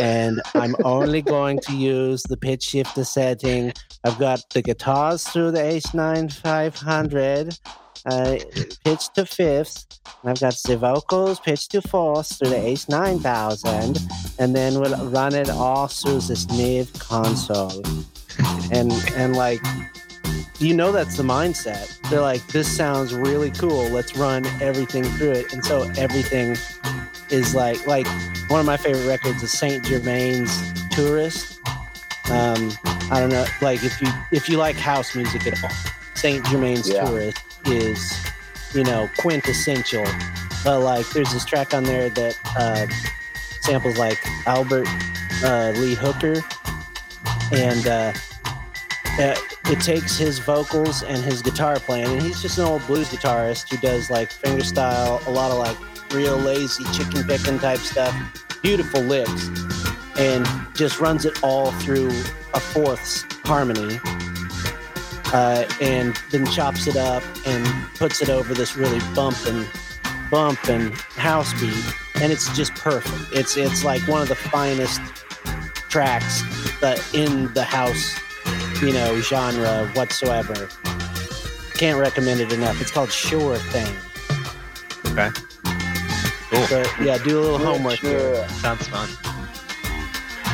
and 0.00 0.40
I'm 0.54 0.76
only 0.84 1.22
going 1.22 1.58
to 1.60 1.76
use 1.76 2.22
the 2.22 2.36
pitch 2.36 2.62
shifter 2.62 3.04
setting. 3.04 3.72
I've 4.04 4.18
got 4.18 4.48
the 4.50 4.62
guitars 4.62 5.24
through 5.24 5.52
the 5.52 5.62
H 5.62 5.94
nine 5.94 6.28
five 6.28 6.76
hundred, 6.76 7.58
uh, 8.06 8.38
pitched 8.84 9.14
to 9.16 9.26
fifth, 9.26 9.86
and 10.22 10.30
I've 10.30 10.40
got 10.40 10.56
the 10.64 10.76
vocals 10.76 11.40
pitched 11.40 11.72
to 11.72 11.82
fourth 11.82 12.38
through 12.38 12.50
the 12.50 12.66
H 12.66 12.88
nine 12.88 13.18
thousand, 13.18 13.98
and 14.38 14.54
then 14.54 14.80
we'll 14.80 14.96
run 15.08 15.34
it 15.34 15.50
all 15.50 15.88
through 15.88 16.20
this 16.20 16.48
Neve 16.48 16.92
console 16.98 17.82
and 18.72 18.92
and 19.16 19.36
like 19.36 19.60
you 20.58 20.74
know 20.74 20.92
that's 20.92 21.16
the 21.16 21.22
mindset. 21.22 22.00
They're 22.10 22.20
like 22.20 22.46
this 22.48 22.68
sounds 22.74 23.14
really 23.14 23.50
cool. 23.50 23.88
Let's 23.88 24.16
run 24.16 24.46
everything 24.60 25.04
through 25.04 25.32
it. 25.32 25.52
And 25.52 25.64
so 25.64 25.90
everything 25.96 26.56
is 27.30 27.54
like 27.54 27.86
like 27.86 28.06
one 28.48 28.60
of 28.60 28.66
my 28.66 28.76
favorite 28.76 29.06
records 29.06 29.42
is 29.42 29.50
saint 29.50 29.84
germain's 29.84 30.52
tourist. 30.90 31.60
Um 32.30 32.72
i 33.10 33.20
don't 33.20 33.28
know 33.30 33.44
like 33.60 33.82
if 33.84 34.00
you 34.00 34.08
if 34.32 34.48
you 34.48 34.56
like 34.56 34.76
house 34.76 35.14
music 35.14 35.46
at 35.46 35.62
all 35.62 35.70
saint 36.14 36.44
germain's 36.46 36.88
Yeah. 36.88 37.04
tourist 37.04 37.38
is 37.66 38.16
you 38.74 38.84
know 38.84 39.08
quintessential. 39.18 40.04
But 40.64 40.80
like 40.80 41.08
there's 41.10 41.32
this 41.32 41.44
track 41.44 41.74
on 41.74 41.84
there 41.84 42.08
that 42.10 42.38
uh 42.56 42.86
samples 43.62 43.98
like 43.98 44.18
albert 44.46 44.86
uh, 45.42 45.72
lee 45.76 45.94
hooker. 45.94 46.36
And 47.52 47.86
uh, 47.86 48.12
uh, 49.18 49.34
it 49.66 49.80
takes 49.80 50.16
his 50.16 50.38
vocals 50.40 51.02
and 51.02 51.22
his 51.22 51.40
guitar 51.40 51.78
playing, 51.78 52.06
and 52.06 52.22
he's 52.22 52.42
just 52.42 52.58
an 52.58 52.64
old 52.64 52.84
blues 52.86 53.08
guitarist 53.08 53.70
who 53.70 53.76
does 53.78 54.10
like 54.10 54.30
fingerstyle, 54.30 55.24
a 55.26 55.30
lot 55.30 55.50
of 55.50 55.58
like 55.58 56.12
real 56.12 56.36
lazy 56.36 56.84
chicken 56.92 57.22
picking 57.24 57.58
type 57.58 57.78
stuff, 57.78 58.14
beautiful 58.62 59.00
licks, 59.00 59.48
and 60.18 60.46
just 60.74 61.00
runs 61.00 61.24
it 61.24 61.42
all 61.44 61.70
through 61.72 62.08
a 62.54 62.60
fourths 62.60 63.24
harmony, 63.44 64.00
uh, 65.32 65.64
and 65.80 66.16
then 66.30 66.44
chops 66.46 66.86
it 66.86 66.96
up 66.96 67.22
and 67.46 67.66
puts 67.94 68.20
it 68.20 68.28
over 68.28 68.52
this 68.52 68.76
really 68.76 69.00
bump 69.14 69.36
and 69.46 69.68
bump 70.28 70.68
and 70.68 70.92
house 70.94 71.52
beat, 71.60 71.84
and 72.16 72.32
it's 72.32 72.54
just 72.56 72.74
perfect. 72.74 73.32
It's 73.32 73.56
it's 73.56 73.84
like 73.84 74.06
one 74.08 74.22
of 74.22 74.28
the 74.28 74.34
finest 74.34 75.00
tracks 75.88 76.42
in 77.14 77.52
the 77.54 77.62
house 77.62 78.18
you 78.82 78.92
know 78.92 79.20
genre 79.20 79.86
whatsoever 79.94 80.68
can't 81.74 81.98
recommend 81.98 82.40
it 82.40 82.52
enough 82.52 82.80
it's 82.80 82.90
called 82.90 83.10
sure 83.10 83.56
thing 83.56 83.92
Okay. 85.12 85.30
Cool. 86.50 86.66
but 86.70 86.90
yeah 87.00 87.18
do 87.18 87.38
a 87.38 87.40
little 87.40 87.58
homework 87.58 87.98
here. 88.00 88.18
Sure, 88.34 88.48
Sounds 88.48 88.86
fun. 88.88 89.08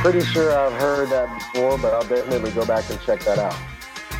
pretty 0.02 0.20
sure 0.20 0.56
I've 0.56 0.72
heard 0.80 1.08
that 1.10 1.32
before, 1.52 1.78
but 1.78 1.92
I'll 1.94 2.06
definitely 2.06 2.50
go 2.52 2.64
back 2.66 2.88
and 2.90 3.00
check 3.02 3.20
that 3.20 3.38
out. 3.38 3.54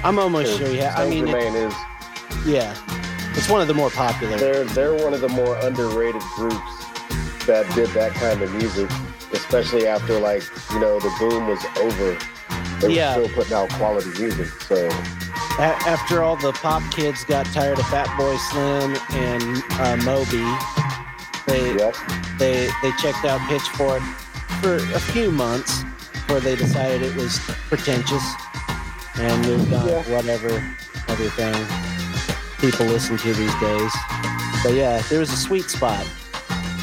i'm 0.05 0.19
almost 0.19 0.57
sure 0.59 0.69
yeah 0.69 0.95
i 0.97 1.09
mean 1.09 1.29
it- 1.29 1.31
Germain 1.31 1.55
is 1.55 1.75
yeah 2.47 2.75
it's 3.37 3.49
one 3.49 3.61
of 3.61 3.69
the 3.69 3.75
more 3.75 3.91
popular 3.91 4.37
they're 4.39 4.65
they're 4.65 4.95
one 4.95 5.13
of 5.15 5.21
the 5.21 5.29
more 5.29 5.57
underrated 5.59 6.23
groups 6.37 6.57
that 7.47 7.71
did 7.75 7.89
that 7.91 8.13
kind 8.13 8.43
of 8.43 8.53
music, 8.55 8.89
especially 9.33 9.87
after 9.87 10.19
like 10.21 10.43
you 10.73 10.79
know 10.79 11.01
the 11.01 11.11
boom 11.19 11.47
was 11.49 11.63
over. 11.79 12.19
They 12.81 12.95
Yeah. 12.95 13.16
were 13.16 13.24
still 13.24 13.35
putting 13.37 13.55
out 13.55 13.68
quality 13.70 14.11
music. 14.20 14.49
So 14.68 14.89
A- 15.59 15.62
after 15.89 16.22
all 16.22 16.37
the 16.37 16.53
pop 16.53 16.83
kids 16.93 17.24
got 17.24 17.47
tired 17.47 17.78
of 17.78 17.87
fat 17.89 18.09
boy 18.16 18.37
slim 18.51 18.97
and 19.12 19.62
uh, 19.81 19.97
moby 20.05 20.45
they 21.47 21.74
yep, 21.76 21.95
they 22.39 22.68
they 22.83 22.93
checked 22.93 23.24
out 23.24 23.41
pitchfork 23.49 24.03
for 24.61 24.76
a 24.76 25.01
few 25.01 25.31
months 25.33 25.83
before 26.12 26.41
they 26.41 26.55
decided 26.57 27.03
it 27.03 27.14
was 27.16 27.39
pretentious 27.68 28.22
and 29.18 29.45
moved 29.47 29.72
on 29.72 29.89
Yeah. 29.89 30.03
whatever 30.14 30.51
everything 31.09 31.55
people 32.61 32.87
listen 32.87 33.16
to 33.18 33.33
these 33.35 33.55
days. 33.57 33.93
But 34.62 34.74
yeah, 34.74 35.01
there 35.09 35.18
was 35.18 35.33
a 35.33 35.37
sweet 35.37 35.64
spot, 35.70 36.05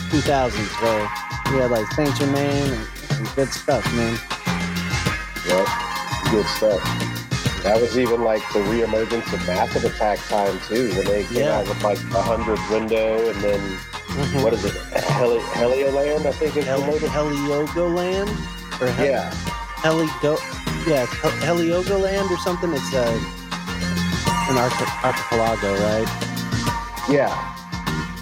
2000s, 0.10 0.82
where 0.82 1.10
we 1.54 1.62
had 1.62 1.72
like 1.72 1.88
Saint 1.94 2.16
Germain 2.16 2.74
and 2.74 2.88
some 3.10 3.28
good 3.36 3.54
stuff, 3.54 3.86
man. 3.96 4.18
yep, 5.48 5.68
good 6.32 6.46
stuff. 6.58 6.82
That 7.64 7.82
was 7.82 7.98
even 7.98 8.24
like 8.24 8.42
the 8.54 8.60
reemergence 8.60 9.32
of 9.34 9.46
Massive 9.48 9.84
Attack 9.86 10.20
time 10.30 10.60
too, 10.68 10.90
when 10.96 11.06
they 11.06 11.24
came 11.26 11.38
Yeah. 11.44 11.58
out 11.60 11.68
with 11.68 11.82
like 11.84 12.00
a 12.14 12.22
hundred 12.22 12.60
window, 12.70 13.30
and 13.30 13.42
then 13.44 13.60
Mhm. 14.10 14.44
what 14.44 14.54
is 14.54 14.64
it, 14.66 14.74
Heli- 14.94 15.40
Helioland? 15.40 16.26
I 16.26 16.32
think 16.32 16.54
the 16.54 16.62
Hel- 16.62 16.82
Heliogoland? 16.82 18.30
Or 18.82 18.88
Hel- 18.88 19.06
Yeah, 19.06 19.32
Heligo, 19.84 20.38
yeah, 20.88 21.06
Hel- 21.06 21.56
Heliogoland 21.56 22.30
or 22.32 22.38
something. 22.38 22.72
It's 22.74 22.94
uh, 22.94 23.20
an 24.50 24.58
arch- 24.58 25.04
archipelago, 25.04 25.74
right? 25.84 26.08
yeah. 27.10 27.54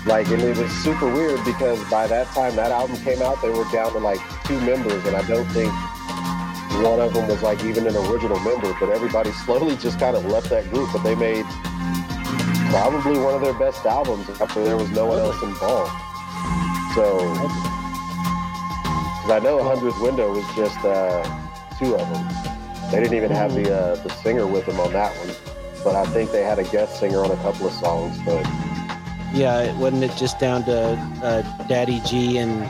Like, 0.06 0.28
and 0.30 0.42
it 0.42 0.56
was 0.58 0.72
super 0.84 1.08
weird 1.08 1.44
because 1.44 1.80
by 1.90 2.06
that 2.08 2.28
time 2.34 2.56
that 2.58 2.72
album 2.72 2.98
came 2.98 3.22
out, 3.24 3.42
they 3.42 3.50
were 3.50 3.66
down 3.72 3.92
to 3.94 3.98
like 4.00 4.20
two 4.46 4.60
members, 4.62 5.04
and 5.06 5.16
I 5.16 5.24
don't 5.24 5.46
think 5.52 5.74
one 6.86 7.02
of 7.02 7.14
them 7.14 7.28
was 7.28 7.42
like 7.42 7.64
even 7.64 7.88
an 7.88 7.96
original 7.96 8.40
member. 8.40 8.76
But 8.80 8.90
everybody 8.90 9.32
slowly 9.32 9.76
just 9.78 10.00
kind 10.00 10.16
of 10.16 10.26
left 10.26 10.50
that 10.50 10.70
group. 10.72 10.90
But 10.94 11.04
they 11.04 11.16
made 11.16 11.46
probably 12.70 13.18
one 13.20 13.34
of 13.34 13.42
their 13.42 13.54
best 13.54 13.86
albums 13.86 14.30
after 14.30 14.64
there 14.64 14.78
was 14.78 14.90
no 14.92 15.06
one 15.06 15.20
else 15.20 15.42
involved. 15.42 15.92
So, 16.94 17.20
because 19.22 19.32
I 19.32 19.40
know 19.44 19.58
100th 19.58 20.02
Window 20.02 20.32
was 20.32 20.46
just 20.56 20.78
uh, 20.86 21.24
two 21.80 21.96
of 21.96 22.08
them. 22.10 22.92
They 22.92 23.00
didn't 23.00 23.16
even 23.16 23.32
have 23.32 23.54
the 23.54 23.74
uh, 23.74 23.96
the 23.96 24.10
singer 24.10 24.46
with 24.46 24.66
them 24.66 24.80
on 24.80 24.94
that 24.94 25.12
one. 25.18 25.36
But 25.84 25.96
I 25.96 26.06
think 26.06 26.32
they 26.32 26.44
had 26.44 26.60
a 26.60 26.64
guest 26.64 27.00
singer 27.00 27.24
on 27.24 27.32
a 27.32 27.38
couple 27.38 27.68
of 27.68 27.74
songs. 27.74 28.18
But 28.26 28.46
Yeah, 29.34 29.78
wasn't 29.78 30.04
it 30.04 30.16
just 30.16 30.40
down 30.40 30.64
to 30.66 30.94
uh, 31.24 31.42
Daddy 31.68 32.00
G 32.02 32.38
and 32.38 32.64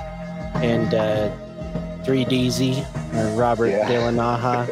and 0.63 0.93
uh, 0.93 1.30
3DZ 2.06 2.86
or 3.16 3.38
Robert 3.39 3.68
Yeah. 3.70 3.88
Del 3.88 4.12
Naja? 4.12 4.68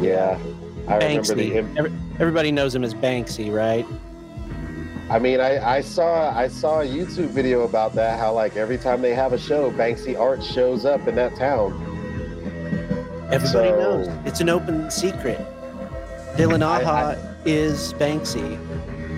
yeah, 0.00 0.38
I 0.88 0.96
remember 0.96 1.34
the. 1.34 1.50
Banksy. 1.50 1.54
im- 1.56 1.76
Every, 1.78 1.92
everybody 2.18 2.50
knows 2.52 2.74
him 2.74 2.82
as 2.84 2.94
Banksy, 2.94 3.52
right? 3.52 3.86
I 5.10 5.18
mean, 5.18 5.40
I, 5.40 5.76
I 5.76 5.80
saw 5.80 6.30
I 6.36 6.46
saw 6.48 6.80
a 6.80 6.84
YouTube 6.86 7.28
video 7.28 7.62
about 7.62 7.94
that. 7.96 8.18
How 8.18 8.32
like 8.32 8.56
every 8.56 8.78
time 8.78 9.02
they 9.02 9.14
have 9.14 9.32
a 9.32 9.38
show, 9.38 9.70
Banksy 9.72 10.18
art 10.18 10.42
shows 10.42 10.84
up 10.84 11.06
in 11.08 11.14
that 11.16 11.36
town. 11.36 11.72
Everybody 13.32 13.68
So- 13.70 13.78
knows. 13.78 14.08
It's 14.24 14.40
an 14.40 14.48
open 14.48 14.90
secret. 14.90 15.38
De 16.36 16.46
La 16.46 17.14
is 17.44 17.92
Banksy. 17.94 18.58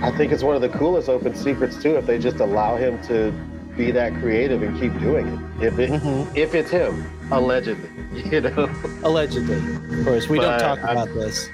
I 0.03 0.11
think 0.17 0.33
it's 0.33 0.43
one 0.43 0.57
of 0.57 0.63
the 0.63 0.69
coolest 0.71 1.09
open 1.09 1.35
secrets 1.37 1.81
too. 1.81 1.97
If 1.97 2.07
they 2.07 2.19
just 2.19 2.39
allow 2.41 2.77
him 2.77 3.01
to 3.07 3.33
be 3.77 3.91
that 3.91 4.13
creative 4.21 4.63
and 4.63 4.79
keep 4.79 4.99
doing 5.01 5.27
it. 5.29 5.67
If 5.67 5.79
it 5.79 5.91
Mhm. 5.91 6.27
if 6.37 6.55
it's 6.55 6.71
him, 6.71 7.05
allegedly, 7.31 7.89
you 8.31 8.41
know. 8.43 8.69
Allegedly, 9.03 9.57
of 9.99 10.05
course. 10.05 10.29
We 10.29 10.39
don't 10.39 10.59
talk 10.59 10.79
I'm- 10.85 10.97
about 10.97 11.15
this 11.15 11.49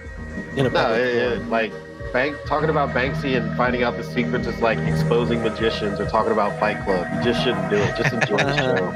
in 0.56 0.66
a 0.66 0.70
No, 0.70 0.80
public 0.82 0.98
yeah, 1.14 1.34
yeah, 1.34 1.38
like 1.48 1.72
Bank 2.12 2.36
talking 2.46 2.70
about 2.70 2.90
Banksy 2.94 3.36
and 3.36 3.54
finding 3.56 3.82
out 3.82 3.96
the 3.98 4.02
secrets 4.04 4.46
is 4.46 4.58
like 4.62 4.78
exposing 4.78 5.42
magicians 5.42 6.00
or 6.00 6.06
talking 6.06 6.32
about 6.32 6.58
Fight 6.58 6.82
Club. 6.84 7.06
You 7.14 7.22
just 7.22 7.42
shouldn't 7.44 7.68
do 7.70 7.76
it. 7.76 7.94
Just 7.96 8.12
enjoy 8.14 8.36
the 8.38 8.56
show. 8.56 8.92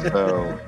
So 0.10 0.58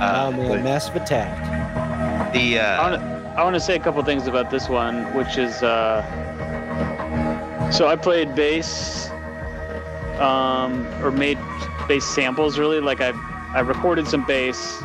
Uh, 0.00 0.30
man, 0.30 0.48
like- 0.48 0.62
massive 0.64 0.96
attack. 0.96 2.32
the 2.32 2.58
I 2.60 2.76
uh, 2.76 2.90
want 2.90 3.02
to 3.02 3.16
I 3.36 3.42
want 3.44 3.54
to 3.54 3.60
say 3.60 3.74
a 3.76 3.78
couple 3.80 4.02
things 4.04 4.26
about 4.28 4.50
this 4.50 4.68
one, 4.68 5.04
which 5.14 5.36
is 5.36 5.62
uh, 5.62 6.02
so 7.70 7.86
I 7.88 7.96
played 7.96 8.34
bass, 8.34 9.05
um, 10.18 10.86
or 11.02 11.10
made 11.10 11.38
bass 11.88 12.04
samples. 12.04 12.58
Really, 12.58 12.80
like 12.80 13.00
I 13.00 13.10
I 13.54 13.60
recorded 13.60 14.06
some 14.06 14.24
bass, 14.26 14.82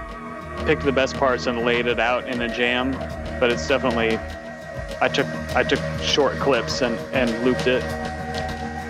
picked 0.66 0.84
the 0.84 0.92
best 0.92 1.16
parts, 1.16 1.48
and 1.48 1.60
laid 1.60 1.88
it 1.88 2.00
out 2.00 2.28
in 2.28 2.42
a 2.42 2.54
jam. 2.54 2.92
But 3.40 3.52
it's 3.52 3.68
definitely 3.68 4.18
I 5.02 5.08
took 5.08 5.28
I 5.56 5.64
took 5.64 5.80
short 6.02 6.38
clips 6.38 6.82
and 6.82 6.98
and 7.14 7.44
looped 7.44 7.68
it. 7.68 7.84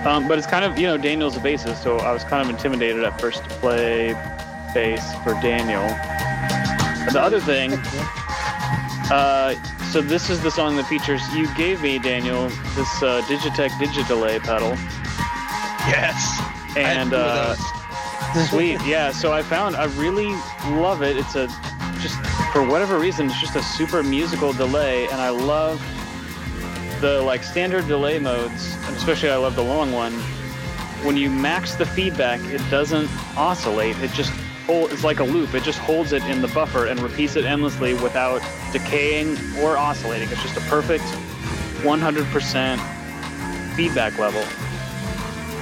Um, 0.06 0.28
but 0.28 0.38
it's 0.38 0.48
kind 0.48 0.66
of 0.66 0.78
you 0.78 0.88
know 0.88 0.98
Daniel's 0.98 1.38
a 1.38 1.39
bassist, 1.39 1.84
so 1.84 1.98
I 1.98 2.12
was 2.12 2.24
kind 2.24 2.42
of 2.44 2.50
intimidated 2.50 3.04
at 3.04 3.20
first 3.20 3.44
to 3.44 3.50
play 3.56 4.14
bass 4.74 5.14
for 5.24 5.34
Daniel. 5.42 5.88
The 7.12 7.22
other 7.22 7.39
thing 7.39 7.74
uh, 9.12 9.56
so 9.92 10.00
this 10.00 10.30
is 10.30 10.42
the 10.42 10.50
song 10.50 10.78
that 10.78 10.86
features. 10.86 11.22
You 11.36 11.54
gave 11.56 11.82
me 11.82 12.00
Daniel 12.00 12.48
this 12.48 13.04
uh, 13.04 13.22
Digitech 13.26 13.72
Digidelay 13.72 14.39
pedal, 14.39 14.78
Yes. 15.88 16.42
And 16.78 17.14
uh, 17.14 17.56
sweet, 18.48 18.80
yeah. 18.86 19.12
So 19.12 19.34
I 19.34 19.42
found 19.42 19.76
I 19.76 19.86
really 19.96 20.34
love 20.76 21.02
it. 21.02 21.18
It's 21.18 21.36
a 21.36 21.48
just 22.00 22.18
for 22.52 22.66
whatever 22.66 22.98
reason, 22.98 23.28
it's 23.28 23.40
just 23.40 23.56
a 23.56 23.64
super 23.64 24.04
musical 24.04 24.54
delay, 24.54 25.06
and 25.06 25.22
I 25.22 25.30
love 25.30 25.82
the 27.00 27.22
like 27.22 27.44
standard 27.44 27.88
delay 27.88 28.20
modes, 28.20 28.76
especially 28.90 29.30
I 29.30 29.38
love 29.38 29.56
the 29.56 29.64
long 29.64 29.92
one. 29.92 30.14
When 31.04 31.18
you 31.18 31.30
max 31.30 31.76
the 31.76 31.86
feedback, 31.86 32.40
it 32.46 32.62
doesn't 32.70 33.10
oscillate. 33.36 33.98
It 34.00 34.12
just 34.12 34.32
hold, 34.66 34.92
it's 34.92 35.04
like 35.04 35.20
a 35.20 35.24
loop. 35.24 35.54
It 35.56 35.64
just 35.64 35.80
holds 35.80 36.14
it 36.14 36.24
in 36.26 36.42
the 36.42 36.48
buffer 36.50 36.86
and 36.86 37.00
repeats 37.00 37.36
it 37.36 37.46
endlessly 37.46 37.94
without 37.96 38.42
decaying 38.72 39.38
or 39.60 39.78
oscillating. 39.78 40.30
It's 40.30 40.44
just 40.44 40.58
a 40.58 40.62
perfect 40.62 41.04
100% 41.84 43.76
feedback 43.76 44.18
level. 44.20 44.44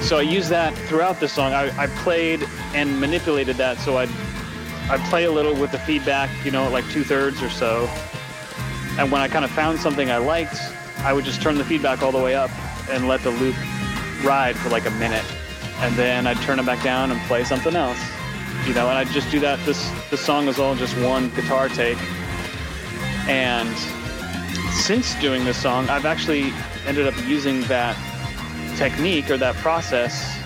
So 0.02 0.18
I 0.18 0.22
use 0.22 0.50
that 0.50 0.74
throughout 0.88 1.20
the 1.20 1.28
song. 1.28 1.54
I, 1.54 1.76
I 1.78 1.88
played 1.88 2.48
and 2.74 3.00
manipulated 3.00 3.58
that 3.58 3.78
so 3.78 3.98
I'd 3.98 4.10
I'd 4.90 5.02
play 5.10 5.26
a 5.26 5.32
little 5.32 5.54
with 5.54 5.72
the 5.72 5.78
feedback, 5.80 6.30
you 6.44 6.50
know, 6.50 6.68
like 6.70 6.90
two 6.90 7.04
thirds 7.04 7.44
or 7.44 7.50
so. 7.50 7.88
And 8.98 9.12
when 9.12 9.22
I 9.22 9.28
kind 9.28 9.46
of 9.46 9.52
found 9.52 9.80
something 9.80 10.10
I 10.10 10.18
liked, 10.18 10.58
I 11.00 11.14
would 11.14 11.26
just 11.26 11.44
turn 11.44 11.60
the 11.60 11.64
feedback 11.64 12.02
all 12.02 12.12
the 12.12 12.22
way 12.22 12.34
up 12.34 12.50
and 12.90 13.08
let 13.08 13.22
the 13.22 13.30
loop 13.30 13.56
ride 14.24 14.56
for 14.56 14.70
like 14.70 14.88
a 14.88 14.92
minute. 14.92 15.24
And 15.78 15.96
then 15.96 16.26
I'd 16.26 16.42
turn 16.42 16.60
it 16.60 16.66
back 16.66 16.84
down 16.84 17.12
and 17.12 17.22
play 17.28 17.44
something 17.44 17.76
else. 17.76 18.00
You 18.68 18.74
know, 18.74 18.90
and 18.90 18.98
I'd 18.98 19.08
just 19.08 19.30
do 19.30 19.40
that. 19.42 19.64
This 19.64 19.92
the 20.10 20.18
song 20.18 20.48
is 20.48 20.58
all 20.58 20.76
just 20.76 20.98
one 20.98 21.30
guitar 21.36 21.70
take. 21.70 22.00
And 23.28 23.70
since 24.72 25.14
doing 25.22 25.46
this 25.46 25.62
song, 25.62 25.88
I've 25.88 26.06
actually 26.06 26.52
ended 26.88 27.06
up 27.06 27.16
using 27.28 27.62
that 27.64 27.96
technique 28.80 29.30
or 29.30 29.36
that 29.38 29.56
process 29.56 30.38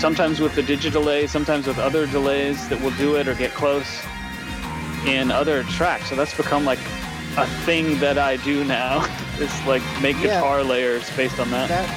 sometimes 0.00 0.40
with 0.40 0.54
the 0.54 0.62
digidelay, 0.62 1.28
sometimes 1.28 1.66
with 1.66 1.78
other 1.78 2.06
delays 2.06 2.66
that 2.68 2.80
will 2.80 2.90
do 2.92 3.16
it 3.16 3.28
or 3.28 3.34
get 3.34 3.50
close 3.52 4.02
in 5.06 5.30
other 5.30 5.62
tracks. 5.64 6.08
So 6.08 6.16
that's 6.16 6.34
become 6.34 6.64
like 6.64 6.78
a 7.36 7.46
thing 7.66 7.98
that 8.00 8.16
I 8.16 8.36
do 8.38 8.64
now. 8.64 9.04
is 9.38 9.52
like 9.66 9.82
make 10.00 10.16
Yeah. 10.16 10.40
guitar 10.40 10.62
layers 10.64 11.08
based 11.14 11.38
on 11.38 11.50
that. 11.50 11.68
That 11.68 11.88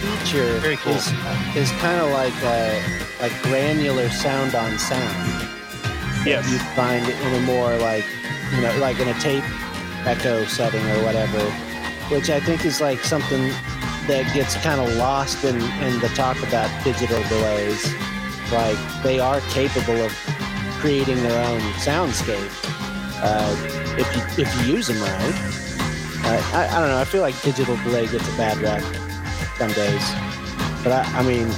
feature 0.00 0.58
Very 0.60 0.76
cool. 0.76 0.92
is 0.92 1.08
is 1.56 1.70
kind 1.80 2.00
of 2.00 2.10
like 2.12 2.34
a 2.44 2.80
like 3.20 3.32
granular 3.42 4.08
sound 4.10 4.54
on 4.54 4.78
sound. 4.78 5.48
Yes. 6.24 6.48
You 6.50 6.58
find 6.76 7.04
it 7.08 7.18
in 7.20 7.34
a 7.34 7.40
more 7.46 7.74
like 7.78 8.04
you 8.54 8.60
know 8.60 8.76
like 8.78 9.00
in 9.00 9.08
a 9.08 9.14
tape 9.14 9.44
echo 10.06 10.44
setting 10.44 10.84
or 10.90 11.02
whatever, 11.04 11.40
which 12.14 12.30
I 12.30 12.38
think 12.40 12.64
is 12.64 12.80
like 12.80 13.00
something 13.00 13.50
that 14.06 14.32
gets 14.34 14.56
kind 14.56 14.80
of 14.80 14.94
lost 14.96 15.44
in 15.44 15.56
in 15.56 16.00
the 16.00 16.08
talk 16.14 16.36
about 16.42 16.68
digital 16.84 17.22
delays. 17.28 17.84
Like 18.50 18.78
they 19.02 19.20
are 19.20 19.40
capable 19.52 19.96
of 19.96 20.12
creating 20.80 21.22
their 21.22 21.44
own 21.46 21.60
soundscape 21.78 22.50
uh, 23.22 23.56
if 23.98 24.36
you 24.36 24.44
if 24.44 24.66
you 24.66 24.74
use 24.74 24.88
them 24.88 25.00
right. 25.00 25.62
Uh, 26.24 26.42
I, 26.52 26.68
I 26.70 26.80
don't 26.80 26.88
know. 26.88 26.98
I 26.98 27.04
feel 27.04 27.22
like 27.22 27.40
digital 27.42 27.76
delay 27.78 28.06
gets 28.06 28.28
a 28.32 28.36
bad 28.36 28.58
rap 28.58 28.82
some 29.58 29.72
days, 29.72 30.02
but 30.84 30.92
I, 30.92 31.02
I 31.18 31.22
mean, 31.22 31.48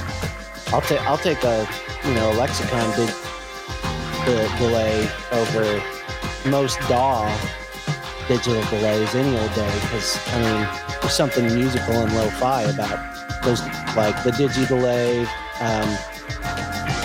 I'll 0.67 0.81
take 0.81 1.01
I'll 1.01 1.17
take 1.17 1.43
a 1.43 1.67
you 2.05 2.13
know 2.13 2.31
lexicon 2.31 2.89
di- 2.91 3.13
the 4.25 4.51
delay 4.57 5.09
over 5.31 5.81
most 6.49 6.79
DAW 6.81 7.27
digital 8.27 8.61
delays 8.69 9.13
any 9.15 9.37
old 9.37 9.53
day 9.53 9.73
because 9.81 10.19
I 10.29 10.41
mean 10.41 10.99
there's 11.01 11.13
something 11.13 11.45
musical 11.53 11.93
and 11.93 12.13
lo-fi 12.15 12.63
about 12.63 13.43
those 13.43 13.61
like 13.95 14.21
the 14.23 14.31
digi 14.31 14.67
delay. 14.67 15.21
Um, 15.61 15.89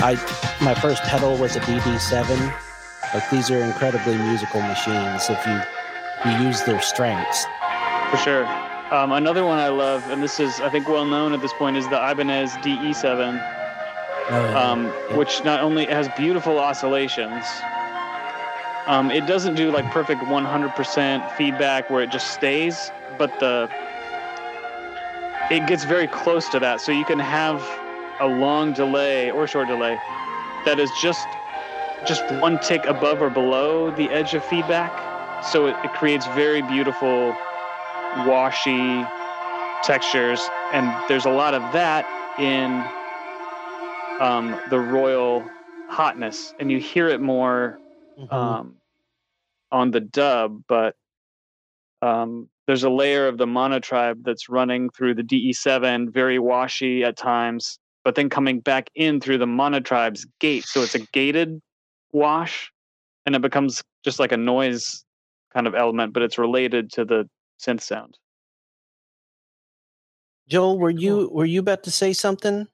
I 0.03 0.16
my 0.62 0.75
first 0.75 1.03
pedal 1.05 1.37
was 1.37 1.57
a 1.57 1.61
BB7. 1.61 2.55
Like 3.14 3.29
these 3.31 3.51
are 3.51 3.59
incredibly 3.62 4.16
musical 4.16 4.61
machines 4.62 5.29
if 5.29 5.47
you 5.47 5.61
you 6.31 6.47
use 6.47 6.62
their 6.64 6.81
strengths. 6.81 7.45
For 8.11 8.16
sure. 8.18 8.47
Um, 8.91 9.12
another 9.12 9.45
one 9.45 9.59
I 9.59 9.68
love, 9.68 10.09
and 10.11 10.23
this 10.23 10.41
is 10.41 10.61
I 10.61 10.68
think 10.68 10.89
well 10.89 11.05
known 11.05 11.33
at 11.33 11.41
this 11.41 11.53
point, 11.53 11.77
is 11.77 11.89
the 11.89 12.11
Ibanez 12.11 12.53
DE7. 12.55 13.59
um, 14.31 14.87
which 15.16 15.43
not 15.45 15.61
only 15.61 15.87
has 15.87 16.09
beautiful 16.16 16.59
oscillations. 16.59 17.45
Um, 18.87 19.11
it 19.11 19.26
doesn't 19.26 19.55
do 19.55 19.70
like 19.70 19.85
perfect 19.91 20.22
100% 20.22 21.37
feedback 21.37 21.91
where 21.91 22.03
it 22.03 22.11
just 22.11 22.33
stays, 22.33 22.91
but 23.18 23.39
the 23.39 23.68
it 25.51 25.66
gets 25.66 25.85
very 25.85 26.07
close 26.07 26.49
to 26.51 26.61
that. 26.61 26.81
So 26.81 26.93
you 26.93 27.05
can 27.05 27.18
have 27.18 27.61
a 28.20 28.26
long 28.26 28.72
delay 28.72 29.31
or 29.31 29.47
short 29.47 29.68
delay 29.68 29.99
that 30.64 30.78
is 30.78 30.91
just 31.01 31.26
just 32.07 32.24
one 32.41 32.59
tick 32.61 32.87
above 32.87 33.20
or 33.20 33.28
below 33.28 33.91
the 33.91 34.09
edge 34.11 34.33
of 34.35 34.45
feedback. 34.45 35.45
So 35.45 35.66
it, 35.66 35.76
it 35.85 35.93
creates 35.93 36.26
very 36.28 36.62
beautiful 36.62 37.37
washy 38.26 39.05
textures, 39.83 40.41
and 40.72 40.91
there's 41.09 41.26
a 41.26 41.31
lot 41.31 41.55
of 41.55 41.62
that 41.72 42.07
in 42.39 42.83
um, 44.20 44.59
the 44.70 44.78
royal 44.78 45.47
hotness, 45.89 46.55
and 46.59 46.70
you 46.70 46.78
hear 46.78 47.09
it 47.09 47.20
more 47.20 47.78
Mhm. 48.21 48.33
um, 48.33 48.77
on 49.73 49.91
the 49.91 50.01
dub, 50.01 50.62
but 50.68 50.97
um, 52.03 52.49
there's 52.66 52.85
a 52.85 52.91
layer 52.91 53.27
of 53.27 53.39
the 53.39 53.47
monotribe 53.47 54.23
that's 54.25 54.49
running 54.49 54.91
through 54.91 55.14
the 55.14 55.23
DE7, 55.23 56.12
very 56.12 56.39
washy 56.39 57.05
at 57.05 57.16
times, 57.16 57.79
but 58.05 58.14
then 58.14 58.29
coming 58.29 58.61
back 58.61 58.91
in 58.95 59.21
through 59.21 59.39
the 59.39 59.47
monotribe's 59.47 60.27
gate. 60.39 60.64
So 60.64 60.83
it's 60.83 60.95
a 60.95 61.01
gated 61.12 61.61
wash, 62.12 62.73
and 63.27 63.35
it 63.35 63.43
becomes 63.43 63.83
just 64.05 64.18
like 64.18 64.33
a 64.33 64.37
noise 64.37 65.05
kind 65.53 65.66
of 65.66 65.75
element, 65.75 66.12
but 66.12 66.23
it's 66.23 66.39
related 66.39 66.91
to 66.93 67.05
the 67.05 67.29
synth 67.61 67.83
sound. 67.83 68.18
Joel, 70.49 70.79
were 70.79 70.91
you 70.91 71.29
were 71.33 71.45
you 71.45 71.61
about 71.61 71.85
to 71.85 71.91
say 71.91 72.12
something 72.12 72.66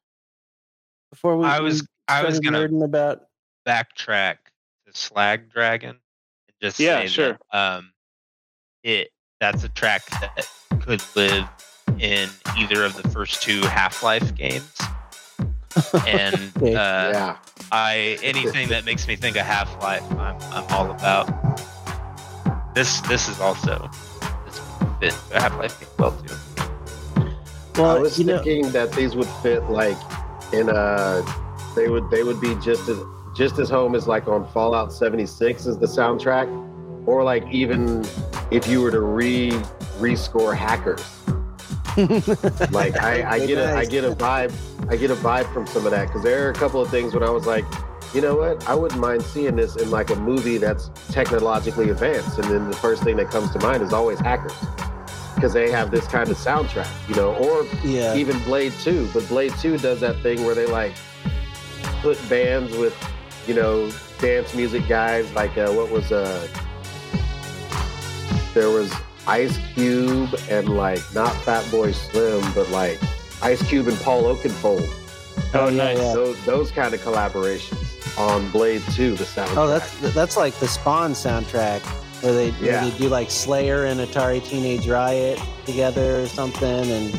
before 1.10 1.36
we? 1.36 1.44
I 1.44 1.60
was 1.60 1.86
I 2.08 2.24
was 2.24 2.40
gonna 2.40 2.58
nerding 2.58 2.84
about. 2.84 3.22
backtrack 3.66 4.36
to 4.36 4.45
Slag 4.96 5.50
Dragon 5.50 5.90
and 5.90 6.56
just 6.62 6.78
Yeah, 6.80 7.00
say 7.00 7.06
sure. 7.06 7.38
that, 7.52 7.58
um, 7.58 7.92
it 8.82 9.10
that's 9.40 9.64
a 9.64 9.68
track 9.68 10.04
that 10.20 10.48
could 10.80 11.02
live 11.14 11.46
in 11.98 12.28
either 12.58 12.84
of 12.84 13.00
the 13.00 13.08
first 13.10 13.42
two 13.42 13.60
Half 13.62 14.02
Life 14.02 14.34
games, 14.34 14.72
and 16.06 16.34
uh, 16.56 16.60
yeah. 16.62 17.36
I 17.72 18.18
anything 18.22 18.68
that 18.68 18.84
makes 18.84 19.06
me 19.06 19.16
think 19.16 19.36
of 19.36 19.44
Half 19.44 19.80
Life, 19.82 20.04
I'm 20.12 20.40
I'm 20.52 20.64
all 20.70 20.90
about. 20.90 21.26
This 22.74 23.00
this 23.02 23.28
is 23.28 23.40
also 23.40 23.90
this 24.44 24.60
would 24.80 24.96
fit 25.00 25.14
Half 25.32 25.56
Life 25.58 25.78
game 25.80 25.88
well 25.98 26.12
too. 26.12 26.34
Well, 27.76 27.96
I 27.96 28.00
was 28.00 28.18
you 28.18 28.24
know, 28.24 28.42
thinking 28.42 28.72
that 28.72 28.92
these 28.92 29.14
would 29.14 29.28
fit 29.42 29.64
like 29.64 29.98
in 30.52 30.68
a 30.70 31.22
they 31.74 31.88
would 31.88 32.08
they 32.10 32.22
would 32.22 32.40
be 32.40 32.54
just 32.56 32.88
as 32.88 32.98
just 33.36 33.58
as 33.58 33.68
home 33.68 33.94
as 33.94 34.06
like 34.06 34.26
on 34.28 34.48
Fallout 34.52 34.92
76 34.92 35.66
as 35.66 35.78
the 35.78 35.86
soundtrack, 35.86 36.48
or 37.06 37.22
like 37.22 37.44
even 37.52 38.04
if 38.50 38.66
you 38.66 38.80
were 38.80 38.90
to 38.90 39.00
re 39.00 39.50
rescore 39.98 40.56
hackers. 40.56 41.04
Like 42.72 42.98
I, 42.98 43.26
I 43.26 43.46
get 43.46 43.56
a 43.56 43.74
I 43.74 43.86
get 43.86 44.04
a 44.04 44.10
vibe 44.10 44.52
I 44.90 44.96
get 44.96 45.10
a 45.10 45.14
vibe 45.14 45.50
from 45.54 45.66
some 45.66 45.86
of 45.86 45.92
that 45.92 46.08
because 46.08 46.22
there 46.22 46.46
are 46.46 46.50
a 46.50 46.54
couple 46.54 46.82
of 46.82 46.90
things 46.90 47.14
when 47.14 47.22
I 47.22 47.30
was 47.30 47.46
like, 47.46 47.64
you 48.14 48.20
know 48.20 48.36
what, 48.36 48.68
I 48.68 48.74
wouldn't 48.74 49.00
mind 49.00 49.22
seeing 49.22 49.56
this 49.56 49.76
in 49.76 49.90
like 49.90 50.10
a 50.10 50.16
movie 50.16 50.58
that's 50.58 50.90
technologically 51.10 51.88
advanced, 51.88 52.38
and 52.38 52.50
then 52.50 52.68
the 52.68 52.76
first 52.76 53.02
thing 53.02 53.16
that 53.16 53.30
comes 53.30 53.50
to 53.52 53.58
mind 53.60 53.82
is 53.82 53.94
always 53.94 54.18
hackers 54.18 54.52
because 55.34 55.52
they 55.52 55.70
have 55.70 55.90
this 55.90 56.06
kind 56.06 56.28
of 56.30 56.36
soundtrack, 56.36 56.88
you 57.08 57.14
know, 57.14 57.34
or 57.34 57.64
yeah, 57.82 58.14
even 58.14 58.38
Blade 58.40 58.72
2. 58.80 59.10
But 59.12 59.28
Blade 59.28 59.52
2 59.60 59.78
does 59.78 60.00
that 60.00 60.20
thing 60.22 60.44
where 60.44 60.54
they 60.54 60.66
like 60.66 60.94
put 62.00 62.18
bands 62.28 62.76
with, 62.76 62.94
you 63.46 63.54
know, 63.54 63.90
dance 64.18 64.54
music 64.54 64.86
guys. 64.88 65.30
Like, 65.34 65.56
uh, 65.58 65.70
what 65.72 65.90
was, 65.90 66.12
uh, 66.12 66.46
there 68.54 68.70
was 68.70 68.92
Ice 69.26 69.58
Cube 69.74 70.34
and 70.48 70.68
like 70.76 71.00
not 71.14 71.34
Fat 71.42 71.68
Boy 71.70 71.92
Slim, 71.92 72.42
but 72.54 72.68
like 72.70 72.98
Ice 73.42 73.62
Cube 73.68 73.88
and 73.88 73.98
Paul 73.98 74.24
Oakenfold. 74.24 74.88
Oh, 75.54 75.68
yeah, 75.68 75.76
nice. 75.76 75.98
yeah. 75.98 76.14
Those, 76.14 76.44
those 76.46 76.70
kind 76.70 76.94
of 76.94 77.00
collaborations 77.00 78.18
on 78.18 78.50
Blade 78.50 78.82
2, 78.92 79.14
the 79.16 79.24
soundtrack. 79.24 79.56
Oh, 79.56 79.66
that's 79.68 80.14
that's 80.14 80.36
like 80.36 80.54
the 80.54 80.66
Spawn 80.68 81.12
soundtrack 81.12 81.80
where 82.22 82.32
they 82.32 82.48
Yeah. 82.60 82.80
where 82.82 82.90
they 82.90 82.98
do 82.98 83.08
like 83.08 83.30
Slayer 83.30 83.84
and 83.84 84.00
Atari 84.00 84.42
Teenage 84.44 84.88
Riot 84.88 85.38
together 85.66 86.22
or 86.22 86.26
something, 86.26 86.90
and 86.90 87.12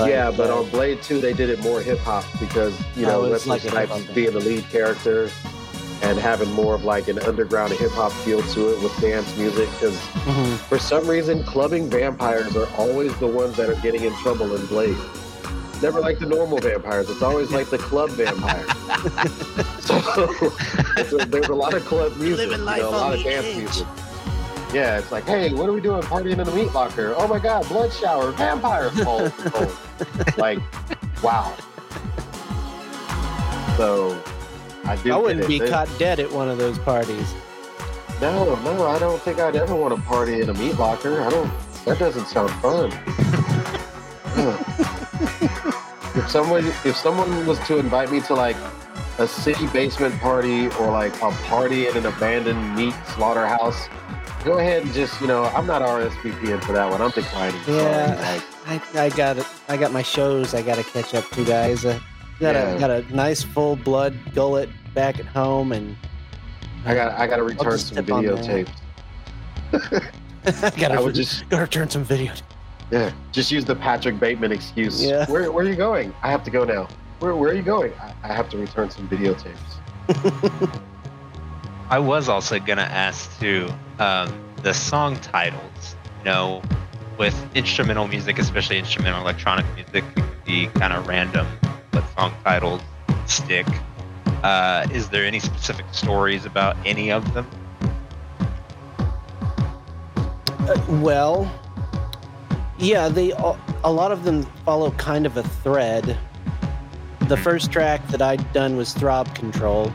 like, 0.00 0.10
yeah, 0.10 0.30
but 0.30 0.50
uh, 0.50 0.58
on 0.60 0.70
Blade 0.70 1.02
2, 1.02 1.20
they 1.20 1.32
did 1.32 1.48
it 1.50 1.60
more 1.60 1.80
hip 1.80 1.98
hop 2.00 2.24
because, 2.40 2.78
you 2.96 3.06
Oh, 3.06 3.10
know, 3.22 3.24
it's 3.32 3.46
Wesley 3.46 3.50
like 3.50 3.64
a 3.64 3.88
Snipes 3.88 4.14
being 4.14 4.32
the 4.32 4.40
lead 4.40 4.68
character. 4.70 5.30
and 6.02 6.18
having 6.18 6.50
more 6.52 6.74
of 6.74 6.82
like 6.82 7.08
an 7.08 7.18
underground 7.24 7.74
hip 7.74 7.90
hop 7.90 8.10
feel 8.24 8.40
to 8.40 8.72
it 8.72 8.82
with 8.82 8.98
dance 9.02 9.36
music. 9.36 9.68
Because 9.72 9.98
Mhm. 10.24 10.56
for 10.68 10.78
some 10.78 11.06
reason, 11.06 11.44
clubbing 11.44 11.90
vampires 11.90 12.56
are 12.56 12.66
always 12.78 13.14
the 13.18 13.26
ones 13.26 13.54
that 13.58 13.68
are 13.68 13.74
getting 13.82 14.04
in 14.04 14.14
trouble 14.22 14.56
in 14.56 14.64
Blade. 14.64 14.96
Never 15.82 16.00
like 16.00 16.18
the 16.18 16.24
normal 16.24 16.56
vampires. 16.56 17.10
It's 17.10 17.20
always 17.22 17.50
like 17.50 17.68
the 17.68 17.76
club 17.76 18.08
vampire. 18.10 18.64
so, 19.80 20.00
so 21.10 21.18
there's 21.18 21.48
a 21.48 21.54
lot 21.54 21.74
of 21.74 21.84
club 21.84 22.16
music, 22.16 22.48
Living 22.48 22.60
you 22.60 22.76
know, 22.82 22.88
a 22.88 22.90
lot 22.90 23.14
of 23.14 23.22
dance 23.22 23.46
edge. 23.46 23.56
music. 23.58 23.86
Yeah, 24.72 24.98
it's 24.98 25.10
like, 25.10 25.24
hey, 25.24 25.52
what 25.52 25.68
are 25.68 25.72
we 25.72 25.80
doing? 25.80 26.02
Partying 26.02 26.38
in 26.38 26.44
the 26.44 26.54
meat 26.54 26.72
locker. 26.72 27.14
Oh 27.16 27.26
my 27.26 27.38
god, 27.38 27.66
blood 27.68 27.92
shower, 27.92 28.30
vampires. 28.32 28.92
Oh, 29.06 29.32
oh. 29.54 30.24
like, 30.38 30.58
wow. 31.22 31.56
So, 33.76 34.22
I 34.84 34.96
do. 34.96 35.12
I 35.12 35.16
wouldn't 35.16 35.48
be 35.48 35.58
caught 35.58 35.88
dead 35.98 36.20
at 36.20 36.30
one 36.30 36.48
of 36.48 36.58
those 36.58 36.78
parties. 36.78 37.34
No, 38.20 38.54
no, 38.62 38.86
I 38.86 38.98
don't 38.98 39.20
think 39.22 39.40
I'd 39.40 39.56
ever 39.56 39.74
want 39.74 39.94
to 39.96 40.02
party 40.02 40.40
in 40.40 40.50
a 40.50 40.54
meat 40.54 40.78
locker. 40.78 41.20
I 41.20 41.30
don't. 41.30 41.50
That 41.86 41.98
doesn't 41.98 42.26
sound 42.26 42.50
fun. 42.60 42.92
If 46.12 46.28
someone, 46.28 46.66
if 46.84 46.96
someone 46.96 47.46
was 47.46 47.60
to 47.68 47.78
invite 47.78 48.10
me 48.10 48.20
to 48.22 48.34
like 48.34 48.56
a 49.18 49.28
city 49.28 49.68
basement 49.68 50.18
party 50.20 50.66
or 50.80 50.90
like 50.90 51.14
a 51.22 51.30
party 51.44 51.86
in 51.86 51.96
an 51.96 52.04
abandoned 52.04 52.74
meat 52.74 52.94
slaughterhouse, 53.14 53.88
go 54.44 54.58
ahead 54.58 54.82
and 54.82 54.92
just, 54.92 55.20
you 55.20 55.26
know, 55.26 55.44
I'm 55.44 55.66
not 55.66 55.82
RSVPing 55.82 56.62
for 56.64 56.72
that 56.72 56.90
one. 56.90 57.00
I'm 57.02 57.10
declining. 57.10 57.60
Yeah. 57.66 58.40
I, 58.66 58.80
I 58.94 59.08
got 59.10 59.38
it. 59.38 59.46
I 59.68 59.76
got 59.76 59.92
my 59.92 60.02
shows. 60.02 60.54
I 60.54 60.62
got 60.62 60.76
to 60.76 60.84
catch 60.84 61.14
up 61.14 61.28
to, 61.30 61.44
guys. 61.44 61.84
Uh, 61.84 61.98
got 62.38 62.54
Yeah. 62.54 62.70
a 62.70 62.78
got 62.80 62.90
a 62.90 63.02
nice 63.14 63.42
full 63.42 63.76
blood 63.76 64.16
gullet 64.34 64.68
back 64.94 65.18
at 65.18 65.26
home, 65.26 65.72
and 65.72 65.96
I 66.84 66.94
got, 66.94 67.18
I 67.18 67.26
got 67.26 67.36
to 67.36 67.42
return 67.42 67.78
some 67.78 68.04
videotapes. 68.04 68.70
I 69.72 70.70
got 70.70 70.88
to 70.98 71.12
just, 71.12 71.48
gotta 71.48 71.62
return 71.62 71.90
some 71.90 72.02
video. 72.04 72.32
yeah, 72.90 73.12
just 73.32 73.50
use 73.52 73.64
the 73.64 73.76
Patrick 73.76 74.18
Bateman 74.18 74.52
excuse. 74.52 75.04
Yeah. 75.04 75.26
Where, 75.30 75.50
where 75.52 75.64
are 75.64 75.68
you 75.68 75.76
going? 75.76 76.14
I 76.22 76.30
have 76.30 76.42
to 76.44 76.50
go 76.50 76.64
now. 76.64 76.88
Where, 77.18 77.36
where 77.36 77.50
are 77.50 77.54
you 77.54 77.62
going? 77.62 77.92
I, 78.00 78.14
I 78.22 78.32
have 78.32 78.48
to 78.50 78.56
return 78.58 78.90
some 78.90 79.06
videotapes. 79.08 79.58
I 81.90 81.98
was 81.98 82.28
also 82.28 82.60
gonna 82.60 82.82
ask 82.82 83.36
too, 83.40 83.68
um, 83.98 84.32
the 84.62 84.72
song 84.72 85.16
titles. 85.16 85.96
You 86.20 86.24
know, 86.24 86.62
with 87.18 87.34
instrumental 87.56 88.06
music, 88.06 88.38
especially 88.38 88.78
instrumental 88.78 89.20
electronic 89.20 89.66
music, 89.74 90.04
it 90.04 90.14
could 90.14 90.44
be 90.44 90.66
kind 90.68 90.92
of 90.92 91.08
random, 91.08 91.48
but 91.90 92.04
song 92.16 92.32
titles 92.44 92.80
stick. 93.26 93.66
Uh, 94.44 94.86
is 94.92 95.08
there 95.08 95.24
any 95.24 95.40
specific 95.40 95.84
stories 95.90 96.44
about 96.44 96.76
any 96.86 97.10
of 97.10 97.34
them? 97.34 97.44
Uh, 100.60 100.80
well, 101.00 101.52
yeah, 102.78 103.08
they 103.08 103.32
a 103.32 103.58
a 103.82 103.90
lot 103.90 104.12
of 104.12 104.22
them 104.22 104.44
follow 104.64 104.92
kind 104.92 105.26
of 105.26 105.36
a 105.36 105.42
thread. 105.42 106.16
The 107.22 107.36
first 107.36 107.72
track 107.72 108.06
that 108.08 108.22
I'd 108.22 108.52
done 108.52 108.76
was 108.76 108.92
Throb 108.92 109.34
Control, 109.34 109.92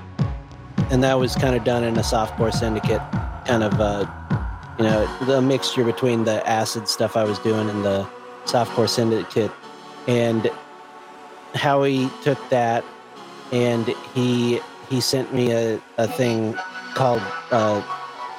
and 0.92 1.04
that 1.04 1.16
was 1.16 1.36
kind 1.36 1.56
of 1.56 1.64
done 1.64 1.84
in 1.84 1.96
a 1.98 2.02
softcore 2.02 2.54
syndicate, 2.54 3.02
kind 3.46 3.64
of 3.64 3.80
uh, 3.80 4.06
you 4.78 4.84
know, 4.84 5.26
the 5.26 5.42
mixture 5.42 5.84
between 5.84 6.24
the 6.26 6.48
acid 6.48 6.88
stuff 6.88 7.16
I 7.16 7.24
was 7.24 7.40
doing 7.40 7.70
and 7.70 7.84
the 7.84 8.08
softcore 8.46 8.90
syndicate. 8.90 9.52
And 10.08 10.50
Howie 11.54 12.10
took 12.22 12.38
that 12.50 12.84
and 13.52 13.88
he 14.14 14.60
he 14.90 15.02
sent 15.02 15.34
me 15.34 15.52
a, 15.52 15.82
a 15.98 16.08
thing 16.08 16.54
called 16.94 17.22
uh, 17.52 17.82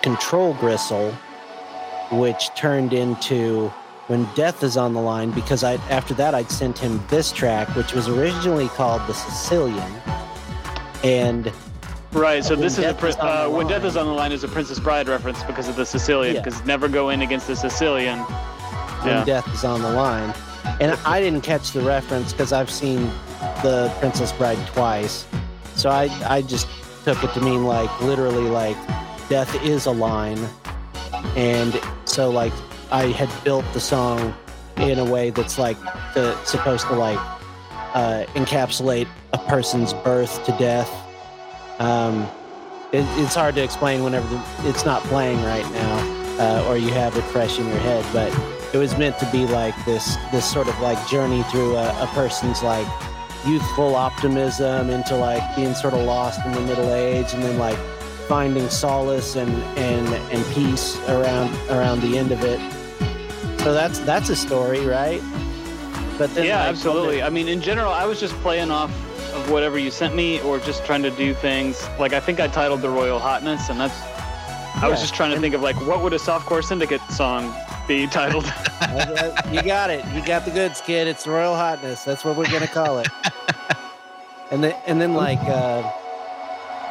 Control 0.02 0.54
Gristle, 0.54 1.10
which 2.12 2.54
turned 2.54 2.92
into 2.92 3.68
when 4.06 4.24
death 4.34 4.62
is 4.62 4.76
on 4.76 4.94
the 4.94 5.00
line 5.00 5.30
because 5.32 5.64
I 5.64 5.74
after 5.90 6.14
that 6.14 6.34
I'd 6.34 6.50
sent 6.50 6.78
him 6.78 7.02
this 7.08 7.32
track, 7.32 7.74
which 7.74 7.92
was 7.92 8.08
originally 8.08 8.68
called 8.68 9.00
the 9.08 9.14
Sicilian, 9.14 9.92
and 11.02 11.52
Right. 12.12 12.44
So 12.44 12.56
this 12.56 12.78
is 12.78 12.84
a 12.84 12.94
pri- 12.94 13.10
uh, 13.12 13.48
when 13.50 13.66
death 13.66 13.84
is 13.84 13.96
on 13.96 14.06
the 14.06 14.12
line 14.12 14.32
is 14.32 14.42
a 14.44 14.48
Princess 14.48 14.78
Bride 14.78 15.08
reference 15.08 15.42
because 15.44 15.68
of 15.68 15.76
the 15.76 15.84
Sicilian. 15.84 16.36
Yeah. 16.36 16.42
Because 16.42 16.64
never 16.64 16.88
go 16.88 17.10
in 17.10 17.22
against 17.22 17.46
the 17.46 17.56
Sicilian. 17.56 18.18
when 18.20 19.08
Yeah. 19.18 19.24
death 19.24 19.52
is 19.54 19.64
on 19.64 19.82
the 19.82 19.90
line. 19.90 20.32
And 20.80 20.98
I 21.04 21.20
didn't 21.20 21.42
catch 21.42 21.72
the 21.72 21.80
reference 21.82 22.32
because 22.32 22.52
I've 22.52 22.70
seen 22.70 23.10
the 23.62 23.92
Princess 24.00 24.32
Bride 24.32 24.58
twice. 24.68 25.26
So 25.74 25.90
I, 25.90 26.10
I 26.26 26.42
just 26.42 26.66
took 27.04 27.22
it 27.22 27.32
to 27.34 27.40
mean 27.40 27.64
like 27.66 27.90
literally 28.00 28.48
like 28.48 28.76
death 29.28 29.54
is 29.62 29.86
a 29.86 29.90
line. 29.92 30.38
And 31.36 31.78
so 32.06 32.30
like 32.30 32.52
I 32.90 33.06
had 33.08 33.28
built 33.44 33.64
the 33.74 33.80
song 33.80 34.34
in 34.78 34.98
a 34.98 35.04
way 35.04 35.30
that's 35.30 35.58
like 35.58 35.76
the, 36.14 36.34
supposed 36.44 36.86
to 36.88 36.94
like 36.94 37.18
uh, 37.94 38.24
encapsulate 38.34 39.06
a 39.34 39.38
person's 39.38 39.92
birth 39.92 40.44
to 40.46 40.52
death. 40.58 40.90
Um, 41.78 42.28
it, 42.92 43.04
it's 43.20 43.34
hard 43.34 43.54
to 43.56 43.62
explain 43.62 44.02
whenever 44.02 44.26
the, 44.28 44.68
it's 44.68 44.84
not 44.84 45.02
playing 45.04 45.42
right 45.42 45.70
now 45.72 46.26
uh, 46.38 46.66
or 46.68 46.76
you 46.76 46.92
have 46.92 47.16
it 47.16 47.22
fresh 47.24 47.58
in 47.58 47.66
your 47.66 47.78
head, 47.78 48.04
but 48.12 48.32
it 48.74 48.78
was 48.78 48.96
meant 48.98 49.18
to 49.18 49.30
be 49.30 49.46
like 49.46 49.74
this 49.84 50.16
this 50.32 50.50
sort 50.50 50.68
of 50.68 50.78
like 50.80 50.98
journey 51.08 51.42
through 51.44 51.76
a, 51.76 52.02
a 52.02 52.06
person's 52.08 52.62
like 52.62 52.86
youthful 53.46 53.94
optimism 53.94 54.90
into 54.90 55.16
like 55.16 55.42
being 55.54 55.74
sort 55.74 55.94
of 55.94 56.00
lost 56.00 56.44
in 56.44 56.52
the 56.52 56.60
middle 56.62 56.92
age 56.92 57.32
and 57.32 57.42
then 57.42 57.58
like 57.58 57.78
finding 58.26 58.68
solace 58.68 59.36
and 59.36 59.50
and 59.78 60.08
and 60.32 60.54
peace 60.54 60.98
around 61.08 61.54
around 61.70 62.00
the 62.00 62.18
end 62.18 62.32
of 62.32 62.42
it 62.42 62.58
so 63.60 63.72
that's 63.72 64.00
that's 64.00 64.30
a 64.30 64.36
story 64.36 64.84
right 64.84 65.22
but 66.18 66.34
then 66.34 66.46
yeah, 66.46 66.60
like, 66.60 66.68
absolutely. 66.68 67.22
I 67.22 67.28
mean, 67.28 67.48
in 67.48 67.60
general, 67.60 67.92
I 67.92 68.06
was 68.06 68.18
just 68.18 68.34
playing 68.36 68.70
off 68.70 68.90
of 69.36 69.50
whatever 69.50 69.78
you 69.78 69.90
sent 69.90 70.14
me, 70.14 70.40
or 70.42 70.58
just 70.58 70.84
trying 70.84 71.02
to 71.02 71.10
do 71.10 71.34
things. 71.34 71.88
Like 71.98 72.12
I 72.12 72.20
think 72.20 72.40
I 72.40 72.48
titled 72.48 72.80
the 72.80 72.90
Royal 72.90 73.18
Hotness, 73.18 73.68
and 73.68 73.78
that's. 73.78 74.00
I 74.82 74.88
was 74.88 75.00
just 75.00 75.14
trying 75.14 75.34
to 75.34 75.40
think 75.40 75.54
of 75.54 75.62
like 75.62 75.76
what 75.86 76.02
would 76.02 76.12
a 76.12 76.18
softcore 76.18 76.62
syndicate 76.62 77.00
song 77.10 77.54
be 77.86 78.06
titled. 78.06 78.44
Uh, 78.80 79.42
you 79.52 79.62
got 79.62 79.90
it. 79.90 80.04
You 80.14 80.24
got 80.24 80.44
the 80.44 80.50
goods, 80.50 80.80
kid. 80.80 81.06
It's 81.06 81.26
Royal 81.26 81.54
Hotness. 81.54 82.04
That's 82.04 82.24
what 82.24 82.36
we're 82.36 82.50
gonna 82.50 82.66
call 82.66 82.98
it. 82.98 83.08
and 84.50 84.62
then, 84.62 84.74
and 84.86 85.00
then, 85.00 85.14
like, 85.14 85.40
uh, 85.40 85.90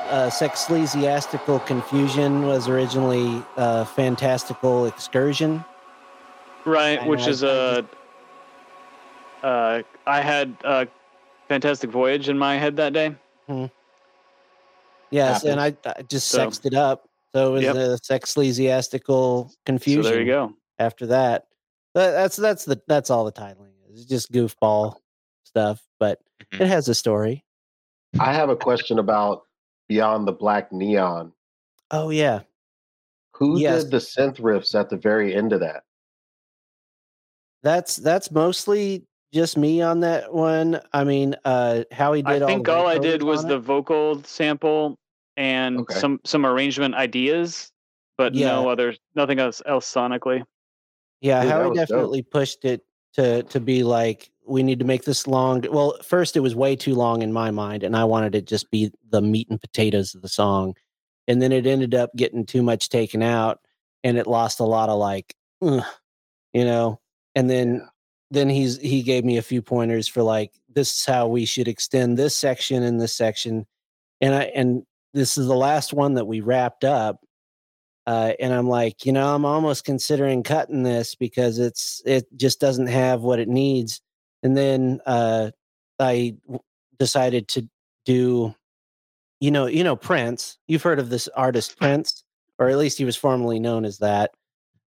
uh, 0.09 0.29
sex 0.29 0.65
sleaziastical 0.65 1.65
confusion 1.65 2.45
was 2.45 2.67
originally 2.67 3.43
uh, 3.57 3.85
fantastical 3.85 4.85
excursion. 4.85 5.63
right, 6.65 6.99
I 6.99 7.07
which 7.07 7.27
is 7.27 7.43
I 7.43 7.47
a. 7.47 7.85
Uh, 9.43 9.83
I 10.07 10.21
had 10.21 10.57
uh, 10.63 10.85
Fantastic 11.47 11.89
Voyage 11.91 12.29
in 12.29 12.37
my 12.37 12.55
head 12.57 12.75
that 12.77 12.93
day. 12.93 13.15
Yes, 15.11 15.43
and 15.45 15.59
I, 15.61 15.75
I 15.85 16.01
just 16.03 16.27
So- 16.27 16.39
sexed 16.39 16.65
it 16.65 16.73
up. 16.73 17.07
So 17.33 17.49
it 17.49 17.51
was 17.51 17.63
Yep. 17.63 17.75
a 17.75 17.97
sex 17.97 18.33
sleaziastical 18.33 19.51
confusion. 19.65 20.03
So 20.03 20.09
there 20.09 20.19
you 20.21 20.25
go. 20.25 20.53
After 20.79 21.05
that, 21.07 21.47
That- 21.93 22.11
that's 22.11 22.35
that's 22.37 22.65
the 22.65 22.81
that's 22.87 23.09
all 23.09 23.23
the 23.25 23.31
titling 23.31 23.73
is. 23.89 24.01
It's 24.01 24.05
just 24.09 24.31
goofball 24.31 24.97
stuff, 25.43 25.81
but 25.99 26.19
Mhm. 26.51 26.61
it 26.61 26.67
has 26.67 26.87
a 26.89 26.95
story. 26.95 27.43
I 28.19 28.33
have 28.33 28.49
a 28.49 28.55
question 28.55 28.99
about 28.99 29.43
Beyond 29.87 30.27
the 30.27 30.31
Black 30.33 30.71
Neon. 30.71 31.33
Oh 31.91 32.09
yeah, 32.09 32.41
Who 33.33 33.59
Yes. 33.59 33.83
did 33.83 33.91
the 33.91 33.97
synth 33.97 34.37
riffs 34.39 34.73
at 34.79 34.89
the 34.89 34.95
very 34.97 35.35
end 35.35 35.51
of 35.53 35.59
that? 35.59 35.83
That's 37.63 37.97
that's 37.97 38.31
mostly 38.31 39.05
just 39.36 39.57
me 39.57 39.81
on 39.81 39.99
that 39.99 40.33
one. 40.33 40.79
I 40.93 41.03
mean, 41.03 41.36
uh 41.45 41.83
Howie 41.91 42.23
I 42.25 42.33
did 42.33 42.41
all 42.41 42.49
I 42.49 42.53
think 42.53 42.65
the 42.65 42.73
all 42.73 42.88
I 42.88 42.97
did 42.97 43.21
was 43.21 43.43
on 43.43 43.49
the 43.49 43.59
vocal 43.59 44.23
sample 44.23 44.95
and 45.38 45.81
Okay. 45.81 45.99
some 45.99 46.19
some 46.25 46.45
arrangement 46.45 46.95
ideas, 46.95 47.71
but 48.17 48.33
no 48.33 48.65
Yeah. 48.65 48.71
other 48.71 48.95
nothing 49.13 49.39
else 49.39 49.61
else 49.65 49.91
sonically. 49.93 50.43
Yeah, 51.21 51.41
Dude, 51.41 51.49
that 51.51 51.55
Howie 51.55 51.69
was 51.69 51.77
dope. 51.77 51.88
definitely 51.89 52.21
pushed 52.23 52.65
it 52.65 52.81
to 53.13 53.43
to 53.43 53.59
be 53.59 53.83
like 53.83 54.31
we 54.47 54.63
need 54.63 54.79
to 54.79 54.86
make 54.86 55.03
this 55.03 55.27
long. 55.27 55.63
Well, 55.69 55.97
first 56.03 56.36
it 56.38 56.41
was 56.41 56.55
way 56.55 56.75
too 56.75 56.95
long 56.95 57.21
in 57.21 57.33
my 57.33 57.51
mind, 57.51 57.83
and 57.83 57.95
I 57.95 58.03
wanted 58.05 58.36
it 58.36 58.45
just 58.47 58.69
be 58.71 58.91
the 59.09 59.21
meat 59.21 59.49
and 59.49 59.59
potatoes 59.59 60.15
of 60.15 60.21
the 60.21 60.29
song, 60.29 60.75
and 61.27 61.41
then 61.41 61.51
it 61.51 61.65
ended 61.67 61.93
up 61.95 62.11
getting 62.15 62.45
too 62.45 62.63
much 62.63 62.89
taken 62.89 63.21
out, 63.21 63.59
and 64.03 64.17
it 64.17 64.27
lost 64.27 64.59
a 64.59 64.65
lot 64.65 64.89
of 64.89 64.97
like, 64.99 65.36
you 65.61 65.81
know. 66.53 66.99
And 67.38 67.49
then 67.49 67.75
Yeah. 67.75 67.88
Then 68.32 68.49
he's 68.49 68.78
he 68.78 69.01
gave 69.03 69.23
me 69.26 69.38
a 69.38 69.41
few 69.41 69.61
pointers 69.61 70.07
for 70.07 70.23
like 70.23 70.51
this 70.73 70.91
is 70.99 71.05
how 71.05 71.28
we 71.28 71.45
should 71.45 71.67
extend 71.67 72.17
this 72.17 72.36
section 72.36 72.84
and 72.84 72.99
this 72.99 73.13
section, 73.13 73.65
and 74.21 74.36
I 74.36 74.43
and 74.55 74.84
this 75.13 75.38
is 75.38 75.47
the 75.47 75.55
last 75.55 75.93
one 75.93 76.15
that 76.15 76.26
we 76.26 76.41
wrapped 76.41 76.84
up 76.84 77.26
uh, 78.07 78.34
and 78.39 78.53
I'm 78.53 78.67
like, 78.67 79.05
you 79.05 79.11
know, 79.11 79.34
I'm 79.34 79.45
almost 79.45 79.84
considering 79.84 80.43
cutting 80.43 80.84
this 80.84 81.15
because 81.15 81.57
it's 81.57 82.01
it 82.05 82.26
just 82.36 82.59
doesn't 82.59 82.88
have 82.88 83.21
what 83.21 83.39
it 83.39 83.47
needs. 83.47 84.01
And 84.43 84.55
then 84.55 85.01
uh, 85.05 85.51
I 85.99 86.36
decided 86.99 87.47
to 87.49 87.67
do 88.05 88.53
you 89.41 89.51
know, 89.51 89.65
you 89.65 89.84
know 89.84 89.95
Prince. 89.95 90.57
You've 90.67 90.84
heard 90.84 90.99
of 90.99 91.09
this 91.09 91.28
artist 91.30 91.78
Prince, 91.78 92.23
or 92.57 92.69
at 92.69 92.78
least 92.78 92.97
he 92.97 93.05
was 93.05 93.17
formerly 93.17 93.59
known 93.59 93.86
as 93.86 93.97
that. 93.97 94.32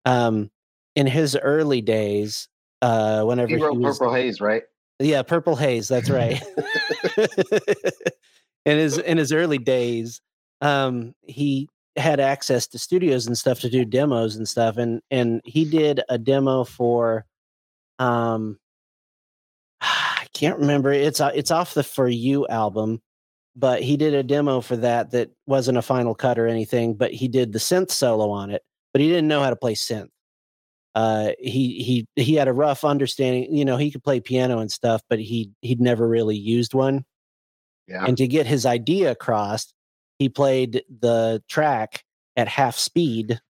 Um, 0.04 0.50
in 0.94 1.06
his 1.06 1.36
early 1.36 1.80
days, 1.80 2.48
uh, 2.82 3.22
whenever 3.24 3.48
He 3.48 3.56
he, 3.56 3.62
wrote 3.62 3.78
was, 3.78 3.98
Purple 3.98 4.14
Haze, 4.14 4.40
right? 4.40 4.62
yeah, 4.98 5.22
Purple 5.22 5.56
Haze. 5.56 5.88
That's 5.88 6.10
right. 6.10 6.42
in 8.64 8.78
his 8.78 8.98
in 8.98 9.18
his 9.18 9.32
early 9.32 9.58
days, 9.58 10.20
um, 10.60 11.14
he 11.22 11.68
had 11.96 12.20
access 12.20 12.66
to 12.68 12.78
studios 12.78 13.26
and 13.26 13.36
stuff 13.36 13.60
to 13.60 13.70
do 13.70 13.84
demos 13.84 14.36
and 14.36 14.48
stuff, 14.48 14.76
and 14.76 15.00
and 15.10 15.40
he 15.44 15.64
did 15.64 16.00
a 16.08 16.18
demo 16.18 16.64
for, 16.64 17.24
um, 17.98 18.58
I 19.80 20.26
can't 20.32 20.58
remember. 20.58 20.92
It's 20.92 21.20
uh, 21.20 21.32
it's 21.34 21.50
off 21.50 21.74
the 21.74 21.84
For 21.84 22.08
You 22.08 22.46
album, 22.48 23.00
but 23.56 23.82
he 23.82 23.96
did 23.96 24.14
a 24.14 24.22
demo 24.22 24.60
for 24.60 24.76
that 24.76 25.10
that 25.12 25.30
wasn't 25.46 25.78
a 25.78 25.82
final 25.82 26.14
cut 26.14 26.38
or 26.38 26.46
anything. 26.46 26.94
But 26.94 27.12
he 27.12 27.28
did 27.28 27.52
the 27.52 27.58
synth 27.58 27.90
solo 27.90 28.30
on 28.30 28.50
it, 28.50 28.62
but 28.92 29.00
he 29.00 29.08
didn't 29.08 29.28
know 29.28 29.42
how 29.42 29.50
to 29.50 29.56
play 29.56 29.74
synth 29.74 30.08
uh, 30.98 31.30
he 31.38 31.80
he 31.84 32.08
he 32.16 32.34
had 32.34 32.48
a 32.48 32.52
rough 32.52 32.84
understanding. 32.84 33.54
You 33.54 33.64
know, 33.64 33.76
he 33.76 33.92
could 33.92 34.02
play 34.02 34.18
piano 34.18 34.58
and 34.58 34.68
stuff, 34.72 35.00
but 35.08 35.20
he 35.20 35.52
he'd 35.62 35.80
never 35.80 36.08
really 36.08 36.36
used 36.36 36.74
one. 36.74 37.04
Yeah. 37.86 38.04
And 38.04 38.16
to 38.16 38.26
get 38.26 38.46
his 38.46 38.66
idea 38.66 39.12
across, 39.12 39.72
he 40.18 40.28
played 40.28 40.82
the 41.00 41.40
track 41.48 42.02
at 42.36 42.48
half 42.48 42.76
speed, 42.76 43.40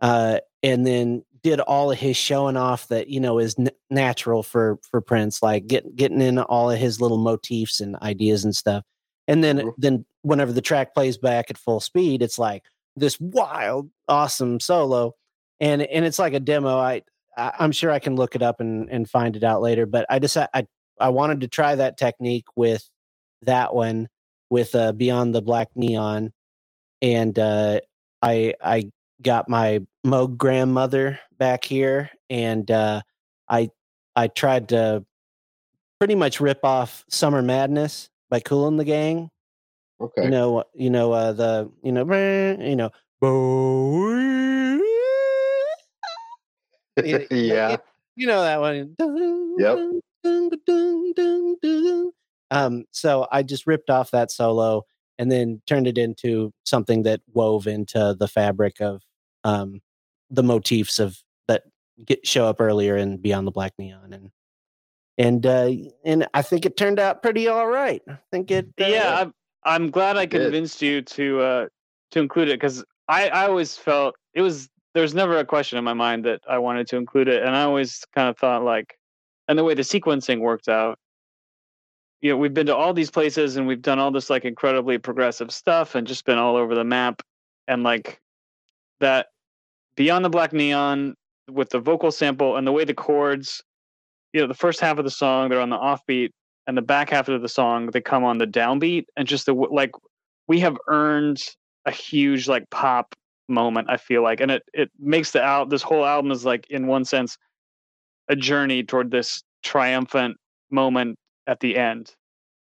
uh, 0.00 0.38
and 0.62 0.86
then 0.86 1.22
did 1.42 1.60
all 1.60 1.92
of 1.92 1.98
his 1.98 2.16
showing 2.16 2.56
off 2.56 2.88
that 2.88 3.08
you 3.08 3.20
know 3.20 3.38
is 3.38 3.54
n- 3.58 3.68
natural 3.90 4.42
for 4.42 4.78
for 4.90 5.02
Prince, 5.02 5.42
like 5.42 5.66
get, 5.66 5.96
getting 5.96 6.22
in 6.22 6.38
all 6.38 6.70
of 6.70 6.78
his 6.78 6.98
little 6.98 7.18
motifs 7.18 7.78
and 7.78 7.94
ideas 7.96 8.42
and 8.42 8.56
stuff. 8.56 8.84
And 9.28 9.44
then 9.44 9.58
Mhm. 9.58 9.72
then 9.76 10.06
whenever 10.22 10.50
the 10.50 10.62
track 10.62 10.94
plays 10.94 11.18
back 11.18 11.50
at 11.50 11.58
full 11.58 11.80
speed, 11.80 12.22
it's 12.22 12.38
like 12.38 12.62
this 12.96 13.20
wild, 13.20 13.90
awesome 14.08 14.60
solo 14.60 15.12
and 15.60 15.82
and 15.82 16.04
it's 16.04 16.18
like 16.18 16.34
a 16.34 16.40
demo. 16.40 16.78
I, 16.78 17.02
I 17.36 17.52
I'm 17.58 17.72
sure 17.72 17.90
I 17.90 17.98
can 17.98 18.16
look 18.16 18.34
it 18.34 18.42
up 18.42 18.60
and 18.60 18.88
and 18.90 19.08
find 19.08 19.36
it 19.36 19.44
out 19.44 19.62
later. 19.62 19.86
But 19.86 20.06
I 20.10 20.18
decided 20.18 20.50
I 20.54 20.66
I 21.00 21.08
wanted 21.10 21.40
to 21.42 21.48
try 21.48 21.74
that 21.74 21.96
technique 21.96 22.46
with 22.56 22.88
that 23.42 23.74
one 23.74 24.08
with 24.50 24.74
uh, 24.74 24.92
Beyond 24.92 25.34
the 25.34 25.42
Black 25.42 25.68
Neon, 25.74 26.32
and 27.02 27.38
uh, 27.38 27.80
I 28.22 28.54
I 28.62 28.90
got 29.22 29.48
my 29.48 29.80
Moog 30.06 30.36
grandmother 30.36 31.18
back 31.38 31.64
here, 31.64 32.10
and 32.30 32.70
uh, 32.70 33.02
I 33.48 33.70
I 34.14 34.28
tried 34.28 34.68
to 34.70 35.04
pretty 35.98 36.14
much 36.14 36.40
rip 36.40 36.64
off 36.64 37.04
Summer 37.08 37.42
Madness 37.42 38.10
by 38.28 38.40
Kool 38.40 38.68
and 38.68 38.78
the 38.78 38.84
Gang. 38.84 39.30
Okay. 40.00 40.24
You 40.24 40.30
know, 40.30 40.64
you 40.74 40.90
know 40.90 41.12
uh, 41.12 41.32
the 41.32 41.70
you 41.82 41.92
know 41.92 42.04
you 42.60 42.76
know. 42.76 42.90
yeah. 47.30 47.76
you 48.16 48.26
know 48.26 48.42
that 48.42 48.60
one. 48.60 48.96
Yep. 49.58 49.78
Um, 52.50 52.84
so 52.92 53.26
I 53.30 53.42
just 53.42 53.66
ripped 53.66 53.90
off 53.90 54.10
that 54.12 54.30
solo 54.30 54.84
and 55.18 55.30
then 55.30 55.62
turned 55.66 55.86
it 55.86 55.98
into 55.98 56.52
something 56.64 57.02
that 57.04 57.20
wove 57.32 57.66
into 57.66 58.14
the 58.18 58.28
fabric 58.28 58.80
of 58.80 59.02
um, 59.44 59.80
the 60.30 60.42
motifs 60.42 60.98
of 60.98 61.18
that 61.48 61.64
get 62.04 62.26
show 62.26 62.46
up 62.46 62.60
earlier 62.60 62.96
in 62.96 63.16
Beyond 63.18 63.46
the 63.46 63.52
Black 63.52 63.72
Neon 63.78 64.12
and 64.12 64.30
and 65.18 65.46
uh, 65.46 65.70
and 66.04 66.26
I 66.34 66.42
think 66.42 66.66
it 66.66 66.76
turned 66.76 66.98
out 66.98 67.22
pretty 67.22 67.48
all 67.48 67.66
right. 67.66 68.02
I 68.08 68.18
think 68.30 68.50
it. 68.50 68.66
Uh, 68.78 68.86
yeah, 68.86 69.20
I'm, 69.20 69.34
I'm 69.64 69.90
glad 69.90 70.16
I 70.18 70.26
convinced 70.26 70.82
you 70.82 71.00
to 71.02 71.40
uh, 71.40 71.66
to 72.10 72.20
include 72.20 72.48
it 72.48 72.60
because 72.60 72.84
I, 73.08 73.28
I 73.28 73.46
always 73.46 73.76
felt 73.76 74.14
it 74.34 74.42
was 74.42 74.68
there's 74.96 75.14
never 75.14 75.36
a 75.36 75.44
question 75.44 75.76
in 75.76 75.84
my 75.84 75.92
mind 75.92 76.24
that 76.24 76.40
I 76.48 76.56
wanted 76.56 76.86
to 76.88 76.96
include 76.96 77.28
it, 77.28 77.42
and 77.42 77.54
I 77.54 77.64
always 77.64 78.02
kind 78.14 78.30
of 78.30 78.38
thought 78.38 78.64
like, 78.64 78.98
and 79.46 79.58
the 79.58 79.62
way 79.62 79.74
the 79.74 79.82
sequencing 79.82 80.40
worked 80.40 80.70
out. 80.70 80.98
You 82.22 82.30
know, 82.30 82.38
we've 82.38 82.54
been 82.54 82.66
to 82.68 82.74
all 82.74 82.94
these 82.94 83.10
places 83.10 83.56
and 83.56 83.66
we've 83.66 83.82
done 83.82 83.98
all 83.98 84.10
this 84.10 84.30
like 84.30 84.46
incredibly 84.46 84.96
progressive 84.96 85.52
stuff 85.52 85.94
and 85.94 86.06
just 86.06 86.24
been 86.24 86.38
all 86.38 86.56
over 86.56 86.74
the 86.74 86.82
map, 86.82 87.20
and 87.68 87.82
like 87.82 88.18
that 89.00 89.26
beyond 89.96 90.24
the 90.24 90.30
black 90.30 90.54
neon 90.54 91.14
with 91.50 91.68
the 91.68 91.78
vocal 91.78 92.10
sample 92.10 92.56
and 92.56 92.66
the 92.66 92.72
way 92.72 92.84
the 92.84 92.94
chords, 92.94 93.62
you 94.32 94.40
know, 94.40 94.46
the 94.46 94.54
first 94.54 94.80
half 94.80 94.96
of 94.96 95.04
the 95.04 95.10
song 95.10 95.50
they're 95.50 95.60
on 95.60 95.68
the 95.68 95.76
offbeat 95.76 96.30
and 96.66 96.74
the 96.74 96.82
back 96.82 97.10
half 97.10 97.28
of 97.28 97.42
the 97.42 97.50
song 97.50 97.90
they 97.90 98.00
come 98.00 98.24
on 98.24 98.38
the 98.38 98.46
downbeat 98.46 99.04
and 99.14 99.28
just 99.28 99.44
the 99.44 99.52
like 99.52 99.92
we 100.48 100.58
have 100.58 100.78
earned 100.88 101.42
a 101.84 101.90
huge 101.90 102.48
like 102.48 102.68
pop 102.70 103.14
moment 103.48 103.88
i 103.90 103.96
feel 103.96 104.22
like 104.22 104.40
and 104.40 104.50
it 104.50 104.62
it 104.72 104.90
makes 104.98 105.30
the 105.30 105.42
out 105.42 105.70
this 105.70 105.82
whole 105.82 106.04
album 106.04 106.30
is 106.30 106.44
like 106.44 106.66
in 106.70 106.86
one 106.86 107.04
sense 107.04 107.38
a 108.28 108.36
journey 108.36 108.82
toward 108.82 109.10
this 109.10 109.42
triumphant 109.62 110.36
moment 110.70 111.16
at 111.46 111.60
the 111.60 111.76
end 111.76 112.14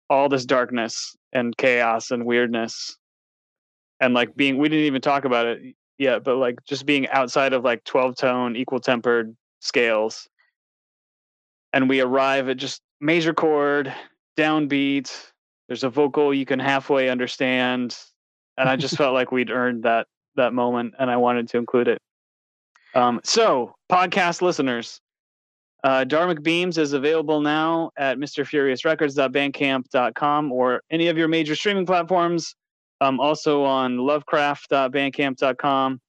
all 0.09 0.27
this 0.27 0.45
darkness 0.45 1.15
and 1.31 1.55
chaos 1.57 2.11
and 2.11 2.25
weirdness 2.25 2.97
and 4.01 4.13
like 4.13 4.35
being 4.35 4.57
we 4.57 4.67
didn't 4.67 4.85
even 4.85 5.01
talk 5.01 5.23
about 5.23 5.45
it 5.45 5.75
yet 5.97 6.23
but 6.23 6.35
like 6.35 6.59
just 6.67 6.85
being 6.85 7.07
outside 7.09 7.53
of 7.53 7.63
like 7.63 7.83
12 7.85 8.17
tone 8.17 8.55
equal 8.55 8.79
tempered 8.79 9.35
scales 9.61 10.27
and 11.75 11.89
we 11.89 11.99
arrive 11.99 12.47
at 12.47 12.55
just 12.55 12.81
major 13.01 13.33
chord, 13.33 13.93
downbeat. 14.37 15.13
There's 15.67 15.83
a 15.83 15.89
vocal 15.89 16.33
you 16.33 16.45
can 16.45 16.59
halfway 16.59 17.09
understand, 17.09 17.97
and 18.57 18.69
I 18.69 18.77
just 18.77 18.95
felt 18.97 19.13
like 19.13 19.31
we'd 19.31 19.51
earned 19.51 19.83
that 19.83 20.07
that 20.35 20.53
moment, 20.53 20.93
and 20.99 21.09
I 21.09 21.17
wanted 21.17 21.49
to 21.49 21.57
include 21.57 21.87
it. 21.87 21.99
Um, 22.93 23.19
so, 23.23 23.73
podcast 23.91 24.41
listeners, 24.41 25.01
uh, 25.83 26.05
Dharmic 26.05 26.41
Beams 26.41 26.77
is 26.77 26.93
available 26.93 27.41
now 27.41 27.91
at 27.97 28.17
MrFuriousRecords.bandcamp.com 28.17 30.51
or 30.51 30.81
any 30.89 31.07
of 31.07 31.17
your 31.17 31.27
major 31.27 31.55
streaming 31.55 31.85
platforms. 31.85 32.55
Um, 33.01 33.19
also 33.19 33.63
on 33.63 33.97
Luvcraf.bandcamp.com. 33.97 35.99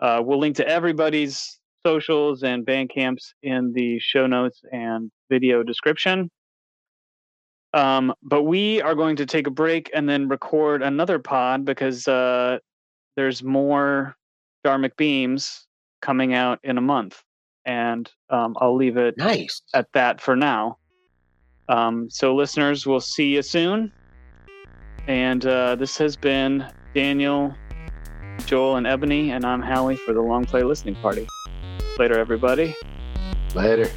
Uh, 0.00 0.22
we'll 0.24 0.38
link 0.38 0.56
to 0.56 0.66
everybody's 0.66 1.60
socials 1.86 2.42
and 2.42 2.66
Bandcamps 2.66 3.34
in 3.42 3.72
the 3.72 3.98
show 4.00 4.26
notes 4.26 4.60
and 4.72 5.10
video 5.30 5.62
description. 5.62 6.30
Um, 7.74 8.14
but 8.22 8.44
we 8.44 8.80
are 8.80 8.94
going 8.94 9.16
to 9.16 9.26
take 9.26 9.46
a 9.46 9.50
break 9.50 9.90
and 9.94 10.08
then 10.08 10.28
record 10.28 10.82
another 10.82 11.18
pod 11.18 11.64
because 11.64 12.08
uh, 12.08 12.58
there's 13.18 13.42
more 13.42 14.16
Dharmic 14.64 14.96
Beams 14.96 15.66
coming 16.00 16.34
out 16.34 16.60
in 16.62 16.78
a 16.78 16.80
month. 16.80 17.20
And 17.64 18.08
um, 18.30 18.56
I'll 18.60 18.76
leave 18.76 18.96
it 18.96 19.18
Nice. 19.18 19.60
at 19.74 19.92
that 19.92 20.20
for 20.20 20.36
now. 20.36 20.78
Um, 21.68 22.08
so, 22.08 22.32
listeners, 22.36 22.86
we'll 22.86 23.00
see 23.00 23.34
you 23.34 23.42
soon. 23.42 23.92
And 25.08 25.44
uh, 25.44 25.74
this 25.74 25.98
has 25.98 26.16
been 26.16 26.64
Daniel, 26.94 27.52
Joel, 28.46 28.76
and 28.76 28.86
Ebony, 28.86 29.32
and 29.32 29.44
I'm 29.44 29.62
Howie 29.62 29.96
for 29.96 30.12
the 30.12 30.22
Long 30.22 30.44
Play 30.44 30.62
Listening 30.62 30.94
Party. 30.94 31.26
Later, 31.98 32.20
everybody. 32.20 32.76
Later. 33.52 33.90